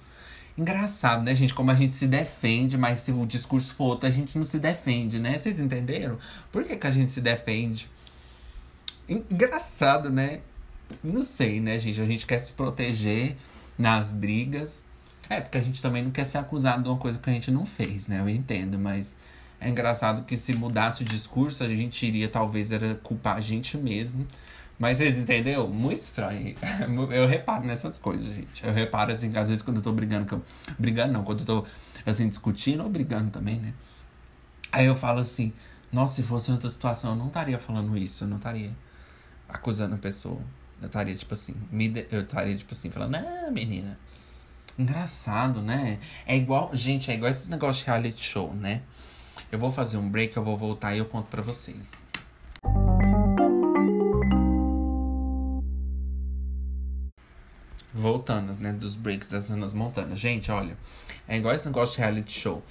Engraçado, 0.57 1.23
né, 1.23 1.35
gente? 1.35 1.53
Como 1.53 1.69
a 1.69 1.75
gente 1.75 1.93
se 1.93 2.07
defende, 2.07 2.77
mas 2.77 2.99
se 2.99 3.11
o 3.11 3.25
discurso 3.27 3.75
for 3.75 3.85
outro, 3.85 4.09
a 4.09 4.11
gente 4.11 4.35
não 4.37 4.43
se 4.43 4.57
defende, 4.57 5.19
né? 5.19 5.37
Vocês 5.37 5.59
entenderam? 5.59 6.17
Por 6.51 6.63
que, 6.63 6.75
que 6.75 6.87
a 6.87 6.91
gente 6.91 7.11
se 7.11 7.21
defende? 7.21 7.87
Engraçado, 9.07 10.09
né? 10.09 10.39
Não 11.03 11.21
sei, 11.21 11.61
né, 11.61 11.77
gente? 11.77 12.01
A 12.01 12.05
gente 12.05 12.25
quer 12.25 12.39
se 12.39 12.51
proteger 12.53 13.35
nas 13.77 14.11
brigas. 14.11 14.83
É, 15.29 15.41
porque 15.41 15.57
a 15.57 15.61
gente 15.61 15.81
também 15.81 16.03
não 16.03 16.11
quer 16.11 16.25
ser 16.25 16.37
acusado 16.37 16.83
de 16.83 16.89
uma 16.89 16.97
coisa 16.97 17.19
que 17.19 17.29
a 17.29 17.33
gente 17.33 17.51
não 17.51 17.65
fez, 17.65 18.07
né? 18.07 18.19
Eu 18.19 18.29
entendo, 18.29 18.79
mas 18.79 19.15
é 19.59 19.69
engraçado 19.69 20.23
que 20.23 20.37
se 20.37 20.53
mudasse 20.53 21.01
o 21.01 21.05
discurso, 21.05 21.63
a 21.63 21.67
gente 21.67 22.05
iria 22.05 22.29
talvez 22.29 22.71
era 22.71 22.95
culpar 22.95 23.37
a 23.37 23.39
gente 23.39 23.77
mesmo. 23.77 24.25
Mas 24.77 24.99
vocês 24.99 25.17
entendeu? 25.17 25.67
Muito 25.67 26.01
estranho. 26.01 26.55
Eu 27.11 27.27
reparo 27.27 27.65
nessas 27.65 27.97
coisas, 27.97 28.25
gente. 28.25 28.63
Eu 28.63 28.71
reparo 28.71 29.11
assim, 29.11 29.31
que 29.31 29.37
às 29.37 29.49
vezes 29.49 29.63
quando 29.63 29.77
eu 29.77 29.83
tô 29.83 29.91
brigando 29.91 30.27
com. 30.27 30.41
Brigando 30.77 31.13
não, 31.13 31.23
quando 31.23 31.39
eu 31.39 31.45
tô 31.45 31.65
assim, 32.05 32.29
discutindo 32.29 32.83
ou 32.83 32.89
brigando 32.89 33.31
também, 33.31 33.59
né? 33.59 33.73
Aí 34.71 34.85
eu 34.85 34.95
falo 34.95 35.19
assim, 35.19 35.51
nossa, 35.91 36.15
se 36.15 36.23
fosse 36.23 36.51
outra 36.51 36.69
situação, 36.69 37.11
eu 37.11 37.15
não 37.15 37.27
estaria 37.27 37.57
falando 37.57 37.97
isso, 37.97 38.23
eu 38.23 38.27
não 38.27 38.37
estaria 38.37 38.71
acusando 39.49 39.95
a 39.95 39.97
pessoa. 39.97 40.39
Eu 40.79 40.87
estaria, 40.87 41.15
tipo 41.15 41.33
assim, 41.33 41.55
me 41.71 41.89
de... 41.89 42.05
eu 42.11 42.21
estaria, 42.21 42.55
tipo 42.55 42.73
assim, 42.73 42.91
falando, 42.91 43.15
ah, 43.15 43.49
menina. 43.51 43.97
Engraçado, 44.77 45.59
né? 45.59 45.99
É 46.25 46.37
igual, 46.37 46.69
gente, 46.73 47.09
é 47.09 47.15
igual 47.15 47.31
esse 47.31 47.49
negócio 47.49 47.83
de 47.83 47.89
reality 47.89 48.23
show, 48.23 48.53
né? 48.53 48.83
Eu 49.49 49.57
vou 49.57 49.71
fazer 49.71 49.97
um 49.97 50.09
break, 50.09 50.35
eu 50.35 50.43
vou 50.43 50.57
voltar 50.57 50.93
e 50.93 50.97
eu 50.97 51.05
conto 51.05 51.27
pra 51.27 51.41
vocês. 51.41 51.93
Voltando, 57.93 58.53
né, 58.59 58.73
dos 58.73 58.93
breaks 58.95 59.29
das 59.29 59.49
Anas 59.49 59.71
Montanas. 59.71 60.19
Gente, 60.19 60.51
olha, 60.51 60.77
é 61.27 61.37
igual 61.37 61.55
esse 61.55 61.65
negócio 61.65 61.95
de 61.95 62.01
reality 62.01 62.33
show. 62.33 62.61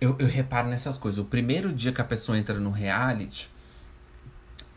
Eu, 0.00 0.16
eu 0.18 0.26
reparo 0.26 0.66
nessas 0.68 0.96
coisas. 0.96 1.18
O 1.18 1.26
primeiro 1.26 1.70
dia 1.70 1.92
que 1.92 2.00
a 2.00 2.04
pessoa 2.04 2.38
entra 2.38 2.58
no 2.58 2.70
reality, 2.70 3.50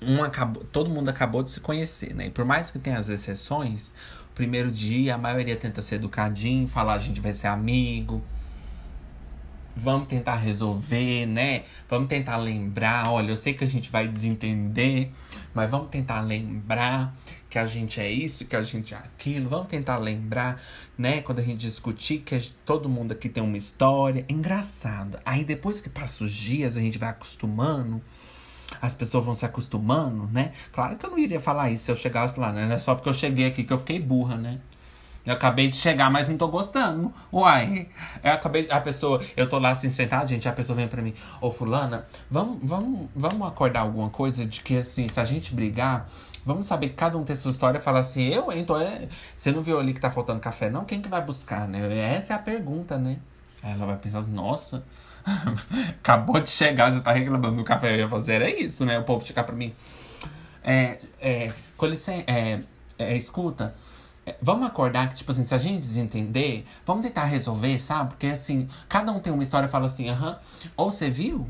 um 0.01 0.21
acabou, 0.21 0.65
todo 0.65 0.89
mundo 0.89 1.07
acabou 1.07 1.41
de 1.41 1.49
se 1.49 1.61
conhecer, 1.61 2.13
né? 2.13 2.27
E 2.27 2.29
por 2.29 2.43
mais 2.43 2.69
que 2.69 2.77
tenha 2.77 2.99
as 2.99 3.07
exceções, 3.07 3.93
primeiro 4.35 4.69
dia 4.69 5.15
a 5.15 5.17
maioria 5.17 5.55
tenta 5.55 5.81
ser 5.81 5.95
educadinho, 5.95 6.67
falar 6.67 6.95
a 6.95 6.99
gente 6.99 7.21
vai 7.21 7.31
ser 7.31 7.47
amigo. 7.47 8.21
Vamos 9.77 10.07
tentar 10.07 10.35
resolver, 10.35 11.25
né? 11.25 11.63
Vamos 11.87 12.07
tentar 12.07 12.37
lembrar. 12.37 13.09
Olha, 13.09 13.29
eu 13.29 13.37
sei 13.37 13.53
que 13.53 13.63
a 13.63 13.67
gente 13.67 13.91
vai 13.91 14.07
desentender, 14.07 15.09
mas 15.53 15.69
vamos 15.69 15.89
tentar 15.89 16.21
lembrar 16.21 17.15
que 17.49 17.57
a 17.57 17.65
gente 17.65 17.99
é 17.99 18.11
isso, 18.11 18.45
que 18.45 18.55
a 18.55 18.63
gente 18.63 18.93
é 18.93 18.97
aquilo. 18.97 19.49
Vamos 19.49 19.67
tentar 19.67 19.97
lembrar, 19.97 20.61
né? 20.97 21.21
Quando 21.21 21.39
a 21.39 21.43
gente 21.43 21.59
discutir 21.59 22.19
que 22.19 22.39
gente, 22.39 22.55
todo 22.65 22.89
mundo 22.89 23.11
aqui 23.11 23.29
tem 23.29 23.43
uma 23.43 23.57
história. 23.57 24.25
Engraçado. 24.27 25.19
Aí 25.25 25.43
depois 25.43 25.79
que 25.79 25.89
passa 25.89 26.23
os 26.23 26.31
dias, 26.31 26.77
a 26.77 26.81
gente 26.81 26.97
vai 26.97 27.09
acostumando 27.09 28.01
as 28.81 28.93
pessoas 28.93 29.25
vão 29.25 29.33
se 29.33 29.45
acostumando, 29.45 30.27
né? 30.31 30.51
Claro 30.73 30.97
que 30.97 31.05
eu 31.05 31.09
não 31.09 31.17
iria 31.17 31.39
falar 31.39 31.71
isso 31.71 31.85
se 31.85 31.91
eu 31.91 31.95
chegasse 31.95 32.39
lá, 32.39 32.51
né? 32.51 32.65
Não 32.65 32.75
é 32.75 32.77
só 32.77 32.95
porque 32.95 33.07
eu 33.07 33.13
cheguei 33.13 33.45
aqui 33.45 33.63
que 33.63 33.71
eu 33.71 33.77
fiquei 33.77 33.99
burra, 33.99 34.35
né? 34.35 34.59
Eu 35.27 35.33
acabei 35.33 35.67
de 35.67 35.75
chegar, 35.75 36.09
mas 36.09 36.27
não 36.27 36.37
tô 36.37 36.47
gostando. 36.47 37.13
Uai, 37.31 37.87
eu 38.23 38.31
acabei 38.31 38.63
de, 38.63 38.71
A 38.71 38.81
pessoa, 38.81 39.21
eu 39.35 39.47
tô 39.47 39.59
lá 39.59 39.71
assim 39.71 39.89
sentado, 39.89 40.27
gente, 40.27 40.47
a 40.47 40.53
pessoa 40.53 40.75
vem 40.75 40.87
pra 40.87 41.01
mim, 41.01 41.13
ô 41.41 41.51
fulana, 41.51 42.05
vamos, 42.31 42.57
vamos, 42.63 43.09
vamos 43.15 43.47
acordar 43.47 43.81
alguma 43.81 44.09
coisa 44.09 44.45
de 44.45 44.61
que 44.61 44.77
assim, 44.77 45.07
se 45.07 45.19
a 45.19 45.25
gente 45.25 45.53
brigar, 45.53 46.09
vamos 46.45 46.65
saber 46.65 46.89
que 46.89 46.95
cada 46.95 47.17
um 47.17 47.23
tem 47.23 47.35
sua 47.35 47.51
história 47.51 47.77
e 47.77 47.81
falar 47.81 47.99
assim, 47.99 48.23
eu, 48.23 48.51
hein, 48.51 48.65
tô, 48.65 48.79
é... 48.79 49.07
você 49.35 49.51
não 49.51 49.61
viu 49.61 49.79
ali 49.79 49.93
que 49.93 49.99
tá 49.99 50.09
faltando 50.09 50.39
café, 50.39 50.69
não? 50.69 50.85
Quem 50.85 51.01
que 51.01 51.09
vai 51.09 51.21
buscar, 51.21 51.67
né? 51.67 52.15
Essa 52.15 52.33
é 52.33 52.35
a 52.35 52.39
pergunta, 52.39 52.97
né? 52.97 53.17
Aí 53.61 53.73
ela 53.73 53.85
vai 53.85 53.97
pensar, 53.97 54.21
nossa, 54.23 54.83
Acabou 55.99 56.39
de 56.39 56.49
chegar, 56.49 56.91
já 56.91 56.99
tá 57.01 57.11
reclamando 57.11 57.57
do 57.57 57.63
café. 57.63 57.93
Eu 57.93 57.99
ia 57.99 58.09
fazer, 58.09 58.33
era 58.33 58.49
isso, 58.49 58.85
né? 58.85 58.99
O 58.99 59.03
povo 59.03 59.25
chegar 59.25 59.43
pra 59.43 59.55
mim. 59.55 59.73
É, 60.63 60.99
é, 61.19 61.53
com 61.75 61.85
licença, 61.85 62.23
é, 62.27 62.61
é, 62.97 63.15
escuta, 63.15 63.73
vamos 64.41 64.67
acordar 64.67 65.09
que, 65.09 65.15
tipo 65.15 65.31
assim, 65.31 65.45
se 65.45 65.53
a 65.53 65.57
gente 65.57 65.81
desentender, 65.81 66.65
vamos 66.85 67.05
tentar 67.05 67.25
resolver, 67.25 67.77
sabe? 67.79 68.09
Porque, 68.09 68.27
assim, 68.27 68.67
cada 68.89 69.11
um 69.11 69.19
tem 69.19 69.31
uma 69.31 69.43
história 69.43 69.67
e 69.67 69.69
fala 69.69 69.85
assim, 69.85 70.09
aham, 70.09 70.37
ou 70.75 70.91
você 70.91 71.09
viu 71.09 71.47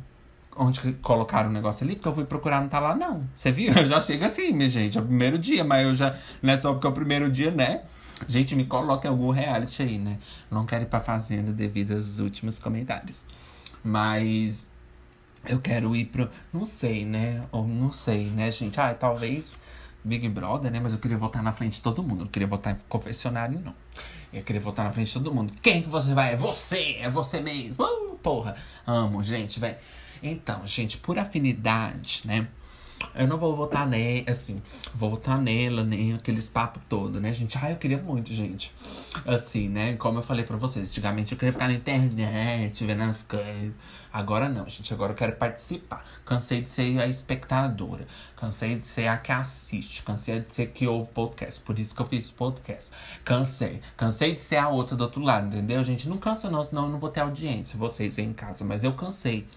onde 0.56 0.94
colocaram 0.94 1.50
o 1.50 1.54
negócio 1.54 1.84
ali? 1.86 1.96
Porque 1.96 2.08
eu 2.08 2.14
fui 2.14 2.26
procurar, 2.26 2.62
não 2.62 2.68
tá 2.68 2.80
lá, 2.80 2.96
não. 2.96 3.24
Você 3.34 3.52
viu? 3.52 3.72
Eu 3.74 3.86
já 3.86 4.02
chego 4.02 4.26
assim, 4.26 4.52
minha 4.52 4.70
gente, 4.70 4.98
é 4.98 5.02
o 5.02 5.06
primeiro 5.06 5.38
dia, 5.38 5.64
mas 5.64 5.86
eu 5.86 5.96
já, 5.96 6.18
não 6.42 6.54
é 6.54 6.58
só 6.58 6.74
porque 6.74 6.88
é 6.88 6.90
o 6.90 6.94
primeiro 6.94 7.30
dia, 7.30 7.52
né? 7.52 7.82
Gente, 8.28 8.56
me 8.56 8.66
coloca 8.66 9.08
em 9.08 9.12
algum 9.12 9.30
reality 9.30 9.84
aí, 9.84 10.00
né? 10.00 10.18
Não 10.50 10.66
quero 10.66 10.84
ir 10.84 10.88
pra 10.88 11.00
fazenda 11.00 11.52
devido 11.52 11.94
aos 11.94 12.20
últimos 12.20 12.58
comentários. 12.58 13.26
Mas 13.84 14.70
eu 15.46 15.60
quero 15.60 15.96
ir 15.96 16.06
pro. 16.06 16.28
Não 16.52 16.66
sei, 16.66 17.06
né? 17.06 17.44
Ou 17.52 17.68
não 17.68 17.92
sei, 17.92 18.26
né, 18.26 18.52
gente? 18.52 18.80
Ah, 18.80 18.94
talvez 18.94 19.56
Big 20.08 20.28
Brother, 20.30 20.72
né? 20.72 20.80
Mas 20.80 20.94
eu 20.94 21.00
queria 21.00 21.18
votar 21.18 21.44
na 21.44 21.52
frente 21.52 21.74
de 21.76 21.82
todo 21.82 22.02
mundo. 22.02 22.22
Eu 22.22 22.26
não 22.26 22.32
queria 22.32 22.48
votar 22.48 22.74
em 22.74 22.78
confessionário, 22.88 23.60
não. 23.64 23.76
Eu 24.34 24.42
queria 24.44 24.62
votar 24.62 24.86
na 24.86 24.92
frente 24.92 25.08
de 25.08 25.14
todo 25.14 25.34
mundo. 25.34 25.54
Quem 25.62 25.82
que 25.82 25.90
você 25.90 26.14
vai? 26.14 26.34
É 26.34 26.36
você! 26.36 26.98
É 27.00 27.10
você 27.10 27.40
mesmo! 27.40 27.84
Uh, 27.84 28.16
porra! 28.16 28.56
Amo, 28.86 29.22
gente, 29.24 29.60
velho. 29.60 29.78
Então, 30.24 30.66
gente, 30.66 30.98
por 30.98 31.20
afinidade, 31.20 32.22
né? 32.26 32.48
Eu 33.14 33.28
não 33.28 33.38
vou 33.38 33.56
votar 33.56 33.88
nele, 33.88 34.30
assim, 34.30 34.62
vou 34.94 35.10
votar 35.10 35.40
nela, 35.40 35.84
nem 35.84 36.14
aqueles 36.14 36.48
papos 36.48 36.82
todo, 36.88 37.20
né, 37.20 37.34
gente? 37.34 37.58
Ah, 37.60 37.72
eu 37.72 37.78
queria 37.78 37.98
muito, 37.98 38.34
gente. 38.34 38.74
Assim, 39.26 39.68
né? 39.70 39.96
Como 39.96 40.20
eu 40.20 40.24
falei 40.24 40.46
pra 40.46 40.56
vocês, 40.56 40.90
antigamente 40.90 41.32
eu 41.32 41.38
queria 41.38 41.52
ficar 41.52 41.68
na 41.68 41.74
internet, 41.74 42.86
vendo 42.86 43.04
as 43.04 43.24
coisas. 43.24 43.74
Agora 44.12 44.50
não, 44.50 44.68
gente. 44.68 44.94
Agora 44.94 45.12
eu 45.12 45.16
quero 45.16 45.36
participar. 45.36 46.06
Cansei 46.26 46.62
de 46.62 46.72
ser 46.72 47.00
a 47.00 47.08
espectadora. 47.08 48.08
Cansei 48.36 48.76
de 48.76 48.88
ser 48.88 49.08
a 49.08 49.18
que 49.18 49.32
assiste. 49.32 50.04
Cansei 50.04 50.40
de 50.40 50.52
ser 50.52 50.68
que 50.68 50.88
ouve 50.88 51.10
podcast. 51.10 51.62
Por 51.62 51.78
isso 51.78 51.94
que 51.94 52.02
eu 52.02 52.06
fiz 52.08 52.32
podcast. 52.32 52.90
Cansei. 53.24 53.82
Cansei 53.96 54.34
de 54.34 54.42
ser 54.42 54.58
a 54.58 54.70
outra 54.70 54.96
do 54.96 55.04
outro 55.04 55.22
lado, 55.22 55.48
entendeu? 55.48 55.84
Gente, 55.84 56.08
não 56.10 56.18
cansa 56.18 56.50
não, 56.50 56.64
senão 56.64 56.86
eu 56.86 56.90
não 56.90 57.00
vou 57.00 57.10
ter 57.10 57.20
audiência. 57.20 57.78
Vocês 57.78 58.18
aí 58.18 58.26
em 58.26 58.34
casa. 58.34 58.64
Mas 58.64 58.84
eu 58.84 58.94
cansei 58.94 59.48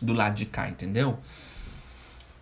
do 0.00 0.12
lado 0.12 0.34
de 0.34 0.46
cá, 0.46 0.68
entendeu? 0.68 1.18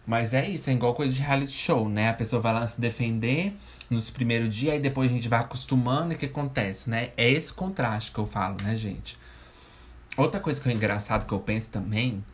Mas 0.07 0.35
é 0.35 0.49
isso, 0.49 0.69
é 0.69 0.73
igual 0.73 0.95
coisa 0.95 1.15
de 1.15 1.21
reality 1.21 1.53
show, 1.53 1.89
né? 1.89 2.11
A 2.11 2.13
pessoa 2.13 2.43
vai 2.43 2.53
lá 2.53 2.67
se 2.67 2.81
defender 2.81 3.55
nos 3.89 4.11
primeiros 4.11 4.55
dias, 4.55 4.75
aí 4.75 4.81
depois 4.81 5.11
a 5.11 5.15
gente 5.15 5.29
vai 5.29 5.41
acostumando 5.41 6.13
e 6.13 6.17
o 6.17 6.19
que 6.19 6.27
acontece, 6.27 6.91
né? 6.91 7.11
É 7.17 7.31
esse 7.31 7.53
contraste 7.53 8.11
que 8.11 8.19
eu 8.19 8.27
falo, 8.27 8.57
né, 8.63 8.77
gente? 8.77 9.17
Outra 10.17 10.41
coisa 10.41 10.61
que 10.61 10.69
é 10.69 10.73
engraçado 10.73 11.27
que 11.27 11.33
eu 11.33 11.41
penso 11.41 11.71
também, 11.71 12.25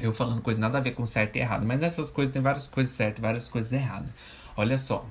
eu 0.00 0.12
falando 0.12 0.42
coisa 0.42 0.58
nada 0.58 0.78
a 0.78 0.80
ver 0.80 0.92
com 0.92 1.06
certo 1.06 1.36
e 1.36 1.38
errado, 1.38 1.64
mas 1.64 1.78
nessas 1.78 2.10
coisas 2.10 2.32
tem 2.32 2.42
várias 2.42 2.66
coisas 2.66 2.92
certas 2.92 3.18
e 3.18 3.22
várias 3.22 3.48
coisas 3.48 3.72
erradas. 3.72 4.10
Olha 4.56 4.76
só. 4.76 5.06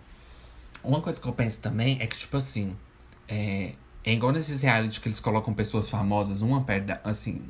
Uma 0.84 1.02
coisa 1.02 1.20
que 1.20 1.28
eu 1.28 1.34
penso 1.34 1.62
também 1.62 1.98
é 2.02 2.08
que, 2.08 2.18
tipo 2.18 2.36
assim, 2.36 2.76
é, 3.28 3.74
é 4.06 4.14
igual 4.14 4.34
nesses 4.34 4.62
reality 4.62 5.00
que 5.00 5.08
eles 5.08 5.20
colocam 5.20 5.54
pessoas 5.54 5.90
famosas 5.90 6.42
uma 6.42 6.62
perto 6.64 6.86
da, 6.86 7.00
assim, 7.04 7.42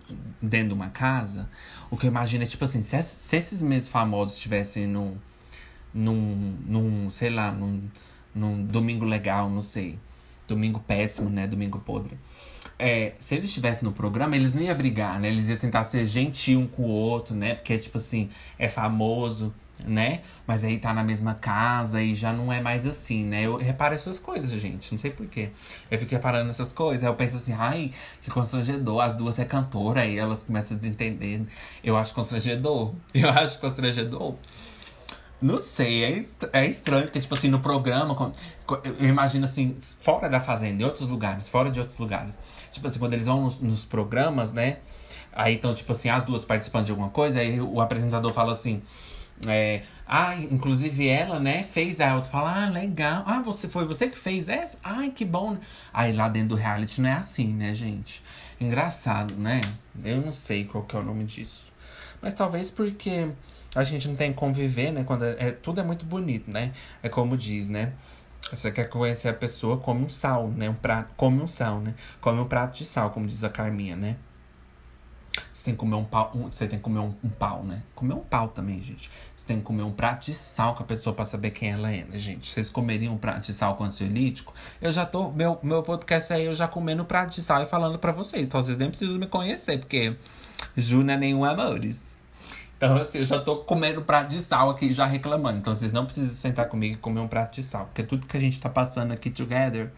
dentro 0.42 0.70
de 0.70 0.74
uma 0.74 0.90
casa. 0.90 1.50
O 1.90 1.98
que 1.98 2.06
eu 2.06 2.10
imagino 2.10 2.44
é 2.44 2.46
tipo 2.46 2.64
assim, 2.64 2.84
se, 2.84 3.02
se 3.02 3.36
esses 3.36 3.62
mesmos 3.64 3.90
famosos 3.90 4.36
estivessem 4.36 4.86
num, 4.86 5.16
num, 5.94 6.56
num, 6.66 7.10
sei 7.10 7.32
lá, 7.32 7.52
num, 7.52 7.82
num 8.36 8.64
domingo 8.64 9.04
legal, 9.04 9.50
não 9.50 9.62
sei. 9.62 9.98
Domingo 10.48 10.80
péssimo, 10.80 11.30
né? 11.30 11.48
Domingo 11.48 11.80
podre. 11.80 12.18
É, 12.78 13.14
se 13.18 13.36
eles 13.36 13.50
estivessem 13.50 13.84
no 13.84 13.92
programa, 13.92 14.36
eles 14.36 14.54
não 14.54 14.62
iam 14.62 14.78
brigar, 14.78 15.20
né? 15.20 15.30
Eles 15.30 15.50
iam 15.50 15.58
tentar 15.58 15.84
ser 15.86 16.06
gentil 16.06 16.60
um 16.60 16.68
com 16.68 16.84
o 16.84 16.90
outro, 16.90 17.34
né? 17.34 17.56
Porque, 17.56 17.78
tipo 17.80 17.98
assim, 17.98 18.30
é 18.60 18.70
famoso 18.70 19.54
né? 19.86 20.22
Mas 20.46 20.64
aí 20.64 20.78
tá 20.78 20.94
na 20.94 21.04
mesma 21.04 21.34
casa 21.34 22.02
e 22.02 22.16
já 22.16 22.32
não 22.32 22.52
é 22.52 22.62
mais 22.62 22.86
assim, 22.86 23.24
né? 23.24 23.46
Eu 23.46 23.58
reparo 23.58 23.96
essas 23.96 24.20
coisas, 24.20 24.50
gente. 24.52 24.92
Não 24.92 25.00
sei 25.00 25.12
porquê. 25.12 25.50
Eu 25.90 25.98
fico 26.00 26.12
reparando 26.12 26.50
essas 26.50 26.72
coisas. 26.72 27.04
Aí 27.04 27.10
eu 27.10 27.16
penso 27.16 27.38
assim, 27.38 27.54
ai, 27.54 27.92
que 28.22 28.30
constrangedor. 28.30 29.02
As 29.02 29.16
duas 29.16 29.40
é 29.40 29.46
cantora, 29.46 30.02
aí 30.02 30.18
elas 30.18 30.44
começam 30.44 30.78
a 30.78 30.80
desentender. 30.80 31.42
Eu 31.84 31.98
acho 31.98 32.14
constrangedor. 32.14 32.94
Eu 33.14 33.30
acho 33.30 33.60
constrangedor. 33.60 34.36
Não 35.42 35.60
sei, 35.60 36.06
é, 36.06 36.26
é 36.54 36.68
estranho, 36.68 37.04
porque, 37.04 37.20
tipo 37.20 37.34
assim, 37.34 37.50
no 37.50 37.60
programa, 37.60 38.32
eu 38.98 39.10
imagino 39.10 39.44
assim, 39.44 39.76
fora 40.00 40.30
da 40.30 40.40
fazenda, 40.40 40.82
em 40.82 40.86
outros 40.86 41.10
lugares, 41.10 41.50
fora 41.50 41.70
de 41.70 41.82
outros 41.82 42.00
lugares. 42.00 42.40
Tipo 42.72 42.88
assim, 42.88 42.98
quando 42.98 43.12
eles 43.12 43.26
vão 43.26 43.42
nos, 43.42 43.60
nos 43.60 43.84
programas, 43.84 44.54
né? 44.54 44.78
Aí 45.34 45.56
então, 45.56 45.74
tipo 45.76 45.92
assim, 45.92 46.08
as 46.08 46.24
duas 46.24 46.46
participando 46.46 46.86
de 46.86 46.92
alguma 46.92 47.10
coisa, 47.10 47.42
aí 47.42 47.60
o 47.60 47.82
apresentador 47.82 48.32
fala 48.32 48.54
assim. 48.54 48.82
É, 49.46 49.84
ah, 50.08 50.36
inclusive 50.36 51.08
ela, 51.08 51.40
né, 51.40 51.64
fez 51.64 52.00
a 52.00 52.16
outra 52.16 52.30
fala, 52.30 52.66
ah, 52.66 52.70
legal. 52.70 53.24
Ah, 53.26 53.42
você 53.42 53.68
foi 53.68 53.86
você 53.86 54.08
que 54.08 54.18
fez 54.18 54.48
essa? 54.48 54.78
Ai, 54.84 55.10
que 55.10 55.26
bom. 55.26 55.58
Aí 55.94 56.14
lá 56.14 56.30
dentro 56.30 56.50
do 56.50 56.56
reality 56.56 57.02
não 57.02 57.10
é 57.10 57.14
assim, 57.14 57.48
né, 57.48 57.74
gente? 57.76 58.24
Engraçado, 58.60 59.36
né? 59.36 59.62
Eu 60.04 60.22
não 60.22 60.32
sei 60.32 60.66
qual 60.66 60.84
que 60.84 60.96
é 60.96 61.00
o 61.00 61.04
nome 61.04 61.26
disso. 61.26 61.72
Mas 62.22 62.34
talvez 62.34 62.72
porque 62.72 63.30
a 63.76 63.84
gente 63.84 64.08
não 64.08 64.16
tem 64.16 64.32
que 64.32 64.38
conviver, 64.38 64.92
né? 64.92 65.04
Quando 65.04 65.26
é, 65.26 65.36
é, 65.40 65.52
tudo 65.52 65.82
é 65.82 65.84
muito 65.84 66.06
bonito, 66.06 66.50
né? 66.50 66.72
É 67.02 67.10
como 67.10 67.36
diz, 67.36 67.68
né? 67.68 67.94
Você 68.52 68.72
quer 68.72 68.88
conhecer 68.90 69.30
a 69.30 69.34
pessoa, 69.34 69.78
come 69.78 70.06
um 70.06 70.10
sal, 70.10 70.48
né? 70.50 70.70
Um 70.70 70.76
prato, 70.76 71.14
come 71.18 71.42
um 71.42 71.48
sal, 71.48 71.80
né? 71.80 71.96
Come 72.22 72.40
um 72.40 72.46
prato 72.46 72.78
de 72.78 72.86
sal, 72.86 73.10
como 73.10 73.26
diz 73.26 73.44
a 73.44 73.50
Carminha, 73.50 73.96
né? 73.96 74.16
Você 75.52 75.66
tem 75.66 75.74
que 75.74 75.80
comer 75.80 75.96
um 75.96 76.04
pau, 76.04 76.32
um, 76.36 76.52
você 76.52 76.68
tem 76.68 76.78
que 76.78 76.84
comer 76.84 77.00
um, 77.00 77.14
um, 77.24 77.30
pau, 77.30 77.64
né? 77.64 77.82
Comer 77.96 78.14
um 78.14 78.20
pau 78.20 78.50
também, 78.50 78.82
gente. 78.84 79.10
Você 79.34 79.48
tem 79.48 79.58
que 79.58 79.64
comer 79.64 79.84
um 79.84 79.92
prato 79.92 80.26
de 80.26 80.34
sal 80.34 80.76
com 80.76 80.84
a 80.84 80.86
pessoa 80.86 81.16
pra 81.16 81.26
saber 81.26 81.52
quem 81.52 81.72
ela 81.72 81.92
é, 81.92 82.04
né, 82.04 82.18
gente? 82.18 82.50
Vocês 82.50 82.70
comeriam 82.70 83.14
um 83.14 83.18
prato 83.18 83.42
de 83.42 83.54
sal 83.54 83.76
com 83.76 83.84
ansiolítico? 83.84 84.54
Eu 84.82 84.92
já 84.92 85.06
tô. 85.06 85.32
Meu, 85.32 85.60
meu 85.64 85.82
podcast 85.82 86.32
aí, 86.34 86.46
eu 86.46 86.54
já 86.54 86.68
comendo 86.68 87.04
prato 87.04 87.34
de 87.34 87.42
sal 87.42 87.64
e 87.64 87.66
falando 87.66 87.98
pra 87.98 88.12
vocês. 88.12 88.44
Então 88.44 88.62
vocês 88.62 88.78
nem 88.78 88.90
precisam 88.90 89.18
me 89.18 89.28
conhecer, 89.28 89.80
porque 89.80 90.16
Ju 90.78 91.04
não 91.04 91.14
é 91.14 91.18
nenhum 91.18 91.44
amores. 91.44 92.20
Então, 92.78 92.98
assim, 92.98 93.20
eu 93.20 93.26
já 93.26 93.40
tô 93.40 93.58
comendo 93.58 94.02
prato 94.02 94.30
de 94.30 94.42
sal 94.42 94.70
aqui, 94.70 94.92
já 94.92 95.06
reclamando. 95.06 95.58
Então, 95.60 95.74
vocês 95.74 95.92
não 95.92 96.06
precisam 96.06 96.34
sentar 96.34 96.68
comigo 96.68 96.96
e 96.96 96.98
comer 96.98 97.22
um 97.22 97.28
prato 97.28 97.56
de 97.56 97.64
sal. 97.64 97.86
Porque 97.86 98.04
tudo 98.04 98.28
que 98.28 98.36
a 98.36 98.40
gente 98.40 98.60
tá 98.60 98.70
passando 98.70 99.14
aqui 99.14 99.30
together, 99.30 99.90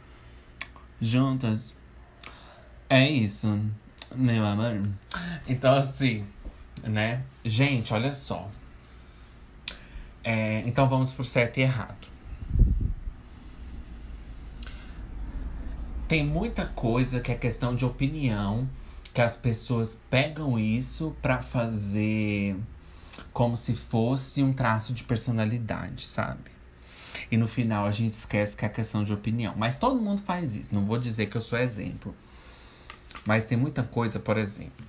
juntas, 1.01 1.75
é 2.87 3.09
isso 3.09 3.59
meu 4.17 4.45
amor. 4.45 4.81
Então, 5.47 5.75
assim, 5.75 6.25
né? 6.83 7.23
Gente, 7.43 7.93
olha 7.93 8.11
só. 8.11 8.49
É, 10.23 10.63
então 10.65 10.89
vamos 10.89 11.11
pro 11.11 11.23
certo 11.23 11.57
e 11.57 11.61
errado. 11.61 12.07
Tem 16.07 16.23
muita 16.23 16.65
coisa 16.65 17.19
que 17.19 17.31
é 17.31 17.35
questão 17.35 17.75
de 17.75 17.83
opinião, 17.83 18.69
que 19.13 19.21
as 19.21 19.35
pessoas 19.35 20.01
pegam 20.09 20.59
isso 20.59 21.15
para 21.21 21.41
fazer 21.41 22.55
como 23.33 23.55
se 23.55 23.75
fosse 23.75 24.43
um 24.43 24.53
traço 24.53 24.93
de 24.93 25.03
personalidade, 25.03 26.05
sabe? 26.05 26.51
E 27.31 27.37
no 27.37 27.47
final 27.47 27.85
a 27.85 27.91
gente 27.91 28.13
esquece 28.13 28.55
que 28.55 28.65
é 28.65 28.69
questão 28.69 29.03
de 29.03 29.13
opinião. 29.13 29.53
Mas 29.57 29.77
todo 29.77 29.99
mundo 29.99 30.21
faz 30.21 30.55
isso. 30.55 30.73
Não 30.73 30.85
vou 30.85 30.97
dizer 30.97 31.27
que 31.27 31.35
eu 31.35 31.41
sou 31.41 31.57
exemplo. 31.57 32.15
Mas 33.23 33.45
tem 33.45 33.57
muita 33.57 33.83
coisa, 33.83 34.19
por 34.19 34.37
exemplo. 34.37 34.85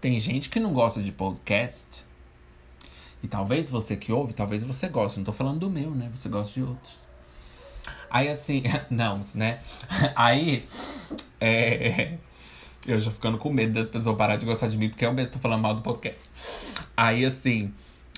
Tem 0.00 0.20
gente 0.20 0.48
que 0.48 0.60
não 0.60 0.72
gosta 0.72 1.02
de 1.02 1.10
podcast. 1.10 2.06
E 3.22 3.26
talvez 3.26 3.68
você 3.68 3.96
que 3.96 4.12
ouve, 4.12 4.32
talvez 4.32 4.62
você 4.62 4.88
goste. 4.88 5.18
Não 5.18 5.24
tô 5.24 5.32
falando 5.32 5.60
do 5.60 5.70
meu, 5.70 5.90
né? 5.90 6.10
Você 6.14 6.28
gosta 6.28 6.52
de 6.52 6.62
outros. 6.62 7.06
Aí 8.10 8.28
assim, 8.28 8.62
não, 8.90 9.20
né? 9.34 9.58
Aí, 10.14 10.66
é, 11.40 12.18
eu 12.86 12.98
já 13.00 13.10
ficando 13.10 13.38
com 13.38 13.50
medo 13.50 13.72
das 13.72 13.88
pessoas 13.88 14.16
parar 14.16 14.36
de 14.36 14.46
gostar 14.46 14.68
de 14.68 14.78
mim, 14.78 14.88
porque 14.88 15.04
eu 15.04 15.12
mesmo 15.12 15.32
tô 15.32 15.38
falando 15.38 15.62
mal 15.62 15.74
do 15.74 15.82
podcast. 15.82 16.28
Aí 16.96 17.24
assim, 17.24 17.72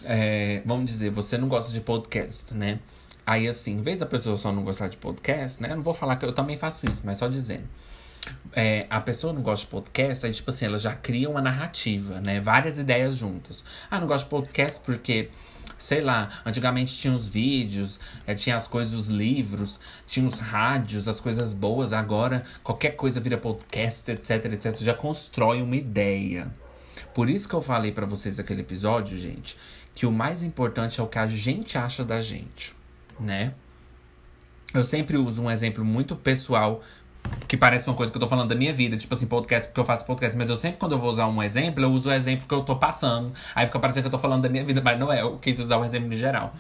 é, 0.05 0.62
vamos 0.64 0.86
dizer, 0.86 1.11
você 1.11 1.36
não 1.38 1.48
gosta 1.48 1.72
de 1.72 1.80
podcast, 1.80 2.55
né? 2.55 2.78
Aí 3.26 3.48
assim, 3.48 3.72
em 3.72 3.82
vez 3.82 3.98
da 3.98 4.07
pessoa 4.07 4.36
só 4.36 4.53
não 4.53 4.62
gostar 4.62 4.88
de 4.88 4.96
podcast, 4.96 5.62
né? 5.62 5.72
Eu 5.72 5.76
não 5.76 5.82
vou 5.82 5.94
falar 5.94 6.16
que 6.16 6.24
eu 6.24 6.32
também 6.32 6.57
faço 6.57 6.88
isso, 6.88 7.03
mas 7.05 7.18
só 7.18 7.28
dizendo. 7.28 7.64
É, 8.53 8.87
a 8.91 9.01
pessoa 9.01 9.33
não 9.33 9.43
gosta 9.43 9.64
de 9.64 9.71
podcast, 9.71 10.27
aí, 10.27 10.33
tipo 10.33 10.51
assim, 10.51 10.66
ela 10.66 10.79
já 10.79 10.95
cria 10.95 11.31
uma 11.31 11.41
narrativa, 11.41 12.21
né? 12.21 12.41
Várias 12.41 12.79
ideias 12.79 13.16
juntas. 13.16 13.64
Ah, 13.91 14.01
não 14.01 14.07
gosta 14.07 14.25
de 14.25 14.31
podcast 14.31 14.81
porque 14.85 15.31
sei 15.81 16.03
lá, 16.03 16.29
antigamente 16.45 16.97
tinha 16.99 17.12
os 17.12 17.27
vídeos, 17.27 17.99
é, 18.27 18.35
tinha 18.35 18.55
as 18.55 18.68
coisas, 18.68 18.93
os 18.93 19.07
livros, 19.07 19.81
tinha 20.07 20.29
os 20.29 20.39
rádios, 20.39 21.09
as 21.09 21.18
coisas 21.18 21.55
boas. 21.55 21.95
Agora, 21.95 22.45
qualquer 22.62 22.91
coisa 22.91 23.18
vira 23.18 23.39
podcast, 23.39 24.11
etc, 24.11 24.45
etc. 24.53 24.77
Já 24.77 24.95
constrói 24.95 25.62
uma 25.62 25.75
ideia. 25.75 26.55
Por 27.14 27.31
isso 27.31 27.49
que 27.49 27.55
eu 27.55 27.62
falei 27.62 27.93
para 27.93 28.05
vocês 28.05 28.39
aquele 28.39 28.61
episódio, 28.61 29.16
gente, 29.16 29.57
que 29.95 30.05
o 30.05 30.12
mais 30.12 30.43
importante 30.43 31.01
é 31.01 31.03
o 31.03 31.07
que 31.07 31.18
a 31.18 31.27
gente 31.27 31.79
acha 31.79 32.05
da 32.05 32.21
gente, 32.21 32.75
né? 33.18 33.55
Eu 34.73 34.85
sempre 34.85 35.16
uso 35.16 35.43
um 35.43 35.51
exemplo 35.51 35.85
muito 35.85 36.14
pessoal 36.14 36.83
que 37.47 37.57
parece 37.57 37.89
uma 37.89 37.97
coisa 37.97 38.12
que 38.12 38.16
eu 38.16 38.20
tô 38.20 38.28
falando 38.28 38.49
da 38.49 38.55
minha 38.55 38.72
vida, 38.72 38.97
tipo 38.97 39.12
assim, 39.12 39.26
podcast, 39.26 39.68
porque 39.68 39.81
eu 39.81 39.85
faço 39.85 40.07
podcast, 40.07 40.37
mas 40.37 40.49
eu 40.49 40.57
sempre, 40.57 40.78
quando 40.78 40.93
eu 40.93 40.99
vou 40.99 41.11
usar 41.11 41.26
um 41.26 41.43
exemplo, 41.43 41.83
eu 41.83 41.91
uso 41.91 42.09
o 42.09 42.12
exemplo 42.12 42.47
que 42.47 42.55
eu 42.55 42.62
tô 42.62 42.76
passando. 42.76 43.33
Aí 43.55 43.66
fica 43.66 43.78
parecendo 43.78 44.05
que 44.05 44.07
eu 44.09 44.12
tô 44.12 44.18
falando 44.18 44.43
da 44.43 44.49
minha 44.49 44.64
vida, 44.64 44.81
mas 44.81 44.99
não 44.99 45.12
é, 45.12 45.22
eu 45.22 45.39
quis 45.39 45.59
usar 45.59 45.76
o 45.78 45.85
exemplo 45.85 46.12
em 46.12 46.16
geral. 46.16 46.55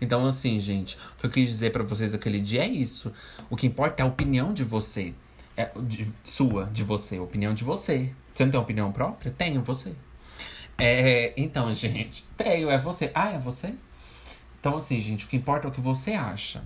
Então, 0.00 0.26
assim, 0.26 0.58
gente, 0.58 0.96
o 0.96 1.20
que 1.20 1.26
eu 1.26 1.30
quis 1.30 1.48
dizer 1.48 1.70
para 1.70 1.82
vocês 1.82 2.12
aquele 2.14 2.40
dia 2.40 2.64
é 2.64 2.68
isso. 2.68 3.12
O 3.48 3.56
que 3.56 3.66
importa 3.66 4.02
é 4.02 4.04
a 4.04 4.08
opinião 4.08 4.52
de 4.52 4.64
você. 4.64 5.14
É 5.56 5.70
de, 5.80 6.12
sua, 6.24 6.64
de 6.66 6.82
você, 6.82 7.18
opinião 7.18 7.54
de 7.54 7.62
você. 7.62 8.12
Você 8.32 8.44
não 8.44 8.50
tem 8.50 8.60
opinião 8.60 8.90
própria? 8.90 9.30
Tenho, 9.30 9.62
você. 9.62 9.94
É, 10.76 11.32
então, 11.36 11.72
gente, 11.72 12.24
tenho, 12.36 12.68
é 12.70 12.76
você. 12.78 13.10
Ah, 13.14 13.30
é 13.30 13.38
você? 13.38 13.74
Então, 14.58 14.76
assim, 14.76 14.98
gente, 14.98 15.26
o 15.26 15.28
que 15.28 15.36
importa 15.36 15.68
é 15.68 15.70
o 15.70 15.72
que 15.72 15.80
você 15.80 16.12
acha. 16.12 16.64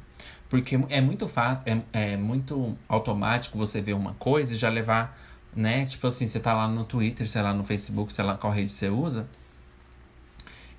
Porque 0.49 0.79
é 0.89 1.01
muito 1.01 1.29
fácil, 1.29 1.65
é, 1.67 2.13
é 2.13 2.17
muito 2.17 2.77
automático 2.89 3.59
você 3.59 3.81
ver 3.81 3.93
uma 3.93 4.15
coisa 4.15 4.55
e 4.55 4.57
já 4.57 4.71
levar, 4.71 5.19
né? 5.55 5.85
Tipo 5.87 6.07
assim, 6.07 6.27
você 6.27 6.41
tá 6.41 6.55
lá 6.55 6.67
no 6.67 6.85
Twitter, 6.85 7.29
sei 7.29 7.43
lá, 7.43 7.53
no 7.53 7.65
Facebook, 7.65 8.13
sei 8.13 8.25
lá 8.25 8.37
qual 8.37 8.53
rede 8.53 8.71
você 8.71 8.89
usa. 8.89 9.27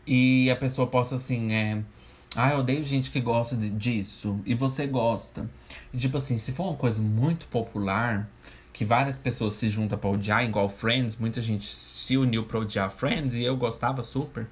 E 0.07 0.49
a 0.49 0.55
pessoa 0.55 0.87
posta 0.87 1.15
assim, 1.15 1.53
é. 1.53 1.83
Ah, 2.35 2.51
eu 2.51 2.59
odeio 2.59 2.83
gente 2.83 3.11
que 3.11 3.21
gosta 3.21 3.55
de, 3.55 3.69
disso. 3.69 4.39
E 4.45 4.55
você 4.55 4.87
gosta. 4.87 5.49
E, 5.93 5.97
tipo 5.97 6.17
assim, 6.17 6.37
se 6.37 6.51
for 6.51 6.63
uma 6.69 6.75
coisa 6.75 7.01
muito 7.01 7.45
popular, 7.47 8.27
que 8.73 8.83
várias 8.83 9.17
pessoas 9.19 9.53
se 9.53 9.69
juntam 9.69 9.99
pra 9.99 10.09
odiar, 10.09 10.43
igual 10.43 10.67
Friends, 10.69 11.15
muita 11.17 11.41
gente 11.41 11.67
se 11.67 12.17
uniu 12.17 12.45
pra 12.45 12.59
odiar 12.59 12.89
Friends 12.89 13.35
e 13.35 13.43
eu 13.43 13.55
gostava 13.55 14.01
super. 14.01 14.47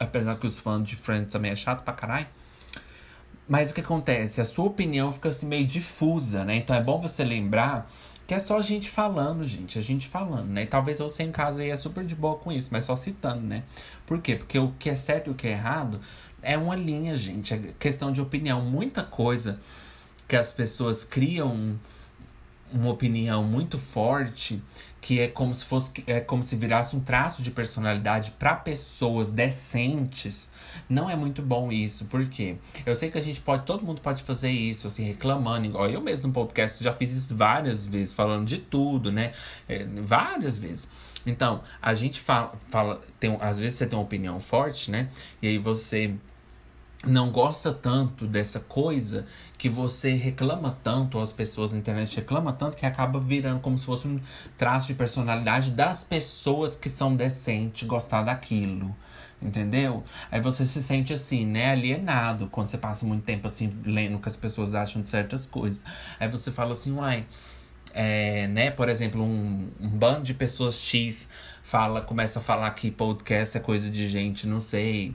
Apesar 0.00 0.36
que 0.36 0.46
os 0.46 0.58
fãs 0.58 0.84
de 0.84 0.96
Friends 0.96 1.30
também 1.30 1.52
é 1.52 1.56
chato 1.56 1.84
pra 1.84 1.92
caralho. 1.92 2.26
Mas 3.48 3.70
o 3.70 3.74
que 3.74 3.80
acontece? 3.80 4.40
A 4.40 4.44
sua 4.44 4.66
opinião 4.66 5.10
fica 5.10 5.30
assim 5.30 5.46
meio 5.46 5.66
difusa, 5.66 6.44
né? 6.44 6.56
Então 6.56 6.76
é 6.76 6.82
bom 6.82 6.98
você 6.98 7.24
lembrar 7.24 7.90
que 8.26 8.34
é 8.34 8.38
só 8.38 8.58
a 8.58 8.62
gente 8.62 8.90
falando, 8.90 9.42
gente. 9.46 9.78
A 9.78 9.82
gente 9.82 10.06
falando, 10.06 10.48
né? 10.48 10.64
E 10.64 10.66
talvez 10.66 10.98
você 10.98 11.22
em 11.22 11.32
casa 11.32 11.62
aí 11.62 11.70
é 11.70 11.76
super 11.78 12.04
de 12.04 12.14
boa 12.14 12.36
com 12.36 12.52
isso, 12.52 12.68
mas 12.70 12.84
só 12.84 12.94
citando, 12.94 13.40
né? 13.40 13.62
Por 14.04 14.20
quê? 14.20 14.36
Porque 14.36 14.58
o 14.58 14.74
que 14.78 14.90
é 14.90 14.94
certo 14.94 15.28
e 15.28 15.30
o 15.30 15.34
que 15.34 15.46
é 15.46 15.52
errado 15.52 15.98
é 16.42 16.58
uma 16.58 16.76
linha, 16.76 17.16
gente. 17.16 17.54
É 17.54 17.72
questão 17.78 18.12
de 18.12 18.20
opinião. 18.20 18.60
Muita 18.60 19.02
coisa 19.02 19.58
que 20.28 20.36
as 20.36 20.52
pessoas 20.52 21.04
criam 21.04 21.80
uma 22.70 22.90
opinião 22.90 23.42
muito 23.42 23.78
forte 23.78 24.62
que 25.08 25.20
é 25.20 25.26
como 25.28 25.54
se 25.54 25.64
fosse 25.64 25.90
é 26.06 26.20
como 26.20 26.42
se 26.42 26.54
virasse 26.54 26.94
um 26.94 27.00
traço 27.00 27.42
de 27.42 27.50
personalidade 27.50 28.30
para 28.32 28.54
pessoas 28.54 29.30
decentes. 29.30 30.50
Não 30.86 31.08
é 31.08 31.16
muito 31.16 31.40
bom 31.40 31.72
isso, 31.72 32.04
porque 32.10 32.56
eu 32.84 32.94
sei 32.94 33.10
que 33.10 33.16
a 33.16 33.22
gente 33.22 33.40
pode, 33.40 33.64
todo 33.64 33.82
mundo 33.82 34.02
pode 34.02 34.22
fazer 34.22 34.50
isso, 34.50 34.86
assim, 34.86 35.04
reclamando, 35.04 35.64
igual 35.64 35.88
eu 35.88 36.02
mesmo 36.02 36.28
no 36.28 36.34
podcast 36.34 36.84
já 36.84 36.92
fiz 36.92 37.10
isso 37.12 37.34
várias 37.34 37.86
vezes, 37.86 38.12
falando 38.12 38.44
de 38.44 38.58
tudo, 38.58 39.10
né? 39.10 39.32
É, 39.66 39.86
várias 40.02 40.58
vezes. 40.58 40.86
Então, 41.24 41.62
a 41.80 41.94
gente 41.94 42.20
fala, 42.20 42.52
fala 42.68 43.00
tem, 43.18 43.34
às 43.40 43.58
vezes 43.58 43.78
você 43.78 43.86
tem 43.86 43.98
uma 43.98 44.04
opinião 44.04 44.38
forte, 44.38 44.90
né? 44.90 45.08
E 45.40 45.48
aí 45.48 45.56
você 45.56 46.16
não 47.06 47.30
gosta 47.30 47.72
tanto 47.72 48.26
dessa 48.26 48.58
coisa 48.58 49.24
que 49.56 49.68
você 49.68 50.14
reclama 50.14 50.76
tanto, 50.82 51.18
as 51.20 51.32
pessoas 51.32 51.70
na 51.70 51.78
internet 51.78 52.16
reclamam 52.16 52.52
tanto 52.52 52.76
que 52.76 52.84
acaba 52.84 53.20
virando 53.20 53.60
como 53.60 53.78
se 53.78 53.86
fosse 53.86 54.08
um 54.08 54.20
traço 54.56 54.88
de 54.88 54.94
personalidade 54.94 55.70
das 55.70 56.02
pessoas 56.02 56.76
que 56.76 56.88
são 56.88 57.14
decentes 57.14 57.86
gostar 57.86 58.22
daquilo. 58.22 58.94
Entendeu? 59.40 60.02
Aí 60.32 60.40
você 60.40 60.66
se 60.66 60.82
sente 60.82 61.12
assim, 61.12 61.46
né, 61.46 61.70
alienado 61.70 62.48
quando 62.48 62.66
você 62.66 62.76
passa 62.76 63.06
muito 63.06 63.22
tempo 63.22 63.46
assim 63.46 63.72
lendo 63.84 64.16
o 64.16 64.20
que 64.20 64.28
as 64.28 64.34
pessoas 64.34 64.74
acham 64.74 65.00
de 65.00 65.08
certas 65.08 65.46
coisas. 65.46 65.80
Aí 66.18 66.28
você 66.28 66.50
fala 66.50 66.72
assim, 66.72 66.90
uai, 66.90 67.24
é, 67.94 68.48
né, 68.48 68.72
por 68.72 68.88
exemplo, 68.88 69.22
um, 69.22 69.68
um 69.80 69.88
bando 69.88 70.24
de 70.24 70.34
pessoas 70.34 70.80
X 70.80 71.28
fala, 71.62 72.00
começa 72.00 72.40
a 72.40 72.42
falar 72.42 72.70
que 72.72 72.90
podcast 72.90 73.56
é 73.56 73.60
coisa 73.60 73.88
de 73.88 74.08
gente, 74.08 74.48
não 74.48 74.58
sei, 74.58 75.14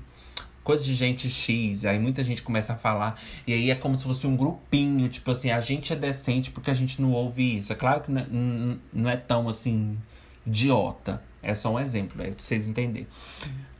coisa 0.63 0.83
de 0.83 0.95
gente 0.95 1.29
X, 1.29 1.85
aí 1.85 1.99
muita 1.99 2.23
gente 2.23 2.41
começa 2.41 2.73
a 2.73 2.75
falar, 2.75 3.19
e 3.45 3.53
aí 3.53 3.69
é 3.69 3.75
como 3.75 3.97
se 3.97 4.03
fosse 4.03 4.25
um 4.25 4.35
grupinho, 4.35 5.09
tipo 5.09 5.29
assim, 5.29 5.51
a 5.51 5.59
gente 5.59 5.91
é 5.91 5.95
decente 5.95 6.51
porque 6.51 6.71
a 6.71 6.73
gente 6.73 7.01
não 7.01 7.11
ouve 7.11 7.57
isso. 7.57 7.73
É 7.73 7.75
claro 7.75 8.01
que 8.01 8.11
não 8.11 8.21
é, 8.21 8.77
não 8.93 9.09
é 9.09 9.17
tão 9.17 9.49
assim, 9.49 9.97
idiota. 10.45 11.21
É 11.41 11.53
só 11.53 11.73
um 11.73 11.79
exemplo, 11.79 12.21
é 12.21 12.31
pra 12.31 12.41
vocês 12.41 12.67
entenderem. 12.67 13.07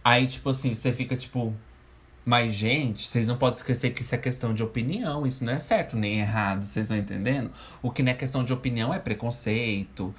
Aí, 0.04 0.28
tipo 0.28 0.50
assim, 0.50 0.74
você 0.74 0.92
fica 0.92 1.16
tipo. 1.16 1.54
Mas, 2.26 2.54
gente, 2.54 3.08
vocês 3.08 3.28
não 3.28 3.38
podem 3.38 3.58
esquecer 3.58 3.92
que 3.92 4.02
isso 4.02 4.16
é 4.16 4.18
questão 4.18 4.54
de 4.54 4.64
opinião. 4.64 5.26
Isso 5.28 5.44
não 5.44 5.54
é 5.54 5.58
certo 5.58 5.98
nem 5.98 6.20
errado, 6.20 6.66
vocês 6.66 6.86
estão 6.86 6.98
entendendo? 6.98 7.52
O 7.82 7.92
que 7.92 8.02
não 8.02 8.12
é 8.12 8.16
questão 8.16 8.44
de 8.44 8.54
opinião 8.54 8.94
é 8.94 9.00
preconceito, 9.00 10.14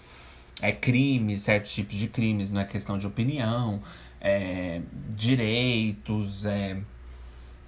é 0.61 0.71
crime, 0.73 1.37
certos 1.39 1.73
tipos 1.73 1.97
de 1.97 2.09
crimes, 2.09 2.51
não 2.51 2.61
é 2.61 2.65
questão 2.65 2.99
de 2.99 3.07
opinião 3.07 3.83
é, 4.25 4.81
direitos, 5.11 6.47
é, 6.47 6.79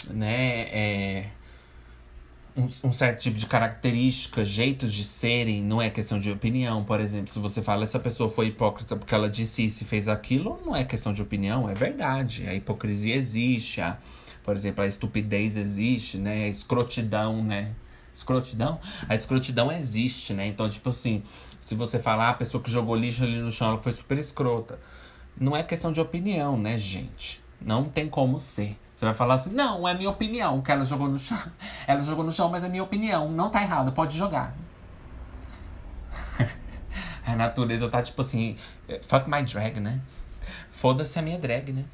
né, 0.08 0.60
é, 0.72 1.26
um, 2.56 2.64
um, 2.88 2.92
certo 2.94 3.20
tipo 3.20 3.36
de 3.36 3.44
características, 3.44 4.48
jeitos 4.48 4.94
de 4.94 5.04
serem, 5.04 5.62
não 5.62 5.82
é 5.82 5.90
questão 5.90 6.18
de 6.18 6.30
opinião. 6.30 6.82
Por 6.82 6.98
exemplo, 6.98 7.30
se 7.30 7.38
você 7.38 7.60
fala 7.60 7.84
essa 7.84 7.98
pessoa 7.98 8.26
foi 8.26 8.46
hipócrita 8.46 8.96
porque 8.96 9.14
ela 9.14 9.28
disse 9.28 9.66
isso 9.66 9.82
e 9.82 9.86
fez 9.86 10.08
aquilo, 10.08 10.58
não 10.64 10.74
é 10.74 10.82
questão 10.82 11.12
de 11.12 11.20
opinião, 11.20 11.68
é 11.68 11.74
verdade. 11.74 12.48
A 12.48 12.54
hipocrisia 12.54 13.14
existe, 13.14 13.82
a, 13.82 13.98
por 14.42 14.56
exemplo, 14.56 14.82
a 14.82 14.86
estupidez 14.86 15.58
existe, 15.58 16.16
né, 16.16 16.44
a 16.44 16.48
escrotidão, 16.48 17.44
né. 17.44 17.72
Escrotidão? 18.14 18.80
A 19.06 19.14
escrotidão 19.14 19.70
existe, 19.70 20.32
né? 20.32 20.46
Então, 20.46 20.70
tipo 20.70 20.88
assim, 20.88 21.22
se 21.60 21.74
você 21.74 21.98
falar 21.98 22.28
ah, 22.28 22.30
a 22.30 22.34
pessoa 22.34 22.62
que 22.62 22.70
jogou 22.70 22.96
lixo 22.96 23.22
ali 23.22 23.38
no 23.40 23.52
chão, 23.52 23.68
ela 23.68 23.76
foi 23.76 23.92
super 23.92 24.16
escrota. 24.16 24.78
Não 25.38 25.56
é 25.56 25.62
questão 25.62 25.92
de 25.92 26.00
opinião, 26.00 26.58
né, 26.58 26.78
gente? 26.78 27.42
Não 27.60 27.84
tem 27.84 28.08
como 28.08 28.38
ser. 28.38 28.76
Você 28.94 29.04
vai 29.04 29.12
falar 29.12 29.34
assim, 29.34 29.50
não, 29.50 29.86
é 29.86 29.92
minha 29.92 30.08
opinião 30.08 30.62
que 30.62 30.72
ela 30.72 30.84
jogou 30.84 31.08
no 31.08 31.18
chão. 31.18 31.38
Ela 31.86 32.02
jogou 32.02 32.24
no 32.24 32.32
chão, 32.32 32.48
mas 32.48 32.64
é 32.64 32.68
minha 32.68 32.82
opinião. 32.82 33.30
Não 33.30 33.50
tá 33.50 33.60
errado, 33.62 33.92
pode 33.92 34.16
jogar. 34.16 34.56
a 37.26 37.36
natureza 37.36 37.88
tá 37.90 38.02
tipo 38.02 38.22
assim, 38.22 38.56
fuck 39.02 39.28
my 39.28 39.42
drag, 39.42 39.80
né? 39.80 40.00
Foda-se 40.70 41.18
a 41.18 41.22
minha 41.22 41.38
drag, 41.38 41.72
né? 41.72 41.84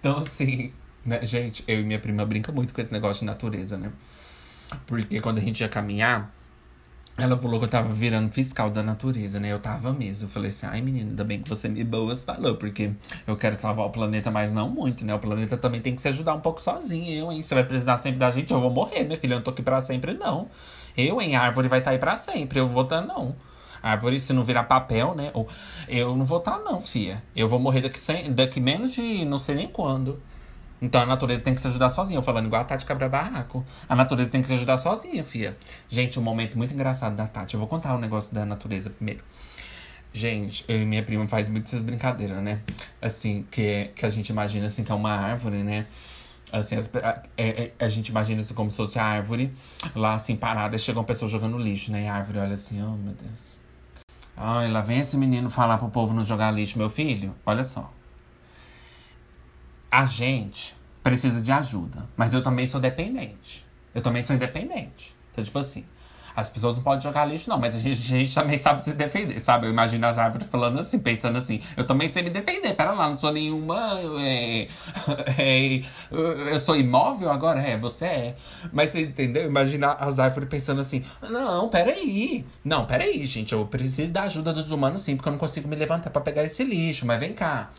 Então, 0.00 0.18
assim, 0.18 0.72
né, 1.04 1.24
gente, 1.26 1.62
eu 1.68 1.80
e 1.80 1.84
minha 1.84 1.98
prima 1.98 2.24
brinca 2.24 2.50
muito 2.50 2.72
com 2.72 2.80
esse 2.80 2.92
negócio 2.92 3.20
de 3.20 3.26
natureza, 3.26 3.76
né? 3.76 3.92
Porque 4.86 5.20
quando 5.20 5.38
a 5.38 5.40
gente 5.40 5.60
ia 5.60 5.68
caminhar, 5.68 6.34
Ela 7.18 7.34
falou 7.38 7.58
que 7.58 7.64
eu 7.64 7.70
tava 7.70 7.88
virando 7.94 8.30
fiscal 8.30 8.68
da 8.68 8.82
natureza, 8.82 9.40
né? 9.40 9.50
Eu 9.50 9.58
tava 9.58 9.90
mesmo. 9.90 10.26
Eu 10.26 10.28
falei 10.28 10.50
assim, 10.50 10.66
ai 10.66 10.82
menina, 10.82 11.10
ainda 11.10 11.24
bem 11.24 11.40
que 11.40 11.48
você 11.48 11.66
me 11.66 11.82
boas 11.82 12.24
falou, 12.24 12.56
porque 12.56 12.90
eu 13.26 13.34
quero 13.36 13.56
salvar 13.56 13.86
o 13.86 13.90
planeta, 13.90 14.30
mas 14.30 14.52
não 14.52 14.68
muito, 14.68 15.02
né? 15.04 15.14
O 15.14 15.18
planeta 15.18 15.56
também 15.56 15.80
tem 15.80 15.96
que 15.96 16.02
se 16.02 16.08
ajudar 16.08 16.34
um 16.34 16.40
pouco 16.40 16.60
sozinho. 16.60 17.10
Eu, 17.10 17.32
hein? 17.32 17.42
Você 17.42 17.54
vai 17.54 17.64
precisar 17.64 17.98
sempre 17.98 18.18
da 18.18 18.30
gente, 18.30 18.52
eu 18.52 18.60
vou 18.60 18.70
morrer, 18.70 19.04
minha 19.04 19.16
filha. 19.16 19.32
Eu 19.32 19.36
não 19.36 19.44
tô 19.44 19.50
aqui 19.50 19.62
pra 19.62 19.80
sempre, 19.80 20.12
não. 20.12 20.50
Eu, 20.94 21.18
em 21.20 21.36
árvore, 21.36 21.68
vai 21.68 21.78
estar 21.78 21.90
tá 21.90 21.94
aí 21.94 21.98
pra 21.98 22.16
sempre. 22.18 22.60
Eu 22.60 22.68
vou 22.68 22.82
estar, 22.82 23.00
tá, 23.00 23.06
não. 23.06 23.34
Árvore, 23.82 24.20
se 24.20 24.34
não 24.34 24.44
virar 24.44 24.64
papel, 24.64 25.14
né? 25.14 25.32
Eu 25.88 26.14
não 26.14 26.24
vou 26.26 26.38
estar, 26.38 26.58
tá, 26.58 26.64
não, 26.70 26.80
fia. 26.82 27.22
Eu 27.34 27.48
vou 27.48 27.58
morrer 27.58 27.80
daqui, 27.80 27.98
sem, 27.98 28.30
daqui 28.32 28.60
menos 28.60 28.92
de 28.92 29.24
não 29.24 29.38
sei 29.38 29.54
nem 29.54 29.68
quando. 29.68 30.20
Então 30.86 31.02
a 31.02 31.06
natureza 31.06 31.42
tem 31.42 31.52
que 31.52 31.60
se 31.60 31.66
ajudar 31.66 31.90
sozinha. 31.90 32.16
Eu 32.16 32.22
falando 32.22 32.46
igual 32.46 32.62
a 32.62 32.64
Tati 32.64 32.86
Cabra 32.86 33.08
Barraco. 33.08 33.66
A 33.88 33.96
natureza 33.96 34.30
tem 34.30 34.40
que 34.40 34.46
se 34.46 34.54
ajudar 34.54 34.78
sozinha, 34.78 35.24
fia. 35.24 35.56
Gente, 35.88 36.16
um 36.18 36.22
momento 36.22 36.56
muito 36.56 36.72
engraçado 36.72 37.16
da 37.16 37.26
Tati. 37.26 37.54
Eu 37.54 37.60
vou 37.60 37.68
contar 37.68 37.92
o 37.92 37.96
um 37.96 38.00
negócio 38.00 38.32
da 38.32 38.46
natureza 38.46 38.88
primeiro. 38.88 39.20
Gente, 40.12 40.64
eu 40.68 40.80
e 40.80 40.84
minha 40.86 41.02
prima 41.02 41.26
faz 41.26 41.48
muito 41.48 41.66
essas 41.66 41.82
brincadeiras, 41.82 42.40
né? 42.40 42.60
Assim, 43.02 43.44
que, 43.50 43.90
que 43.96 44.06
a 44.06 44.10
gente 44.10 44.28
imagina 44.28 44.66
assim 44.66 44.84
que 44.84 44.92
é 44.92 44.94
uma 44.94 45.10
árvore, 45.10 45.64
né? 45.64 45.86
Assim, 46.52 46.76
as, 46.76 46.88
a, 46.94 47.08
a, 47.10 47.22
é, 47.36 47.72
é, 47.78 47.84
a, 47.84 47.88
gente 47.88 48.08
imagina 48.08 48.40
assim 48.40 48.54
como 48.54 48.70
se 48.70 48.76
fosse 48.76 48.98
a 49.00 49.04
árvore 49.04 49.52
lá 49.94 50.14
assim 50.14 50.36
parada, 50.36 50.76
e 50.76 50.78
chega 50.78 51.00
uma 51.00 51.04
pessoa 51.04 51.28
jogando 51.28 51.58
lixo, 51.58 51.90
né? 51.90 52.04
E 52.04 52.06
a 52.06 52.14
árvore 52.14 52.38
olha 52.38 52.54
assim, 52.54 52.80
oh 52.80 52.96
meu 52.96 53.12
Deus. 53.12 53.58
Ai, 54.36 54.70
lá 54.70 54.80
vem 54.80 55.00
esse 55.00 55.16
menino 55.16 55.50
falar 55.50 55.78
pro 55.78 55.88
povo 55.88 56.14
não 56.14 56.24
jogar 56.24 56.52
lixo, 56.52 56.78
meu 56.78 56.88
filho. 56.88 57.34
Olha 57.44 57.64
só 57.64 57.92
a 59.96 60.04
gente 60.04 60.75
precisa 61.06 61.40
de 61.40 61.52
ajuda. 61.52 62.04
Mas 62.16 62.34
eu 62.34 62.42
também 62.42 62.66
sou 62.66 62.80
dependente. 62.80 63.64
Eu 63.94 64.02
também 64.02 64.24
sou 64.24 64.34
independente. 64.34 65.14
Então, 65.30 65.44
tipo 65.44 65.56
assim, 65.56 65.84
as 66.34 66.50
pessoas 66.50 66.74
não 66.74 66.82
podem 66.82 67.00
jogar 67.00 67.24
lixo, 67.26 67.48
não, 67.48 67.60
mas 67.60 67.76
a 67.76 67.78
gente, 67.78 68.00
a 68.00 68.18
gente, 68.18 68.34
também 68.34 68.58
sabe 68.58 68.82
se 68.82 68.92
defender, 68.92 69.38
sabe? 69.38 69.68
Eu 69.68 69.70
imagino 69.70 70.04
as 70.04 70.18
árvores 70.18 70.48
falando 70.48 70.80
assim, 70.80 70.98
pensando 70.98 71.38
assim, 71.38 71.62
eu 71.76 71.86
também 71.86 72.10
sei 72.10 72.24
me 72.24 72.30
defender, 72.30 72.74
pera 72.74 72.90
lá, 72.90 73.08
não 73.08 73.16
sou 73.16 73.32
nenhuma. 73.32 74.00
É, 74.20 74.66
é, 75.38 75.82
eu 76.10 76.58
sou 76.58 76.74
imóvel 76.74 77.30
agora? 77.30 77.60
É, 77.60 77.76
você 77.76 78.06
é. 78.06 78.36
Mas 78.72 78.90
você 78.90 79.02
entendeu? 79.02 79.44
Imaginar 79.44 79.92
as 80.00 80.18
árvores 80.18 80.48
pensando 80.48 80.80
assim, 80.80 81.04
não, 81.30 81.68
peraí. 81.68 82.44
Não, 82.64 82.84
peraí, 82.84 83.24
gente, 83.26 83.52
eu 83.52 83.64
preciso 83.64 84.12
da 84.12 84.24
ajuda 84.24 84.52
dos 84.52 84.72
humanos 84.72 85.02
sim, 85.02 85.14
porque 85.14 85.28
eu 85.28 85.32
não 85.32 85.38
consigo 85.38 85.68
me 85.68 85.76
levantar 85.76 86.10
para 86.10 86.20
pegar 86.20 86.42
esse 86.42 86.64
lixo, 86.64 87.06
mas 87.06 87.20
vem 87.20 87.32
cá 87.32 87.70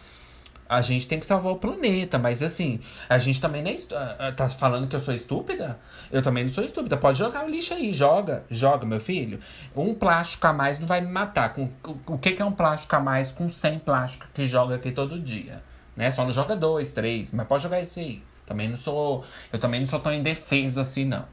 a 0.69 0.81
gente 0.81 1.07
tem 1.07 1.19
que 1.19 1.25
salvar 1.25 1.53
o 1.53 1.55
planeta, 1.55 2.19
mas 2.19 2.43
assim, 2.43 2.79
a 3.07 3.17
gente 3.17 3.39
também 3.39 3.61
nem 3.61 3.79
ah, 3.91 4.31
tá 4.31 4.49
falando 4.49 4.87
que 4.87 4.95
eu 4.95 4.99
sou 4.99 5.13
estúpida? 5.13 5.79
Eu 6.11 6.21
também 6.21 6.43
não 6.43 6.51
sou 6.51 6.63
estúpida. 6.63 6.97
Pode 6.97 7.17
jogar 7.17 7.45
o 7.45 7.49
lixo 7.49 7.73
aí, 7.73 7.93
joga, 7.93 8.43
joga, 8.49 8.85
meu 8.85 8.99
filho. 8.99 9.39
Um 9.75 9.93
plástico 9.93 10.45
a 10.47 10.53
mais 10.53 10.79
não 10.79 10.87
vai 10.87 10.99
me 11.01 11.11
matar. 11.11 11.53
Com, 11.53 11.69
o 12.05 12.17
que, 12.17 12.33
que 12.33 12.41
é 12.41 12.45
um 12.45 12.51
plástico 12.51 12.95
a 12.95 12.99
mais 12.99 13.31
com 13.31 13.49
100 13.49 13.79
plásticos 13.79 14.29
que 14.33 14.45
joga 14.45 14.75
aqui 14.75 14.91
todo 14.91 15.19
dia? 15.19 15.63
Né? 15.95 16.11
Só 16.11 16.25
não 16.25 16.31
joga 16.31 16.55
dois, 16.55 16.91
três, 16.91 17.31
mas 17.31 17.47
pode 17.47 17.63
jogar 17.63 17.81
esse 17.81 17.99
aí. 17.99 18.23
Também 18.45 18.67
não 18.67 18.75
sou, 18.75 19.25
eu 19.51 19.59
também 19.59 19.79
não 19.79 19.87
sou 19.87 19.99
tão 19.99 20.13
indefesa 20.13 20.81
assim, 20.81 21.05
não. 21.05 21.25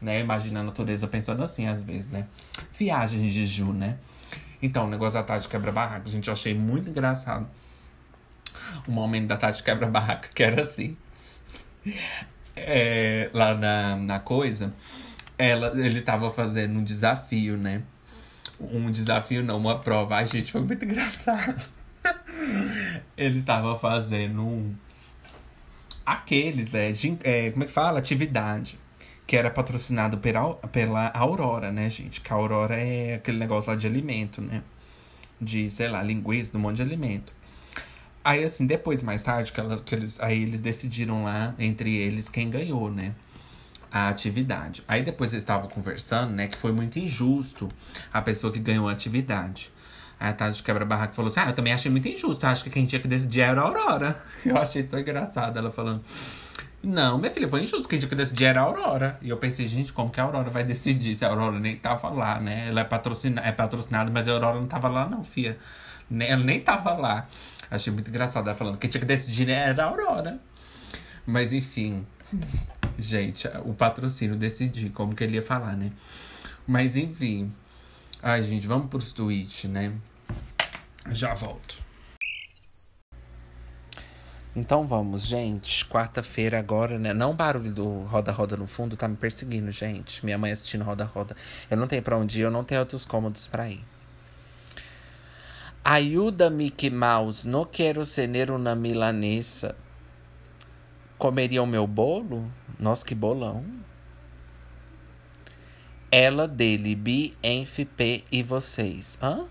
Né? 0.00 0.20
Imagina 0.20 0.60
a 0.60 0.62
natureza 0.62 1.06
pensando 1.06 1.42
assim, 1.42 1.66
às 1.66 1.82
vezes, 1.82 2.08
né? 2.08 2.26
Viagem 2.76 3.26
de 3.26 3.46
Ju, 3.46 3.72
né? 3.72 3.96
Então, 4.60 4.86
o 4.86 4.90
negócio 4.90 5.18
da 5.18 5.24
tarde 5.24 5.48
quebra-barraco, 5.48 6.08
gente, 6.08 6.28
eu 6.28 6.32
achei 6.32 6.54
muito 6.54 6.90
engraçado 6.90 7.46
um 8.88 8.92
momento 8.92 9.26
da 9.28 9.36
Tati 9.36 9.62
quebra-barraca 9.62 10.28
que 10.34 10.42
era 10.42 10.62
assim. 10.62 10.96
É, 12.54 13.30
lá 13.32 13.54
na, 13.54 13.96
na 13.96 14.18
coisa, 14.18 14.72
ela, 15.38 15.68
ele 15.78 15.98
estava 15.98 16.30
fazendo 16.30 16.78
um 16.78 16.84
desafio, 16.84 17.56
né? 17.56 17.82
Um 18.58 18.90
desafio 18.90 19.42
não, 19.42 19.58
uma 19.58 19.78
prova. 19.78 20.16
Ai, 20.16 20.26
gente, 20.26 20.50
foi 20.50 20.62
muito 20.62 20.84
engraçado. 20.84 21.62
ele 23.16 23.38
estava 23.38 23.78
fazendo 23.78 24.46
um. 24.46 24.74
Aqueles, 26.04 26.70
né? 26.72 26.92
É, 27.24 27.50
como 27.50 27.64
é 27.64 27.66
que 27.66 27.72
fala? 27.72 27.98
Atividade. 27.98 28.78
Que 29.26 29.36
era 29.36 29.50
patrocinado 29.50 30.18
pela, 30.18 30.54
pela 30.54 31.08
Aurora, 31.08 31.72
né, 31.72 31.90
gente? 31.90 32.20
Que 32.20 32.32
a 32.32 32.36
Aurora 32.36 32.76
é 32.76 33.16
aquele 33.16 33.38
negócio 33.38 33.70
lá 33.70 33.76
de 33.76 33.86
alimento, 33.86 34.40
né? 34.40 34.62
De, 35.40 35.68
sei 35.68 35.88
lá, 35.88 36.02
linguiça, 36.02 36.56
um 36.56 36.60
monte 36.60 36.76
de 36.76 36.82
alimento. 36.82 37.32
Aí, 38.26 38.42
assim, 38.42 38.66
depois, 38.66 39.04
mais 39.04 39.22
tarde, 39.22 39.52
que, 39.52 39.62
que 39.84 39.94
eles, 39.94 40.18
aí 40.18 40.42
eles 40.42 40.60
decidiram 40.60 41.22
lá, 41.22 41.54
entre 41.60 41.94
eles, 41.94 42.28
quem 42.28 42.50
ganhou, 42.50 42.90
né? 42.90 43.14
A 43.88 44.08
atividade. 44.08 44.82
Aí 44.88 45.00
depois 45.04 45.32
eles 45.32 45.44
estavam 45.44 45.68
conversando, 45.68 46.32
né? 46.32 46.48
Que 46.48 46.58
foi 46.58 46.72
muito 46.72 46.98
injusto 46.98 47.68
a 48.12 48.20
pessoa 48.20 48.52
que 48.52 48.58
ganhou 48.58 48.88
a 48.88 48.90
atividade. 48.90 49.70
Aí 50.18 50.30
a 50.30 50.32
Tati 50.32 50.60
Quebra-Barraco 50.60 51.14
falou 51.14 51.28
assim: 51.28 51.38
Ah, 51.38 51.50
eu 51.50 51.52
também 51.52 51.72
achei 51.72 51.88
muito 51.88 52.08
injusto. 52.08 52.44
Acho 52.44 52.64
que 52.64 52.70
quem 52.70 52.84
tinha 52.84 53.00
que 53.00 53.06
decidir 53.06 53.42
era 53.42 53.60
a 53.60 53.64
Aurora. 53.64 54.20
Eu 54.44 54.56
achei 54.56 54.82
tão 54.82 54.98
engraçado 54.98 55.56
ela 55.56 55.70
falando. 55.70 56.02
Não, 56.82 57.18
minha 57.18 57.32
filha, 57.32 57.46
foi 57.46 57.62
injusto. 57.62 57.88
Quem 57.88 58.00
tinha 58.00 58.08
que 58.08 58.16
decidir 58.16 58.46
era 58.46 58.60
a 58.60 58.64
Aurora. 58.64 59.20
E 59.22 59.28
eu 59.28 59.36
pensei, 59.36 59.68
gente, 59.68 59.92
como 59.92 60.10
que 60.10 60.20
a 60.20 60.24
Aurora 60.24 60.50
vai 60.50 60.64
decidir 60.66 61.14
se 61.14 61.24
a 61.24 61.28
Aurora 61.28 61.60
nem 61.60 61.76
tava 61.76 62.10
lá, 62.10 62.40
né? 62.40 62.66
Ela 62.68 62.80
é, 62.80 62.84
patrocina 62.84 63.40
é 63.44 63.52
patrocinada, 63.52 64.10
mas 64.10 64.26
a 64.26 64.32
Aurora 64.32 64.58
não 64.58 64.66
tava 64.66 64.88
lá, 64.88 65.08
não, 65.08 65.22
fia. 65.22 65.56
Ela 66.10 66.42
nem 66.42 66.60
tava 66.60 66.92
lá. 66.94 67.26
Achei 67.70 67.92
muito 67.92 68.08
engraçado 68.08 68.48
ela 68.48 68.56
falando 68.56 68.78
que 68.78 68.88
tinha 68.88 69.00
que 69.00 69.06
decidir 69.06 69.48
era 69.48 69.84
a 69.84 69.86
Aurora. 69.86 70.40
Mas 71.26 71.52
enfim, 71.52 72.06
gente, 72.98 73.48
o 73.64 73.74
patrocínio 73.74 74.36
decidir 74.36 74.90
como 74.90 75.14
que 75.14 75.24
ele 75.24 75.34
ia 75.34 75.42
falar, 75.42 75.76
né? 75.76 75.90
Mas 76.66 76.96
enfim. 76.96 77.52
Ai, 78.22 78.42
gente, 78.42 78.66
vamos 78.66 78.88
pros 78.88 79.12
tweets, 79.12 79.70
né? 79.70 79.92
Já 81.10 81.34
volto. 81.34 81.84
Então 84.54 84.86
vamos, 84.86 85.26
gente. 85.26 85.84
Quarta-feira 85.84 86.58
agora, 86.58 86.98
né? 86.98 87.12
Não 87.12 87.32
o 87.32 87.34
barulho 87.34 87.70
do 87.72 88.04
roda-roda 88.04 88.56
no 88.56 88.66
fundo 88.66 88.96
tá 88.96 89.06
me 89.06 89.16
perseguindo, 89.16 89.70
gente. 89.70 90.24
Minha 90.24 90.38
mãe 90.38 90.50
assistindo 90.50 90.82
roda-roda. 90.82 91.36
Eu 91.70 91.76
não 91.76 91.86
tenho 91.86 92.02
pra 92.02 92.16
onde 92.16 92.40
ir, 92.40 92.44
eu 92.44 92.50
não 92.50 92.64
tenho 92.64 92.80
outros 92.80 93.04
cômodos 93.04 93.46
pra 93.46 93.68
ir. 93.68 93.84
Ajuda 95.88 96.50
Mickey 96.50 96.90
Mouse, 96.90 97.46
não 97.46 97.64
quero 97.64 98.04
ser 98.04 98.50
uma 98.50 98.74
milanesa. 98.74 99.76
Comeria 101.16 101.62
o 101.62 101.66
meu 101.66 101.86
bolo? 101.86 102.50
Nossa, 102.76 103.06
que 103.06 103.14
bolão. 103.14 103.64
Ela, 106.10 106.48
dele, 106.48 106.96
B, 106.96 107.34
Enf, 107.40 107.84
P 107.96 108.24
e 108.32 108.42
vocês. 108.42 109.16
Hã? 109.22 109.46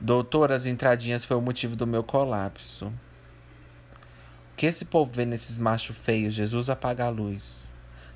Doutor, 0.00 0.50
as 0.50 0.66
entradinhas 0.66 1.24
foi 1.24 1.36
o 1.36 1.40
motivo 1.40 1.76
do 1.76 1.86
meu 1.86 2.02
colapso. 2.02 2.86
O 2.86 4.56
que 4.56 4.66
esse 4.66 4.84
povo 4.84 5.12
vê 5.12 5.24
nesses 5.24 5.56
machos 5.56 5.96
feios? 5.96 6.34
Jesus 6.34 6.68
apaga 6.68 7.04
a 7.04 7.10
luz. 7.10 7.68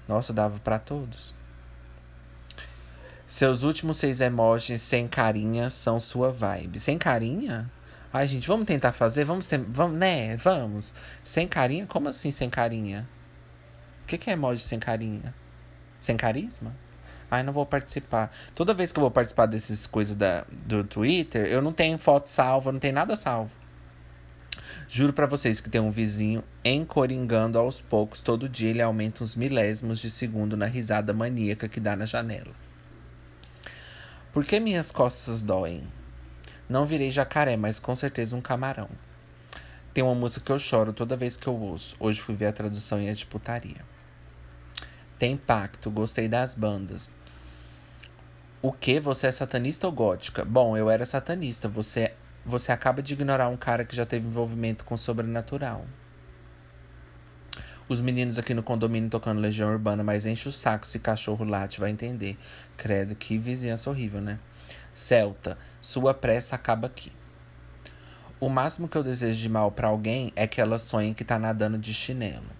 Nossa, 0.09 0.32
dava 0.32 0.59
para 0.59 0.80
todos. 0.80 1.38
Seus 3.28 3.62
últimos 3.62 3.98
seis 3.98 4.22
emojis 4.22 4.80
sem 4.80 5.06
carinha 5.06 5.68
são 5.68 6.00
sua 6.00 6.32
vibe. 6.32 6.80
Sem 6.80 6.96
carinha? 6.96 7.70
Ai, 8.10 8.26
gente, 8.26 8.48
vamos 8.48 8.66
tentar 8.66 8.92
fazer? 8.92 9.26
Vamos, 9.26 9.44
ser, 9.44 9.58
vamos 9.58 9.98
né? 9.98 10.34
Vamos. 10.38 10.94
Sem 11.22 11.46
carinha? 11.46 11.86
Como 11.86 12.08
assim 12.08 12.32
sem 12.32 12.48
carinha? 12.48 13.06
O 14.02 14.06
que, 14.06 14.16
que 14.16 14.30
é 14.30 14.32
emoji 14.32 14.62
sem 14.62 14.78
carinha? 14.78 15.34
Sem 16.00 16.16
carisma? 16.16 16.74
Ai, 17.30 17.42
não 17.42 17.52
vou 17.52 17.66
participar. 17.66 18.34
Toda 18.54 18.72
vez 18.72 18.92
que 18.92 18.98
eu 18.98 19.02
vou 19.02 19.10
participar 19.10 19.44
dessas 19.44 19.86
coisas 19.86 20.16
da, 20.16 20.46
do 20.50 20.82
Twitter, 20.82 21.44
eu 21.48 21.60
não 21.60 21.74
tenho 21.74 21.98
foto 21.98 22.28
salva, 22.30 22.72
não 22.72 22.80
tenho 22.80 22.94
nada 22.94 23.14
salvo. 23.14 23.54
Juro 24.88 25.12
para 25.12 25.26
vocês 25.26 25.60
que 25.60 25.68
tem 25.68 25.82
um 25.82 25.90
vizinho 25.90 26.42
encoringando 26.64 27.58
aos 27.58 27.78
poucos. 27.82 28.22
Todo 28.22 28.48
dia 28.48 28.70
ele 28.70 28.80
aumenta 28.80 29.22
uns 29.22 29.36
milésimos 29.36 30.00
de 30.00 30.10
segundo 30.10 30.56
na 30.56 30.64
risada 30.64 31.12
maníaca 31.12 31.68
que 31.68 31.78
dá 31.78 31.94
na 31.94 32.06
janela. 32.06 32.67
Por 34.39 34.45
que 34.45 34.61
minhas 34.61 34.93
costas 34.93 35.43
doem? 35.43 35.82
Não 36.68 36.86
virei 36.86 37.11
jacaré, 37.11 37.57
mas 37.57 37.80
com 37.80 37.93
certeza 37.97 38.36
um 38.36 38.41
camarão. 38.41 38.89
Tem 39.93 40.05
uma 40.05 40.14
música 40.14 40.47
que 40.47 40.53
eu 40.53 40.61
choro 40.61 40.93
toda 40.93 41.16
vez 41.16 41.36
que 41.36 41.49
eu 41.49 41.57
ouço. 41.57 41.97
Hoje 41.99 42.20
fui 42.20 42.36
ver 42.36 42.47
a 42.47 42.53
tradução 42.53 43.01
e 43.01 43.09
é 43.09 43.12
de 43.12 43.26
putaria. 43.26 43.84
Tem 45.18 45.36
pacto, 45.36 45.91
gostei 45.91 46.28
das 46.28 46.55
bandas. 46.55 47.11
O 48.62 48.70
que? 48.70 49.01
Você 49.01 49.26
é 49.26 49.32
satanista 49.32 49.89
ou 49.89 49.93
gótica? 49.93 50.45
Bom, 50.45 50.76
eu 50.76 50.89
era 50.89 51.05
satanista. 51.05 51.68
Você, 51.68 52.14
você 52.47 52.70
acaba 52.70 53.03
de 53.03 53.14
ignorar 53.14 53.49
um 53.49 53.57
cara 53.57 53.84
que 53.84 53.97
já 53.97 54.07
teve 54.07 54.28
envolvimento 54.28 54.84
com 54.84 54.95
o 54.95 54.99
sobrenatural. 54.99 55.84
Os 57.89 58.03
meninos 58.03 58.39
aqui 58.39 58.53
no 58.53 58.62
condomínio 58.62 59.09
tocando 59.09 59.41
Legião 59.41 59.70
Urbana, 59.70 60.05
mas 60.05 60.26
enche 60.26 60.47
o 60.47 60.53
saco 60.53 60.86
se 60.86 60.99
cachorro 60.99 61.43
late, 61.43 61.80
vai 61.80 61.91
entender. 61.91 62.36
Credo, 62.76 63.14
que 63.14 63.39
vizinhança 63.39 63.89
horrível, 63.89 64.20
né? 64.20 64.39
Celta, 64.95 65.57
sua 65.80 66.12
pressa 66.12 66.55
acaba 66.55 66.86
aqui. 66.86 67.11
O 68.39 68.51
máximo 68.51 68.89
que 68.89 68.97
eu 68.99 69.03
desejo 69.03 69.41
de 69.41 69.49
mal 69.49 69.72
para 69.72 69.89
alguém 69.89 70.32
é 70.36 70.47
que 70.47 70.61
ela 70.61 70.78
sonhe 70.78 71.14
que 71.14 71.24
tá 71.24 71.39
nadando 71.39 71.78
de 71.78 71.95
chinelo. 71.95 72.59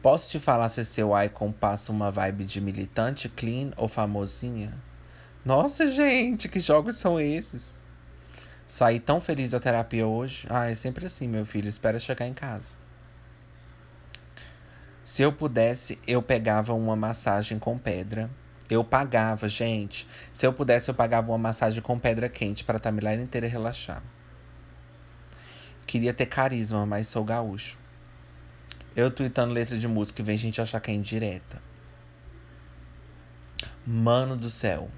Posso 0.00 0.30
te 0.30 0.38
falar 0.38 0.68
se 0.68 0.84
seu 0.84 1.10
icon 1.20 1.50
passa 1.50 1.90
uma 1.90 2.12
vibe 2.12 2.44
de 2.44 2.60
militante, 2.60 3.28
clean 3.28 3.72
ou 3.76 3.88
famosinha? 3.88 4.72
Nossa, 5.44 5.90
gente, 5.90 6.48
que 6.48 6.60
jogos 6.60 6.96
são 6.96 7.18
esses? 7.20 7.76
Saí 8.68 9.00
tão 9.00 9.20
feliz 9.20 9.50
da 9.50 9.58
terapia 9.58 10.06
hoje. 10.06 10.46
Ah, 10.48 10.70
é 10.70 10.76
sempre 10.76 11.06
assim, 11.06 11.26
meu 11.26 11.44
filho. 11.44 11.68
Espera 11.68 11.98
chegar 11.98 12.26
em 12.26 12.32
casa. 12.32 12.79
Se 15.04 15.22
eu 15.22 15.32
pudesse, 15.32 15.98
eu 16.06 16.22
pegava 16.22 16.72
uma 16.74 16.94
massagem 16.94 17.58
com 17.58 17.78
pedra. 17.78 18.30
Eu 18.68 18.84
pagava, 18.84 19.48
gente. 19.48 20.06
Se 20.32 20.46
eu 20.46 20.52
pudesse, 20.52 20.90
eu 20.90 20.94
pagava 20.94 21.32
uma 21.32 21.38
massagem 21.38 21.82
com 21.82 21.98
pedra 21.98 22.28
quente 22.28 22.62
para 22.62 22.76
a 22.76 22.80
timeline 22.80 23.22
inteira 23.22 23.48
relaxar. 23.48 24.02
Queria 25.86 26.14
ter 26.14 26.26
carisma, 26.26 26.86
mas 26.86 27.08
sou 27.08 27.24
gaúcho. 27.24 27.76
Eu 28.94 29.10
tweetando 29.10 29.52
letra 29.52 29.76
de 29.76 29.88
música 29.88 30.22
e 30.22 30.24
vem 30.24 30.36
gente 30.36 30.60
achar 30.60 30.80
que 30.80 30.90
é 30.90 30.94
indireta. 30.94 31.60
Mano 33.84 34.36
do 34.36 34.48
céu. 34.48 34.88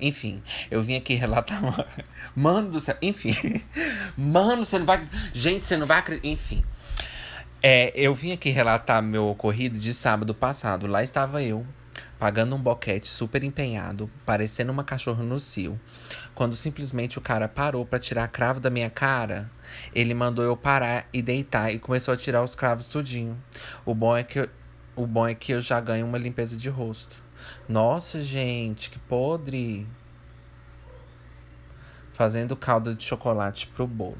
Enfim, 0.00 0.42
eu 0.70 0.82
vim 0.82 0.96
aqui 0.96 1.14
relatar. 1.14 1.60
Mano 2.34 2.70
do 2.70 2.80
céu. 2.80 2.96
Enfim. 3.02 3.34
Mano, 4.16 4.64
você 4.64 4.78
não 4.78 4.86
vai. 4.86 5.06
Gente, 5.32 5.64
você 5.64 5.76
não 5.76 5.86
vai 5.86 5.98
acreditar. 5.98 6.28
Enfim. 6.28 6.64
É, 7.66 7.90
eu 7.94 8.14
vim 8.14 8.30
aqui 8.30 8.50
relatar 8.50 9.02
meu 9.02 9.26
ocorrido 9.26 9.78
de 9.78 9.94
sábado 9.94 10.34
passado. 10.34 10.86
Lá 10.86 11.02
estava 11.02 11.42
eu, 11.42 11.66
pagando 12.18 12.54
um 12.54 12.60
boquete 12.60 13.08
super 13.08 13.42
empenhado, 13.42 14.10
parecendo 14.26 14.70
uma 14.70 14.84
cachorra 14.84 15.22
no 15.22 15.40
cio. 15.40 15.80
Quando 16.34 16.54
simplesmente 16.54 17.16
o 17.16 17.22
cara 17.22 17.48
parou 17.48 17.86
para 17.86 17.98
tirar 17.98 18.28
cravo 18.28 18.60
da 18.60 18.68
minha 18.68 18.90
cara, 18.90 19.50
ele 19.94 20.12
mandou 20.12 20.44
eu 20.44 20.54
parar 20.54 21.08
e 21.10 21.22
deitar 21.22 21.72
e 21.72 21.78
começou 21.78 22.12
a 22.12 22.18
tirar 22.18 22.42
os 22.42 22.54
cravos 22.54 22.86
tudinho. 22.86 23.42
O 23.82 23.94
bom 23.94 24.14
é 24.14 24.22
que 24.22 24.40
eu, 24.40 24.50
o 24.94 25.06
bom 25.06 25.26
é 25.26 25.34
que 25.34 25.52
eu 25.52 25.62
já 25.62 25.80
ganho 25.80 26.04
uma 26.04 26.18
limpeza 26.18 26.58
de 26.58 26.68
rosto. 26.68 27.16
Nossa, 27.66 28.20
gente, 28.20 28.90
que 28.90 28.98
podre. 28.98 29.86
Fazendo 32.12 32.54
calda 32.54 32.94
de 32.94 33.04
chocolate 33.04 33.68
pro 33.68 33.86
bolo. 33.86 34.18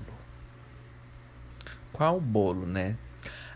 Qual 1.93 2.19
bolo, 2.19 2.65
né? 2.65 2.97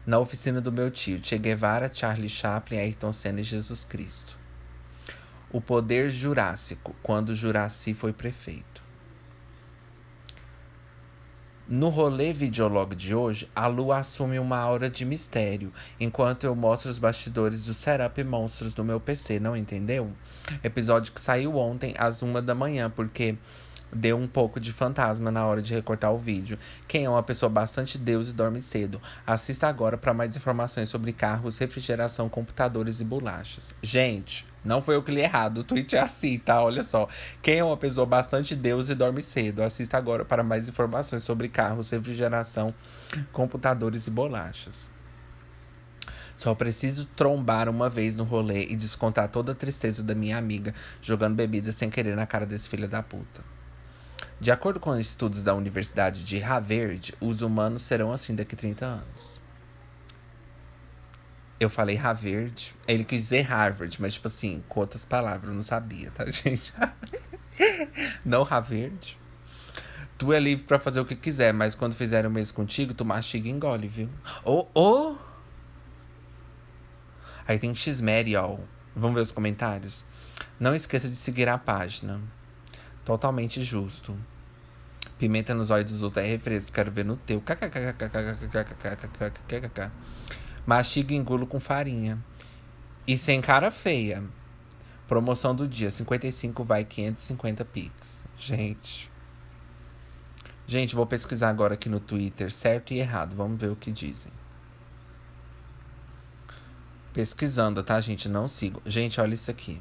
Na 0.09 0.19
oficina 0.19 0.59
do 0.59 0.73
meu 0.73 0.91
tio, 0.91 1.21
Che 1.23 1.37
Guevara, 1.37 1.91
Charlie 1.93 2.31
Chaplin, 2.31 2.79
Ayrton 2.79 3.13
Senna 3.13 3.41
e 3.41 3.45
Jesus 3.45 3.85
Cristo. 3.85 4.39
O 5.53 5.61
poder 5.61 6.11
jurássico, 6.11 6.97
quando 7.03 7.35
Juraci 7.35 7.93
foi 7.93 8.15
prefeito. 8.15 8.83
No 11.69 11.91
rolê 11.91 12.33
videolog 12.33 12.97
de 12.97 13.15
hoje, 13.15 13.51
a 13.55 13.67
Lua 13.67 13.99
assume 13.99 14.39
uma 14.39 14.57
aura 14.57 14.89
de 14.89 15.05
mistério, 15.05 15.71
enquanto 16.01 16.45
eu 16.45 16.57
mostro 16.57 16.91
os 16.91 16.99
bastidores 16.99 17.67
do 17.67 17.75
setup 17.75 18.25
monstros 18.25 18.73
do 18.73 18.83
meu 18.83 18.99
PC, 18.99 19.39
não 19.39 19.55
entendeu? 19.55 20.11
Episódio 20.65 21.13
que 21.13 21.21
saiu 21.21 21.59
ontem 21.59 21.95
às 21.99 22.23
uma 22.23 22.41
da 22.41 22.55
manhã, 22.55 22.89
porque 22.89 23.37
deu 23.93 24.17
um 24.17 24.27
pouco 24.27 24.61
de 24.61 24.73
fantasma 24.73 25.31
na 25.31 25.47
hora 25.47 25.63
de 25.63 25.75
recortar 25.75 26.13
o 26.13 26.19
vídeo. 26.19 26.59
Quem 26.87 27.05
é 27.05 27.11
uma 27.11 27.23
pessoa 27.23 27.49
bastante 27.49 27.99
deus 27.99 28.31
e 28.31 28.33
dorme 28.33 28.61
cedo, 28.61 29.01
assista 29.27 29.67
agora 29.67 29.97
para 29.97 30.15
mais 30.15 30.37
informações 30.37 30.89
sobre 30.89 31.13
carros, 31.13 31.59
refrigeração, 31.59 32.29
computadores 32.29 33.01
e 33.01 33.05
bolachas. 33.05 33.75
Gente, 33.83 34.47
não 34.65 34.83
foi 34.83 34.97
eu 34.97 35.03
que 35.03 35.13
li 35.13 35.21
errado, 35.21 35.59
o 35.59 35.65
tweet 35.65 35.97
é 35.97 36.01
assim, 36.01 36.39
tá? 36.39 36.63
Olha 36.63 36.83
só. 36.83 37.09
Quem 37.41 37.59
é 37.59 37.65
uma 37.65 37.77
pessoa 37.77 38.05
bastante 38.05 38.55
deus 38.55 38.91
e 38.91 38.95
dorme 38.95 39.23
cedo, 39.23 39.63
assista 39.63 39.97
agora 39.97 40.25
para 40.25 40.43
mais 40.43 40.69
informações 40.69 41.23
sobre 41.23 41.49
carros, 41.49 41.91
refrigeração, 41.91 42.75
computadores 43.33 44.07
e 44.07 44.11
bolachas. 44.11 44.91
Só 46.37 46.55
preciso 46.55 47.05
trombar 47.17 47.69
uma 47.69 47.91
vez 47.91 48.15
no 48.15 48.23
rolê 48.23 48.67
e 48.67 48.77
descontar 48.77 49.29
toda 49.29 49.51
a 49.51 49.55
tristeza 49.57 50.05
da 50.05 50.15
minha 50.15 50.39
amiga 50.39 50.73
jogando 51.03 51.35
bebida 51.35 51.73
sem 51.73 51.91
querer 51.91 52.15
na 52.15 52.27
cara 52.27 52.47
desse 52.47 52.69
filho 52.69 52.87
da 52.87 53.03
puta. 53.03 53.58
De 54.41 54.53
acordo 54.53 54.79
com 54.79 54.97
estudos 54.97 55.43
da 55.43 55.53
Universidade 55.53 56.23
de 56.23 56.39
Harvard, 56.39 57.13
os 57.21 57.43
humanos 57.43 57.83
serão 57.83 58.13
assim 58.13 58.37
daqui 58.37 58.55
a 58.55 58.59
30 58.59 58.87
anos. 58.87 59.41
Eu 61.59 61.69
falei 61.69 61.97
Harvard, 61.97 62.73
ele 62.87 63.03
quis 63.03 63.25
dizer 63.25 63.41
Harvard, 63.43 64.01
mas 64.01 64.15
tipo 64.15 64.29
assim, 64.29 64.63
com 64.69 64.79
outras 64.79 65.05
palavras, 65.05 65.49
eu 65.51 65.55
não 65.57 65.63
sabia, 65.63 66.13
tá, 66.13 66.25
gente? 66.31 66.73
não 68.25 68.45
Harvard. 68.45 69.19
Tu 70.17 70.33
é 70.33 70.39
livre 70.39 70.65
para 70.65 70.79
fazer 70.79 71.01
o 71.01 71.05
que 71.05 71.17
quiser, 71.17 71.53
mas 71.53 71.75
quando 71.75 71.95
fizerem 71.95 72.31
o 72.31 72.33
mesmo 72.33 72.55
contigo, 72.55 72.95
tu 72.95 73.05
mastiga 73.05 73.49
e 73.49 73.51
engole, 73.51 73.89
viu? 73.89 74.09
Oh, 74.45 74.67
oh! 74.73 75.17
Aí 77.47 77.59
tem 77.59 77.75
X-Mary, 77.75 78.37
ó. 78.37 78.57
Vamos 78.95 79.17
ver 79.17 79.23
os 79.23 79.33
comentários? 79.33 80.05
Não 80.61 80.75
esqueça 80.75 81.09
de 81.09 81.17
seguir 81.17 81.49
a 81.49 81.59
página. 81.59 82.21
Totalmente 83.09 83.63
justo. 83.63 84.15
Pimenta 85.19 85.55
nos 85.55 85.71
olhos 85.71 85.91
dos 85.91 86.03
outros 86.03 86.23
é 86.23 86.29
refresco. 86.29 86.71
Quero 86.71 86.91
ver 86.91 87.07
no 87.07 87.17
teu. 87.17 87.43
Mastiga 90.67 91.15
e 91.15 91.17
engulo 91.17 91.47
com 91.47 91.59
farinha. 91.59 92.23
E 93.07 93.17
sem 93.17 93.41
cara 93.41 93.71
feia. 93.71 94.23
Promoção 95.07 95.55
do 95.55 95.67
dia. 95.67 95.91
55 95.91 96.63
vai 96.63 96.85
550 96.85 97.65
pix. 97.65 98.29
Gente. 98.39 99.11
Gente, 100.67 100.95
vou 100.95 101.07
pesquisar 101.07 101.49
agora 101.49 101.73
aqui 101.73 101.89
no 101.89 102.01
Twitter, 102.01 102.53
certo 102.53 102.93
e 102.93 102.99
errado. 102.99 103.35
Vamos 103.35 103.59
ver 103.59 103.71
o 103.71 103.77
que 103.77 103.91
dizem. 103.91 104.31
Pesquisando, 107.15 107.83
tá, 107.83 107.99
gente? 108.03 108.29
Não 108.29 108.47
sigo. 108.47 108.83
Gente, 108.85 109.19
olha 109.19 109.33
isso 109.33 109.51
aqui. 109.51 109.81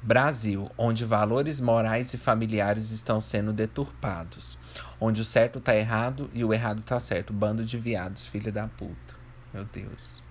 Brasil, 0.00 0.70
onde 0.78 1.04
valores 1.04 1.60
morais 1.60 2.14
e 2.14 2.18
familiares 2.18 2.90
estão 2.90 3.20
sendo 3.20 3.52
deturpados. 3.52 4.56
Onde 5.00 5.22
o 5.22 5.24
certo 5.24 5.60
tá 5.60 5.74
errado 5.74 6.30
e 6.32 6.44
o 6.44 6.54
errado 6.54 6.82
tá 6.82 7.00
certo. 7.00 7.32
Bando 7.32 7.64
de 7.64 7.76
viados, 7.76 8.26
filha 8.26 8.52
da 8.52 8.68
puta. 8.68 9.16
Meu 9.52 9.64
Deus. 9.64 10.22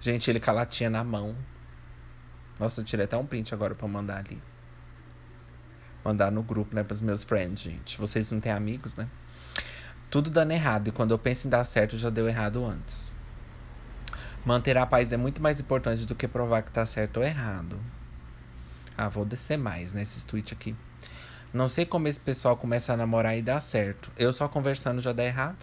Gente, 0.00 0.30
ele 0.30 0.40
com 0.40 0.50
a 0.50 0.54
latinha 0.54 0.90
na 0.90 1.02
mão. 1.02 1.34
Nossa, 2.58 2.80
eu 2.80 2.84
tirei 2.84 3.06
até 3.06 3.16
um 3.16 3.24
print 3.24 3.54
agora 3.54 3.74
pra 3.74 3.88
mandar 3.88 4.18
ali. 4.18 4.40
Mandar 6.04 6.30
no 6.30 6.42
grupo, 6.42 6.74
né, 6.74 6.82
pros 6.82 7.00
meus 7.00 7.22
friends, 7.22 7.60
gente. 7.60 7.98
Vocês 7.98 8.30
não 8.30 8.40
têm 8.40 8.52
amigos, 8.52 8.94
né? 8.94 9.08
Tudo 10.10 10.30
dando 10.30 10.52
errado. 10.52 10.88
E 10.88 10.92
quando 10.92 11.12
eu 11.12 11.18
penso 11.18 11.46
em 11.46 11.50
dar 11.50 11.64
certo, 11.64 11.96
já 11.96 12.10
deu 12.10 12.28
errado 12.28 12.64
antes. 12.64 13.12
Manter 14.44 14.76
a 14.76 14.86
paz 14.86 15.12
é 15.12 15.16
muito 15.16 15.40
mais 15.40 15.60
importante 15.60 16.04
do 16.04 16.14
que 16.14 16.28
provar 16.28 16.62
que 16.62 16.70
tá 16.70 16.84
certo 16.84 17.18
ou 17.18 17.24
errado. 17.24 17.78
Ah, 19.00 19.08
vou 19.08 19.24
descer 19.24 19.56
mais 19.56 19.94
nesses 19.94 20.24
tweets 20.24 20.52
aqui. 20.52 20.76
Não 21.54 21.70
sei 21.70 21.86
como 21.86 22.06
esse 22.06 22.20
pessoal 22.20 22.54
começa 22.54 22.92
a 22.92 22.96
namorar 22.98 23.34
e 23.34 23.40
dá 23.40 23.58
certo. 23.58 24.12
Eu 24.14 24.30
só 24.30 24.46
conversando 24.46 25.00
já 25.00 25.10
dá 25.10 25.24
errado. 25.24 25.56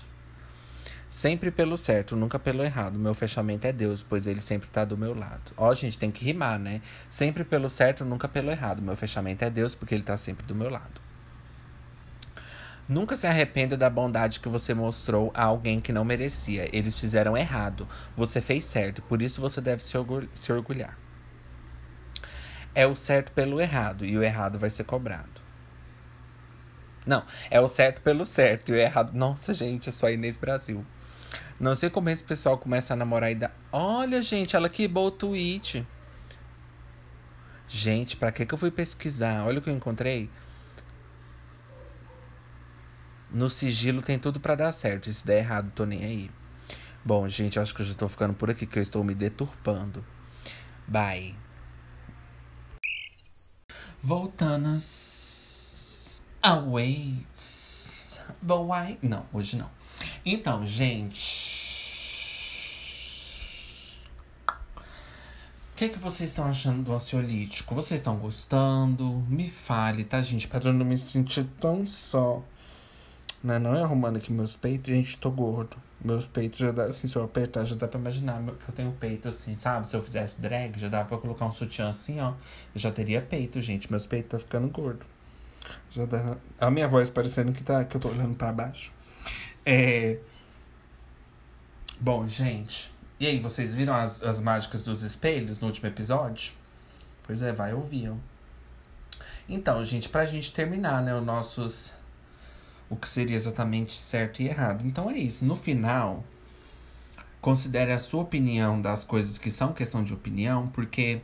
Sempre 1.08 1.52
pelo 1.52 1.78
certo, 1.78 2.16
nunca 2.16 2.40
pelo 2.40 2.64
errado. 2.64 2.98
Meu 2.98 3.14
fechamento 3.14 3.68
é 3.68 3.72
Deus, 3.72 4.02
pois 4.02 4.26
ele 4.26 4.42
sempre 4.42 4.68
tá 4.70 4.84
do 4.84 4.98
meu 4.98 5.14
lado. 5.14 5.54
Ó, 5.56 5.72
gente, 5.76 6.00
tem 6.00 6.10
que 6.10 6.26
rimar, 6.26 6.58
né? 6.58 6.82
Sempre 7.08 7.44
pelo 7.44 7.70
certo, 7.70 8.04
nunca 8.04 8.28
pelo 8.28 8.50
errado. 8.50 8.82
Meu 8.82 8.96
fechamento 8.96 9.46
é 9.46 9.52
Deus, 9.52 9.76
porque 9.76 9.94
ele 9.94 10.04
tá 10.04 10.18
sempre 10.18 10.44
do 10.48 10.56
meu 10.56 10.72
lado. 10.72 11.00
Nunca 12.90 13.16
se 13.16 13.28
arrependa 13.28 13.78
da 13.78 13.88
bondade 13.88 14.40
que 14.40 14.50
você 14.50 14.74
mostrou 14.74 15.32
a 15.36 15.44
alguém 15.44 15.80
que 15.80 15.94
não 15.94 16.04
merecia. 16.04 16.68
Eles 16.76 17.00
fizeram 17.00 17.38
errado. 17.38 17.88
Você 18.16 18.42
fez 18.42 18.66
certo, 18.66 19.04
por 19.04 19.22
isso 19.22 19.40
você 19.40 19.62
deve 19.62 19.84
se, 19.84 19.94
se 20.34 20.52
orgulhar 20.52 20.98
é 22.78 22.86
o 22.86 22.96
certo 22.96 23.32
pelo 23.32 23.60
errado 23.60 24.06
e 24.06 24.16
o 24.16 24.22
errado 24.22 24.60
vai 24.60 24.70
ser 24.70 24.84
cobrado. 24.84 25.42
Não, 27.08 27.26
é 27.50 27.60
o 27.60 27.68
certo 27.68 28.02
pelo 28.02 28.24
certo 28.24 28.70
e 28.70 28.74
o 28.74 28.76
errado. 28.76 29.14
Nossa, 29.14 29.52
gente, 29.52 29.90
é 29.90 29.92
só 29.92 30.12
Inês 30.12 30.38
Brasil. 30.38 30.86
Não 31.60 31.76
sei 31.76 31.90
como 31.90 32.08
esse 32.12 32.24
pessoal 32.24 32.56
começa 32.56 32.94
a 32.94 32.96
namorar 32.96 33.32
e 33.32 33.36
dá. 33.36 33.50
Olha, 33.72 34.22
gente, 34.22 34.56
ela 34.56 34.70
que 34.70 34.88
boa 34.88 35.08
o 35.08 35.12
tweet. 35.12 35.88
Gente, 37.68 38.16
pra 38.16 38.32
que, 38.32 38.46
que 38.46 38.54
eu 38.54 38.60
fui 38.60 38.70
pesquisar? 38.70 39.44
Olha 39.48 39.58
o 39.58 39.62
que 39.64 39.72
eu 39.72 39.76
encontrei. 39.76 40.30
No 43.32 43.50
sigilo 43.50 44.04
tem 44.04 44.20
tudo 44.20 44.40
para 44.40 44.54
dar 44.54 44.72
certo. 44.72 45.10
E 45.10 45.14
se 45.14 45.26
der 45.26 45.40
errado, 45.40 45.72
tô 45.74 45.84
nem 45.84 46.06
aí. 46.06 46.32
Bom, 47.04 47.28
gente, 47.28 47.60
acho 47.60 47.74
que 47.74 47.82
eu 47.82 47.86
já 47.88 47.96
tô 47.96 48.08
ficando 48.08 48.36
por 48.36 48.52
aqui, 48.52 48.68
que 48.68 48.78
eu 48.78 48.84
estou 48.84 49.04
me 49.04 49.16
deturpando. 49.16 50.06
Bye. 50.88 51.47
Voltanas. 54.02 55.08
Awaits. 56.42 58.20
But 58.42 58.62
why? 58.62 58.98
Não, 59.02 59.26
hoje 59.34 59.58
não. 59.58 59.70
Então, 60.26 60.66
gente. 60.66 61.58
O 64.48 65.78
que, 65.78 65.86
é 65.86 65.90
que 65.90 66.00
vocês 66.00 66.30
estão 66.30 66.46
achando 66.46 66.84
do 66.84 66.94
ansiolítico? 66.94 67.76
Vocês 67.76 68.00
estão 68.02 68.18
gostando? 68.18 69.24
Me 69.28 69.50
fale, 69.50 70.04
tá, 70.04 70.22
gente? 70.22 70.48
Para 70.48 70.70
eu 70.70 70.74
não 70.74 70.86
me 70.86 70.98
sentir 70.98 71.46
tão 71.60 71.86
só. 71.86 72.42
Não 73.44 73.54
é, 73.54 73.60
não 73.60 73.76
é 73.76 73.84
arrumando 73.84 74.18
aqui 74.18 74.32
meus 74.32 74.56
peitos, 74.56 74.88
gente, 74.88 75.18
tô 75.18 75.30
gordo. 75.30 75.78
Meus 76.00 76.28
peitos 76.28 76.60
já 76.60 76.72
dá, 76.72 76.86
assim, 76.86 77.08
se 77.08 77.16
eu 77.16 77.24
apertar, 77.24 77.66
já 77.66 77.76
dá 77.76 77.88
pra 77.88 78.00
imaginar 78.00 78.40
que 78.44 78.70
eu 78.70 78.76
tenho 78.76 78.92
peito 78.94 79.28
assim, 79.28 79.56
sabe? 79.56 79.90
Se 79.90 79.96
eu 79.96 80.02
fizesse 80.02 80.40
drag, 80.40 80.80
já 80.80 80.90
dava 80.90 81.10
pra 81.10 81.18
colocar 81.18 81.46
um 81.46 81.52
sutiã 81.52 81.90
assim, 81.90 82.20
ó. 82.20 82.34
Eu 82.74 82.80
já 82.80 82.92
teria 82.92 83.22
peito, 83.22 83.60
gente. 83.62 83.90
Meus 83.90 84.06
peitos 84.06 84.30
tá 84.30 84.40
ficando 84.40 84.70
gordo. 84.70 85.06
Já 85.92 86.06
dá. 86.06 86.38
A 86.60 86.70
minha 86.70 86.88
voz 86.88 87.10
parecendo 87.10 87.52
que, 87.52 87.64
tá, 87.64 87.84
que 87.84 87.98
eu 87.98 88.02
tô 88.02 88.10
olhando 88.10 88.36
pra 88.36 88.52
baixo. 88.52 88.92
É. 89.66 90.20
Bom, 92.00 92.28
gente. 92.28 92.94
E 93.20 93.26
aí, 93.26 93.40
vocês 93.40 93.74
viram 93.74 93.96
as, 93.96 94.22
as 94.24 94.40
mágicas 94.40 94.84
dos 94.84 95.02
espelhos 95.02 95.60
no 95.60 95.68
último 95.68 95.88
episódio? 95.88 96.54
Pois 97.24 97.42
é, 97.42 97.52
vai 97.52 97.74
ouvir. 97.74 98.14
Então, 99.50 99.84
gente, 99.84 100.10
pra 100.10 100.26
gente 100.26 100.54
terminar, 100.54 101.02
né, 101.02 101.16
os 101.16 101.26
nossos. 101.26 101.94
O 102.90 102.96
que 102.96 103.08
seria 103.08 103.36
exatamente 103.36 103.94
certo 103.96 104.42
e 104.42 104.48
errado. 104.48 104.86
Então 104.86 105.10
é 105.10 105.18
isso. 105.18 105.44
No 105.44 105.56
final, 105.56 106.24
considere 107.42 107.92
a 107.92 108.00
sua 108.00 108.22
opinião 108.24 108.82
das 108.82 109.04
coisas 109.04 109.38
que 109.38 109.52
são 109.52 109.74
questão 109.74 110.04
de 110.04 110.14
opinião, 110.14 110.68
porque 110.68 111.22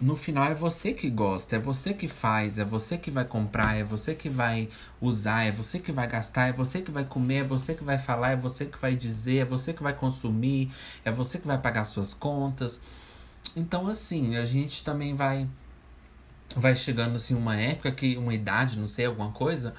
no 0.00 0.14
final 0.14 0.44
é 0.44 0.54
você 0.54 0.92
que 0.92 1.08
gosta, 1.08 1.56
é 1.56 1.58
você 1.58 1.94
que 1.94 2.06
faz, 2.06 2.58
é 2.58 2.64
você 2.64 2.98
que 2.98 3.10
vai 3.10 3.24
comprar, 3.24 3.76
é 3.76 3.82
você 3.82 4.14
que 4.14 4.28
vai 4.28 4.68
usar, 5.00 5.44
é 5.44 5.52
você 5.52 5.78
que 5.78 5.90
vai 5.90 6.06
gastar, 6.06 6.48
é 6.48 6.52
você 6.52 6.82
que 6.82 6.90
vai 6.90 7.04
comer, 7.04 7.36
é 7.36 7.44
você 7.44 7.74
que 7.74 7.82
vai 7.82 7.98
falar, 7.98 8.32
é 8.32 8.36
você 8.36 8.66
que 8.66 8.78
vai 8.78 8.94
dizer, 8.94 9.38
é 9.38 9.44
você 9.44 9.72
que 9.72 9.82
vai 9.82 9.94
consumir, 9.94 10.70
é 11.04 11.10
você 11.10 11.38
que 11.38 11.46
vai 11.46 11.58
pagar 11.58 11.84
suas 11.84 12.12
contas. 12.12 12.80
Então 13.54 13.86
assim, 13.86 14.36
a 14.36 14.44
gente 14.44 14.84
também 14.84 15.14
vai 15.14 15.48
vai 16.54 16.76
chegando 16.76 17.16
assim 17.16 17.34
uma 17.34 17.56
época 17.56 17.90
que 17.92 18.16
uma 18.16 18.34
idade, 18.34 18.78
não 18.78 18.86
sei, 18.86 19.06
alguma 19.06 19.30
coisa 19.32 19.74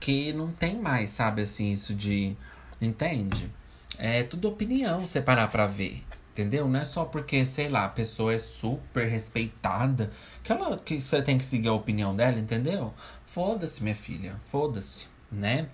que 0.00 0.32
não 0.32 0.50
tem 0.50 0.80
mais, 0.80 1.10
sabe 1.10 1.42
assim, 1.42 1.70
isso 1.70 1.94
de 1.94 2.34
entende? 2.80 3.50
É 3.98 4.22
tudo 4.22 4.48
opinião, 4.48 5.06
você 5.06 5.20
parar 5.20 5.48
para 5.48 5.66
ver. 5.66 6.02
Entendeu? 6.32 6.66
Não 6.66 6.80
é 6.80 6.84
só 6.84 7.04
porque, 7.04 7.44
sei 7.44 7.68
lá, 7.68 7.84
a 7.84 7.88
pessoa 7.88 8.32
é 8.32 8.38
super 8.38 9.06
respeitada 9.06 10.10
que, 10.42 10.50
ela, 10.50 10.78
que 10.78 11.00
você 11.00 11.20
tem 11.20 11.36
que 11.36 11.44
seguir 11.44 11.68
a 11.68 11.74
opinião 11.74 12.16
dela, 12.16 12.38
entendeu? 12.38 12.94
Foda-se, 13.26 13.82
minha 13.82 13.94
filha. 13.94 14.36
Foda-se, 14.46 15.06
né? 15.30 15.68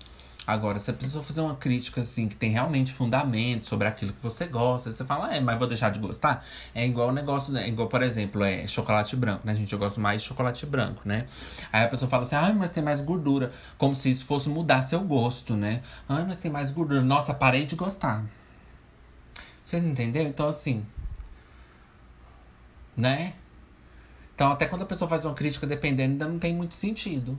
Agora, 0.46 0.78
se 0.78 0.90
a 0.90 0.94
pessoa 0.94 1.24
fazer 1.24 1.40
uma 1.40 1.56
crítica 1.56 2.02
assim, 2.02 2.28
que 2.28 2.36
tem 2.36 2.50
realmente 2.50 2.92
fundamento 2.92 3.66
sobre 3.66 3.88
aquilo 3.88 4.12
que 4.12 4.22
você 4.22 4.46
gosta, 4.46 4.90
você 4.90 5.04
fala, 5.04 5.34
é, 5.34 5.40
mas 5.40 5.58
vou 5.58 5.66
deixar 5.66 5.90
de 5.90 5.98
gostar. 5.98 6.44
É 6.72 6.86
igual 6.86 7.08
o 7.08 7.12
negócio, 7.12 7.52
né? 7.52 7.68
Igual, 7.68 7.88
por 7.88 8.00
exemplo, 8.02 8.44
é 8.44 8.66
chocolate 8.66 9.16
branco, 9.16 9.44
né, 9.44 9.56
gente? 9.56 9.72
Eu 9.72 9.78
gosto 9.78 10.00
mais 10.00 10.22
de 10.22 10.28
chocolate 10.28 10.64
branco, 10.64 11.02
né? 11.04 11.26
Aí 11.72 11.84
a 11.84 11.88
pessoa 11.88 12.08
fala 12.08 12.22
assim, 12.22 12.36
ai, 12.36 12.52
mas 12.52 12.70
tem 12.70 12.82
mais 12.82 13.00
gordura. 13.00 13.52
Como 13.76 13.94
se 13.96 14.10
isso 14.10 14.24
fosse 14.24 14.48
mudar 14.48 14.82
seu 14.82 15.00
gosto, 15.00 15.54
né? 15.54 15.82
Ai, 16.08 16.24
mas 16.24 16.38
tem 16.38 16.50
mais 16.50 16.70
gordura. 16.70 17.02
Nossa, 17.02 17.34
parei 17.34 17.66
de 17.66 17.74
gostar. 17.74 18.24
Vocês 19.64 19.82
entenderam? 19.82 20.30
Então, 20.30 20.46
assim. 20.46 20.86
Né? 22.96 23.34
Então, 24.34 24.52
até 24.52 24.66
quando 24.66 24.82
a 24.82 24.86
pessoa 24.86 25.08
faz 25.08 25.24
uma 25.24 25.34
crítica 25.34 25.66
dependendo, 25.66 26.12
ainda 26.12 26.28
não 26.28 26.38
tem 26.38 26.54
muito 26.54 26.74
sentido. 26.74 27.36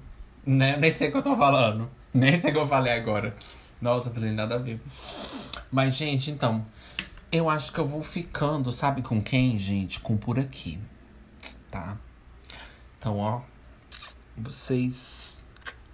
Né? 0.47 0.77
Nem 0.77 0.91
sei 0.91 1.09
o 1.09 1.11
que 1.11 1.17
eu 1.17 1.23
tô 1.23 1.35
falando. 1.35 1.89
Nem 2.13 2.39
sei 2.39 2.51
o 2.51 2.53
que 2.53 2.59
eu 2.59 2.67
falei 2.67 2.93
agora. 2.93 3.35
Nossa, 3.81 4.09
eu 4.09 4.13
falei 4.13 4.31
nada 4.31 4.55
a 4.55 4.57
ver. 4.57 4.81
Mas, 5.71 5.95
gente, 5.95 6.31
então. 6.31 6.65
Eu 7.29 7.49
acho 7.49 7.73
que 7.73 7.79
eu 7.79 7.85
vou 7.85 8.01
ficando, 8.01 8.71
sabe 8.71 9.01
com 9.01 9.21
quem, 9.21 9.57
gente? 9.57 9.99
Com 9.99 10.15
por 10.15 10.39
aqui. 10.39 10.79
Tá? 11.69 11.97
Então, 12.97 13.17
ó. 13.17 13.41
Vocês 14.37 15.43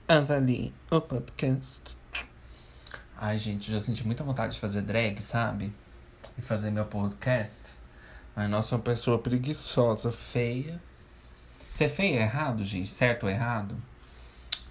avaliem 0.07 0.71
o 0.91 1.01
podcast. 1.01 1.97
Ai, 3.17 3.39
gente, 3.39 3.71
já 3.71 3.81
senti 3.81 4.05
muita 4.05 4.23
vontade 4.23 4.53
de 4.53 4.59
fazer 4.59 4.83
drag, 4.83 5.19
sabe? 5.21 5.73
e 6.37 6.41
fazer 6.41 6.71
meu 6.71 6.85
podcast. 6.85 7.69
Mas 8.35 8.49
somos 8.49 8.71
uma 8.71 8.79
pessoa 8.79 9.19
preguiçosa, 9.19 10.11
feia. 10.11 10.81
Ser 11.69 11.89
feia 11.89 12.19
é 12.19 12.21
errado, 12.23 12.63
gente? 12.63 12.89
Certo 12.89 13.23
ou 13.23 13.29
errado? 13.29 13.75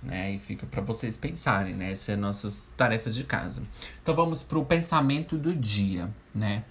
Né? 0.03 0.33
E 0.33 0.39
fica 0.39 0.67
para 0.67 0.81
vocês 0.81 1.17
pensarem, 1.17 1.75
né? 1.75 1.93
Essas 1.93 2.07
são 2.07 2.17
nossas 2.17 2.71
tarefas 2.77 3.15
de 3.15 3.25
casa. 3.25 3.63
Então 4.03 4.15
vamos 4.15 4.43
pro 4.43 4.65
pensamento 4.65 5.39
do 5.39 5.55
dia, 5.55 6.11
né? 6.35 6.65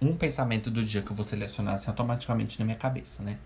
Um 0.00 0.14
pensamento 0.14 0.70
do 0.70 0.84
dia 0.84 1.00
que 1.00 1.10
eu 1.10 1.16
vou 1.16 1.24
selecionar 1.24 1.74
assim, 1.74 1.88
automaticamente 1.88 2.58
na 2.58 2.64
minha 2.64 2.76
cabeça, 2.76 3.22
né? 3.22 3.38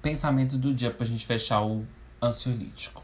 Pensamento 0.00 0.56
do 0.56 0.72
dia 0.72 0.90
pra 0.90 1.04
gente 1.04 1.26
fechar 1.26 1.62
o 1.62 1.84
ansiolítico. 2.22 3.02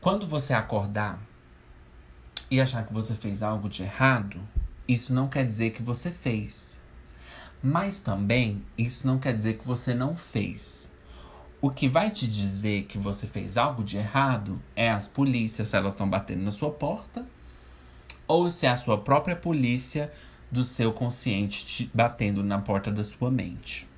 Quando 0.00 0.26
você 0.26 0.52
acordar, 0.52 1.18
e 2.50 2.60
achar 2.60 2.84
que 2.84 2.92
você 2.92 3.14
fez 3.14 3.42
algo 3.42 3.68
de 3.68 3.84
errado, 3.84 4.40
isso 4.88 5.14
não 5.14 5.28
quer 5.28 5.46
dizer 5.46 5.70
que 5.70 5.82
você 5.82 6.10
fez. 6.10 6.76
Mas 7.62 8.02
também 8.02 8.64
isso 8.76 9.06
não 9.06 9.18
quer 9.18 9.32
dizer 9.32 9.58
que 9.58 9.66
você 9.66 9.94
não 9.94 10.16
fez. 10.16 10.89
O 11.60 11.70
que 11.70 11.88
vai 11.88 12.10
te 12.10 12.26
dizer 12.26 12.84
que 12.84 12.96
você 12.96 13.26
fez 13.26 13.56
algo 13.56 13.84
de 13.84 13.98
errado 13.98 14.60
é 14.74 14.90
as 14.90 15.06
polícias, 15.06 15.68
se 15.68 15.76
elas 15.76 15.92
estão 15.92 16.08
batendo 16.08 16.42
na 16.42 16.50
sua 16.50 16.70
porta, 16.70 17.26
ou 18.26 18.50
se 18.50 18.66
é 18.66 18.70
a 18.70 18.76
sua 18.76 18.98
própria 18.98 19.36
polícia 19.36 20.12
do 20.50 20.64
seu 20.64 20.92
consciente 20.92 21.66
te 21.66 21.90
batendo 21.92 22.42
na 22.42 22.58
porta 22.58 22.90
da 22.90 23.04
sua 23.04 23.30
mente 23.30 23.90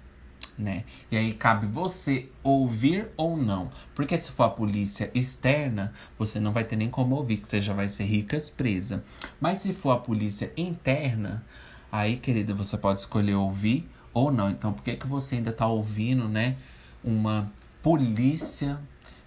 né? 0.58 0.84
E 1.10 1.16
aí 1.16 1.32
cabe 1.32 1.66
você 1.66 2.28
ouvir 2.42 3.08
ou 3.16 3.36
não. 3.36 3.70
Porque 3.94 4.16
se 4.18 4.30
for 4.30 4.44
a 4.44 4.50
polícia 4.50 5.10
externa, 5.14 5.92
você 6.18 6.38
não 6.40 6.52
vai 6.52 6.64
ter 6.64 6.76
nem 6.76 6.90
como 6.90 7.16
ouvir, 7.16 7.38
que 7.38 7.48
você 7.48 7.60
já 7.60 7.72
vai 7.72 7.88
ser 7.88 8.04
ricas 8.04 8.50
presa. 8.50 9.04
Mas 9.40 9.60
se 9.60 9.72
for 9.72 9.90
a 9.90 9.98
polícia 9.98 10.52
interna, 10.56 11.44
aí, 11.90 12.16
querida, 12.16 12.54
você 12.54 12.76
pode 12.76 13.00
escolher 13.00 13.34
ouvir 13.34 13.88
ou 14.12 14.30
não. 14.30 14.50
Então, 14.50 14.72
por 14.72 14.82
que, 14.82 14.96
que 14.96 15.06
você 15.06 15.36
ainda 15.36 15.52
tá 15.52 15.66
ouvindo, 15.66 16.28
né? 16.28 16.56
Uma 17.04 17.50
polícia 17.82 18.78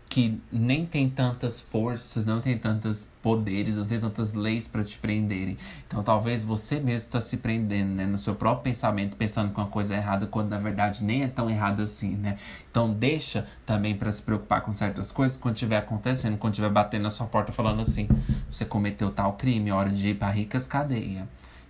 que 0.08 0.40
nem 0.50 0.86
tem 0.86 1.10
tantas 1.10 1.60
forças, 1.60 2.26
não 2.26 2.40
tem 2.40 2.58
tantos 2.58 3.08
poderes, 3.22 3.76
não 3.76 3.86
tem 3.86 4.00
tantas 4.00 4.34
leis 4.34 4.68
para 4.68 4.84
te 4.84 4.98
prenderem. 4.98 5.58
Então 5.86 6.02
talvez 6.04 6.44
você 6.44 6.76
mesmo 6.76 7.08
está 7.08 7.20
se 7.20 7.38
prendendo, 7.38 7.90
né, 7.90 8.06
no 8.06 8.18
seu 8.18 8.34
próprio 8.36 8.64
pensamento, 8.64 9.18
pensando 9.18 9.52
com 9.52 9.60
uma 9.60 9.68
coisa 9.68 9.94
errada, 9.94 10.26
quando 10.28 10.50
na 10.50 10.58
verdade 10.58 11.04
nem 11.04 11.24
é 11.24 11.28
tão 11.28 11.50
errado 11.50 11.82
assim, 11.82 12.16
né? 12.16 12.38
Então 12.72 12.94
deixa 12.94 13.46
também 13.66 13.94
para 13.94 14.12
se 14.12 14.22
preocupar 14.22 14.62
com 14.62 14.72
certas 14.72 15.12
coisas 15.12 15.36
quando 15.36 15.56
estiver 15.56 15.78
acontecendo, 15.78 16.38
quando 16.38 16.54
estiver 16.54 16.70
batendo 16.70 17.04
na 17.04 17.10
sua 17.10 17.26
porta 17.28 17.52
falando 17.52 17.82
assim, 17.82 18.08
você 18.50 18.64
cometeu 18.64 19.12
tal 19.12 19.34
crime, 19.34 19.72
hora 19.72 19.90
de 19.90 20.12
ir 20.12 20.16
para 20.16 20.30
ricas 20.30 20.66
cadeia. 20.66 21.28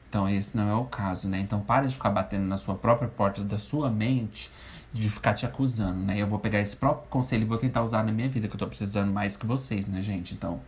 Então 0.07 0.29
esse 0.29 0.55
não 0.55 0.69
é 0.69 0.75
o 0.75 0.85
caso, 0.85 1.27
né? 1.27 1.39
Então 1.39 1.61
para 1.61 1.87
de 1.87 1.95
ficar 1.95 2.11
batendo 2.11 2.45
na 2.45 2.57
sua 2.57 2.75
própria 2.75 3.07
porta 3.07 3.43
da 3.43 3.57
sua 3.57 3.89
mente 3.89 4.51
de 4.95 5.09
ficar 5.09 5.33
te 5.33 5.45
acusando, 5.45 5.99
né? 5.99 6.17
Eu 6.17 6.25
vou 6.25 6.39
pegar 6.39 6.61
esse 6.61 6.75
próprio 6.77 7.09
conselho 7.09 7.41
e 7.41 7.45
vou 7.45 7.57
tentar 7.57 7.83
usar 7.83 8.01
na 8.01 8.13
minha 8.13 8.29
vida, 8.29 8.47
que 8.47 8.55
eu 8.55 8.57
tô 8.57 8.65
precisando 8.65 9.11
mais 9.11 9.35
que 9.35 9.45
vocês, 9.45 9.85
né, 9.87 10.01
gente? 10.01 10.33
Então, 10.33 10.61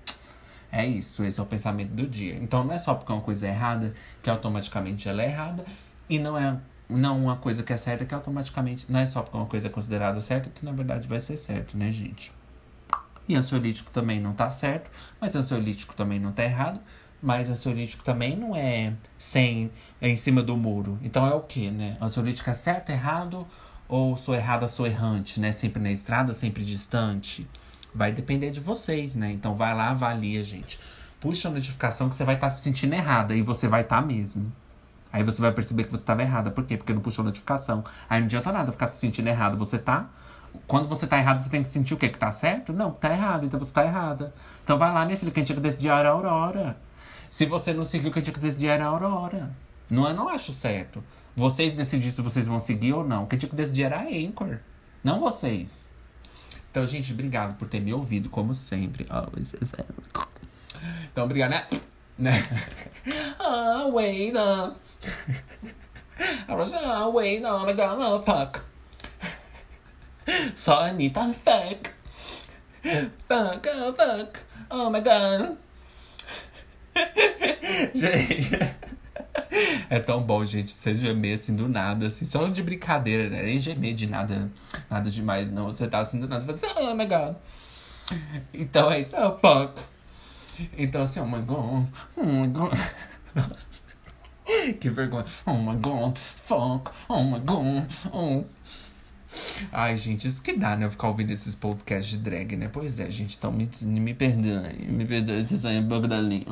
é 0.69 0.85
isso, 0.85 1.23
esse 1.23 1.39
é 1.39 1.43
o 1.43 1.45
pensamento 1.45 1.91
do 1.91 2.05
dia. 2.05 2.35
Então, 2.35 2.61
não 2.65 2.73
é 2.73 2.77
só 2.77 2.93
porque 2.93 3.09
uma 3.09 3.21
coisa 3.21 3.47
é 3.47 3.51
errada 3.51 3.93
que 4.21 4.29
automaticamente 4.29 5.07
ela 5.07 5.23
é 5.23 5.27
errada, 5.27 5.65
e 6.09 6.19
não 6.19 6.37
é 6.37 6.57
não 6.89 7.23
uma 7.23 7.37
coisa 7.37 7.63
que 7.63 7.71
é 7.71 7.77
certa 7.77 8.03
que 8.05 8.13
automaticamente 8.13 8.85
não 8.89 8.99
é 8.99 9.05
só 9.05 9.21
porque 9.21 9.37
uma 9.37 9.45
coisa 9.45 9.67
é 9.67 9.69
considerada 9.69 10.19
certa 10.21 10.49
que 10.49 10.63
na 10.63 10.71
verdade 10.71 11.07
vai 11.07 11.19
ser 11.21 11.37
certo, 11.37 11.77
né, 11.77 11.89
gente? 11.91 12.33
E 13.29 13.35
ansiolítico 13.35 13.91
também 13.91 14.19
não 14.19 14.33
tá 14.33 14.49
certo, 14.49 14.91
mas 15.21 15.35
ansiolítico 15.35 15.95
também 15.95 16.19
não 16.19 16.33
tá 16.33 16.43
errado, 16.43 16.81
mas 17.21 17.49
ansiolítico 17.49 18.03
também 18.03 18.35
não 18.35 18.55
é 18.55 18.93
sem 19.17 19.71
é 20.01 20.09
em 20.09 20.15
cima 20.17 20.43
do 20.43 20.55
muro. 20.57 20.99
Então 21.01 21.25
é 21.25 21.33
o 21.33 21.41
que, 21.41 21.71
né? 21.71 21.97
Ansiolítico 22.01 22.49
é 22.49 22.53
certo, 22.53 22.89
errado 22.89 23.47
ou 23.87 24.17
sou 24.17 24.35
errada, 24.35 24.67
sou 24.67 24.85
errante, 24.85 25.39
né? 25.39 25.51
Sempre 25.51 25.81
na 25.81 25.91
estrada, 25.91 26.33
sempre 26.33 26.63
distante. 26.63 27.47
Vai 27.93 28.11
depender 28.11 28.51
de 28.51 28.59
vocês, 28.59 29.15
né? 29.15 29.31
Então 29.31 29.55
vai 29.55 29.73
lá, 29.73 29.89
avalia, 29.89 30.43
gente. 30.43 30.79
Puxa 31.19 31.47
a 31.47 31.51
notificação 31.51 32.09
que 32.09 32.15
você 32.15 32.23
vai 32.23 32.35
estar 32.35 32.49
tá 32.49 32.53
se 32.53 32.61
sentindo 32.61 32.93
errada 32.93 33.35
e 33.35 33.41
você 33.41 33.67
vai 33.67 33.81
estar 33.81 34.01
tá 34.01 34.07
mesmo. 34.07 34.51
Aí 35.11 35.23
você 35.23 35.41
vai 35.41 35.51
perceber 35.51 35.85
que 35.85 35.91
você 35.91 36.03
estava 36.03 36.21
errada. 36.21 36.51
Por 36.51 36.65
quê? 36.65 36.77
Porque 36.77 36.93
não 36.93 37.01
puxou 37.01 37.23
a 37.23 37.25
notificação. 37.25 37.83
Aí 38.09 38.19
não 38.19 38.25
adianta 38.25 38.51
nada 38.51 38.71
ficar 38.71 38.87
se 38.87 38.99
sentindo 38.99 39.27
errado. 39.27 39.57
Você 39.57 39.79
tá. 39.79 40.09
Quando 40.67 40.87
você 40.87 41.07
tá 41.07 41.17
errado, 41.17 41.39
você 41.39 41.49
tem 41.49 41.61
que 41.61 41.69
sentir 41.69 41.93
o 41.93 41.97
quê? 41.97 42.09
Que 42.09 42.17
tá 42.17 42.31
certo? 42.31 42.73
Não, 42.73 42.91
tá 42.91 43.09
errado. 43.11 43.45
Então 43.45 43.59
você 43.59 43.73
tá 43.73 43.85
errada. 43.85 44.33
Então 44.63 44.77
vai 44.77 44.91
lá, 44.93 45.05
minha 45.05 45.17
filha, 45.17 45.31
quem 45.31 45.43
tinha 45.43 45.55
que 45.55 45.61
decidir 45.61 45.89
era 45.89 46.09
a 46.09 46.11
Aurora. 46.11 46.77
Se 47.29 47.45
você 47.45 47.73
não 47.73 47.83
seguiu, 47.83 48.11
quem 48.11 48.21
tinha 48.21 48.33
que 48.33 48.39
decidir 48.39 48.67
era 48.67 48.85
a 48.85 48.89
Aurora. 48.89 49.49
Não, 49.89 50.07
eu 50.07 50.13
não 50.13 50.29
acho 50.29 50.51
certo. 50.51 51.03
Vocês 51.37 51.71
decidirem 51.71 52.11
se 52.11 52.19
vocês 52.19 52.47
vão 52.47 52.59
seguir 52.59 52.93
ou 52.93 53.03
não. 53.03 53.27
Quem 53.27 53.37
tinha 53.37 53.47
que 53.47 53.55
decidir 53.55 53.83
era 53.83 53.99
a 53.99 54.05
Anchor, 54.05 54.57
não 55.03 55.19
vocês. 55.19 55.91
Então, 56.71 56.87
gente, 56.87 57.13
obrigado 57.13 57.55
por 57.59 57.67
ter 57.67 57.79
me 57.79 57.93
ouvido, 57.93 58.27
como 58.27 58.55
sempre. 58.55 59.07
Então, 61.11 61.25
obrigado, 61.25 61.51
né? 61.51 61.67
né? 62.17 62.47
Ah, 63.39 63.85
wait 63.93 64.33
up. 64.35 64.75
I 66.49 67.05
wait, 67.13 67.45
oh 67.45 67.65
my 67.65 67.73
god, 67.73 67.99
oh 67.99 68.19
fuck. 68.23 68.59
Só 70.55 70.85
Anitta, 70.85 71.21
fuck. 71.33 71.91
Fuck, 73.27 73.69
oh 73.69 73.93
fuck. 73.93 74.39
Oh 74.71 74.89
my 74.89 75.01
god. 75.01 75.55
gente. 77.93 78.96
É 79.89 79.99
tão 79.99 80.21
bom, 80.21 80.45
gente, 80.45 80.71
você 80.71 80.93
gemer 80.93 81.35
assim 81.35 81.55
do 81.55 81.69
nada, 81.69 82.07
assim, 82.07 82.25
só 82.25 82.45
de 82.47 82.61
brincadeira, 82.61 83.29
né? 83.29 83.43
Nem 83.43 83.59
gemer 83.59 83.93
de 83.93 84.07
nada, 84.07 84.51
nada 84.89 85.09
demais, 85.09 85.49
não. 85.49 85.65
Você 85.65 85.87
tá 85.87 85.99
assim 85.99 86.19
do 86.19 86.27
nada, 86.27 86.45
você 86.45 86.67
fala 86.67 86.79
assim, 86.79 86.89
oh 86.91 86.95
my 86.95 87.05
god. 87.05 87.35
Então 88.53 88.91
é 88.91 89.01
isso, 89.01 89.15
é 89.15 89.25
o 89.25 89.31
punk. 89.31 89.81
Então 90.77 91.03
assim, 91.03 91.19
oh 91.19 91.25
my 91.25 91.41
god, 91.41 91.87
oh 92.15 92.23
my 92.23 92.47
god. 92.47 92.77
que 94.79 94.89
vergonha. 94.89 95.25
Oh 95.45 95.53
my 95.53 95.75
god, 95.77 96.17
fuck, 96.17 96.91
oh 97.07 97.23
my 97.23 97.39
god, 97.39 97.87
oh. 98.11 98.43
Ai, 99.71 99.97
gente, 99.97 100.27
isso 100.27 100.41
que 100.41 100.53
dá, 100.53 100.75
né? 100.75 100.85
Eu 100.85 100.91
ficar 100.91 101.07
ouvindo 101.07 101.31
esses 101.31 101.55
podcasts 101.55 102.17
de 102.17 102.17
drag, 102.17 102.55
né? 102.55 102.69
Pois 102.71 102.99
é, 102.99 103.09
gente, 103.09 103.35
então 103.37 103.51
me, 103.51 103.69
me 103.81 104.13
perdoe. 104.13 104.85
Me 104.87 105.05
perdoe 105.05 105.43
se 105.43 105.59
sair 105.59 105.85
pouco 105.87 106.07
da 106.07 106.19
linha. 106.19 106.45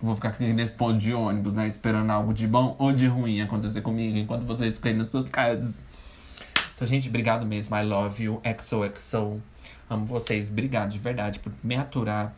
Vou 0.00 0.14
ficar 0.14 0.30
aqui 0.30 0.52
nesse 0.52 0.72
ponto 0.74 0.98
de 0.98 1.12
ônibus, 1.12 1.54
né? 1.54 1.66
Esperando 1.66 2.10
algo 2.10 2.32
de 2.32 2.46
bom 2.46 2.76
ou 2.78 2.92
de 2.92 3.06
ruim 3.06 3.40
acontecer 3.40 3.80
comigo 3.80 4.16
enquanto 4.16 4.44
vocês 4.44 4.76
ficam 4.76 4.94
nas 4.94 5.10
suas 5.10 5.28
casas. 5.28 5.82
Então, 6.74 6.86
gente, 6.86 7.08
obrigado 7.08 7.46
mesmo. 7.46 7.74
I 7.76 7.82
love 7.84 8.22
you. 8.22 8.40
XOXO. 8.44 9.40
Amo 9.88 10.06
vocês. 10.06 10.50
Obrigado 10.50 10.90
de 10.90 10.98
verdade 10.98 11.38
por 11.38 11.52
me 11.62 11.76
aturar 11.76 12.34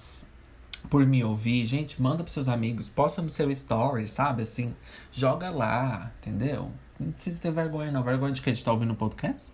por 0.88 1.04
me 1.04 1.24
ouvir, 1.24 1.66
gente, 1.66 2.00
manda 2.00 2.22
pros 2.22 2.32
seus 2.32 2.48
amigos, 2.48 2.88
posta 2.88 3.20
no 3.20 3.28
seu 3.28 3.50
story, 3.50 4.06
sabe? 4.06 4.42
Assim, 4.42 4.74
joga 5.12 5.50
lá, 5.50 6.12
entendeu? 6.20 6.70
Não 6.98 7.12
precisa 7.12 7.40
ter 7.40 7.50
vergonha, 7.50 7.90
não. 7.90 8.02
Vergonha 8.02 8.32
de 8.32 8.40
que 8.40 8.50
a 8.50 8.54
gente 8.54 8.64
tá 8.64 8.72
ouvindo 8.72 8.92
o 8.92 8.96
podcast? 8.96 9.52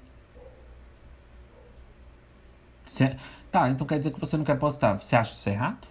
Cê... 2.85 3.17
Tá, 3.51 3.69
então 3.69 3.87
quer 3.87 3.99
dizer 3.99 4.13
que 4.13 4.21
você 4.21 4.37
não 4.37 4.45
quer 4.45 4.59
postar. 4.59 4.99
Você 4.99 5.15
acha 5.15 5.33
isso 5.33 5.49
errado? 5.49 5.87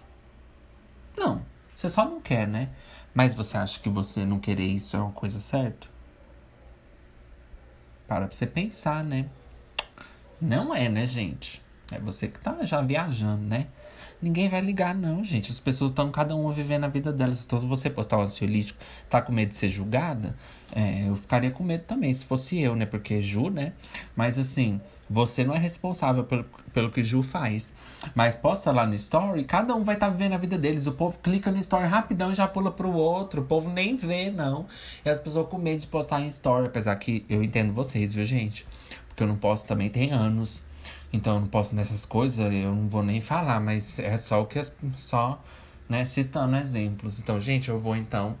Não. 1.16 1.44
Você 1.74 1.88
só 1.88 2.04
não 2.04 2.20
quer, 2.20 2.46
né? 2.46 2.70
Mas 3.14 3.34
você 3.34 3.56
acha 3.56 3.78
que 3.78 3.88
você 3.88 4.24
não 4.24 4.38
querer 4.38 4.66
isso 4.66 4.96
é 4.96 5.00
uma 5.00 5.12
coisa 5.12 5.40
certa? 5.40 5.88
Para 8.08 8.26
pra 8.26 8.34
você 8.34 8.46
pensar, 8.46 9.04
né? 9.04 9.28
Não 10.40 10.74
é, 10.74 10.88
né, 10.88 11.06
gente? 11.06 11.62
É 11.92 11.98
você 11.98 12.28
que 12.28 12.40
tá 12.40 12.64
já 12.64 12.80
viajando, 12.80 13.42
né? 13.42 13.68
Ninguém 14.22 14.48
vai 14.48 14.60
ligar, 14.60 14.94
não, 14.94 15.24
gente. 15.24 15.50
As 15.50 15.58
pessoas 15.58 15.90
estão 15.90 16.08
cada 16.12 16.36
uma 16.36 16.52
vivendo 16.52 16.84
a 16.84 16.88
vida 16.88 17.12
delas. 17.12 17.44
Então, 17.44 17.58
se 17.58 17.66
você 17.66 17.90
postar 17.90 18.18
um 18.18 18.22
ansiolítico, 18.22 18.78
tá 19.10 19.20
com 19.20 19.32
medo 19.32 19.50
de 19.50 19.58
ser 19.58 19.68
julgada, 19.68 20.36
é, 20.70 21.08
eu 21.08 21.16
ficaria 21.16 21.50
com 21.50 21.64
medo 21.64 21.82
também, 21.84 22.14
se 22.14 22.24
fosse 22.24 22.60
eu, 22.60 22.76
né? 22.76 22.86
Porque 22.86 23.20
Ju, 23.20 23.50
né? 23.50 23.72
Mas 24.14 24.38
assim, 24.38 24.80
você 25.10 25.42
não 25.44 25.52
é 25.52 25.58
responsável 25.58 26.22
pelo, 26.22 26.44
pelo 26.72 26.88
que 26.88 27.02
Ju 27.02 27.20
faz. 27.22 27.72
Mas 28.14 28.36
posta 28.36 28.70
lá 28.70 28.86
no 28.86 28.94
story, 28.94 29.42
cada 29.42 29.74
um 29.74 29.82
vai 29.82 29.96
estar 29.96 30.06
tá 30.06 30.12
vivendo 30.12 30.34
a 30.34 30.38
vida 30.38 30.56
deles. 30.56 30.86
O 30.86 30.92
povo 30.92 31.18
clica 31.18 31.50
no 31.50 31.58
story 31.58 31.86
rapidão 31.86 32.30
e 32.30 32.34
já 32.34 32.46
pula 32.46 32.70
pro 32.70 32.92
outro. 32.92 33.42
O 33.42 33.44
povo 33.44 33.68
nem 33.68 33.96
vê, 33.96 34.30
não. 34.30 34.66
E 35.04 35.10
as 35.10 35.18
pessoas 35.18 35.48
com 35.48 35.58
medo 35.58 35.80
de 35.80 35.88
postar 35.88 36.20
em 36.20 36.28
story. 36.28 36.66
Apesar 36.66 36.94
que 36.94 37.26
eu 37.28 37.42
entendo 37.42 37.72
vocês, 37.72 38.14
viu, 38.14 38.24
gente? 38.24 38.64
Porque 39.08 39.24
eu 39.24 39.26
não 39.26 39.36
posto 39.36 39.66
também 39.66 39.90
tem 39.90 40.12
anos. 40.12 40.62
Então 41.12 41.34
eu 41.34 41.40
não 41.40 41.48
posso 41.48 41.74
nessas 41.74 42.06
coisas, 42.06 42.38
eu 42.38 42.74
não 42.74 42.88
vou 42.88 43.02
nem 43.02 43.20
falar, 43.20 43.60
mas 43.60 43.98
é 43.98 44.16
só 44.16 44.42
o 44.42 44.46
que 44.46 44.58
as, 44.58 44.74
só, 44.96 45.42
né, 45.88 46.04
citando 46.04 46.56
exemplos. 46.56 47.20
Então, 47.20 47.38
gente, 47.38 47.68
eu 47.68 47.78
vou 47.78 47.94
então, 47.94 48.36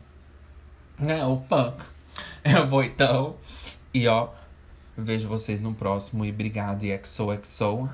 né, 0.98 1.24
o 1.24 1.42
fuck. 1.48 1.84
Eu 2.44 2.68
vou 2.68 2.82
então 2.84 3.36
e 3.94 4.06
ó, 4.06 4.28
vejo 4.96 5.28
vocês 5.28 5.60
no 5.60 5.72
próximo 5.74 6.24
e 6.24 6.30
obrigado 6.30 6.82
e 6.84 7.00
XOXO. 7.02 7.88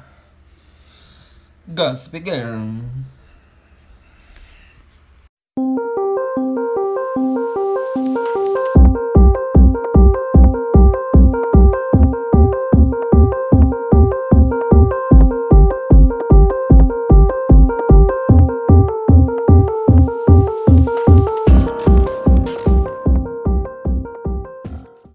Gossip 1.69 2.25
Girl. 2.25 2.81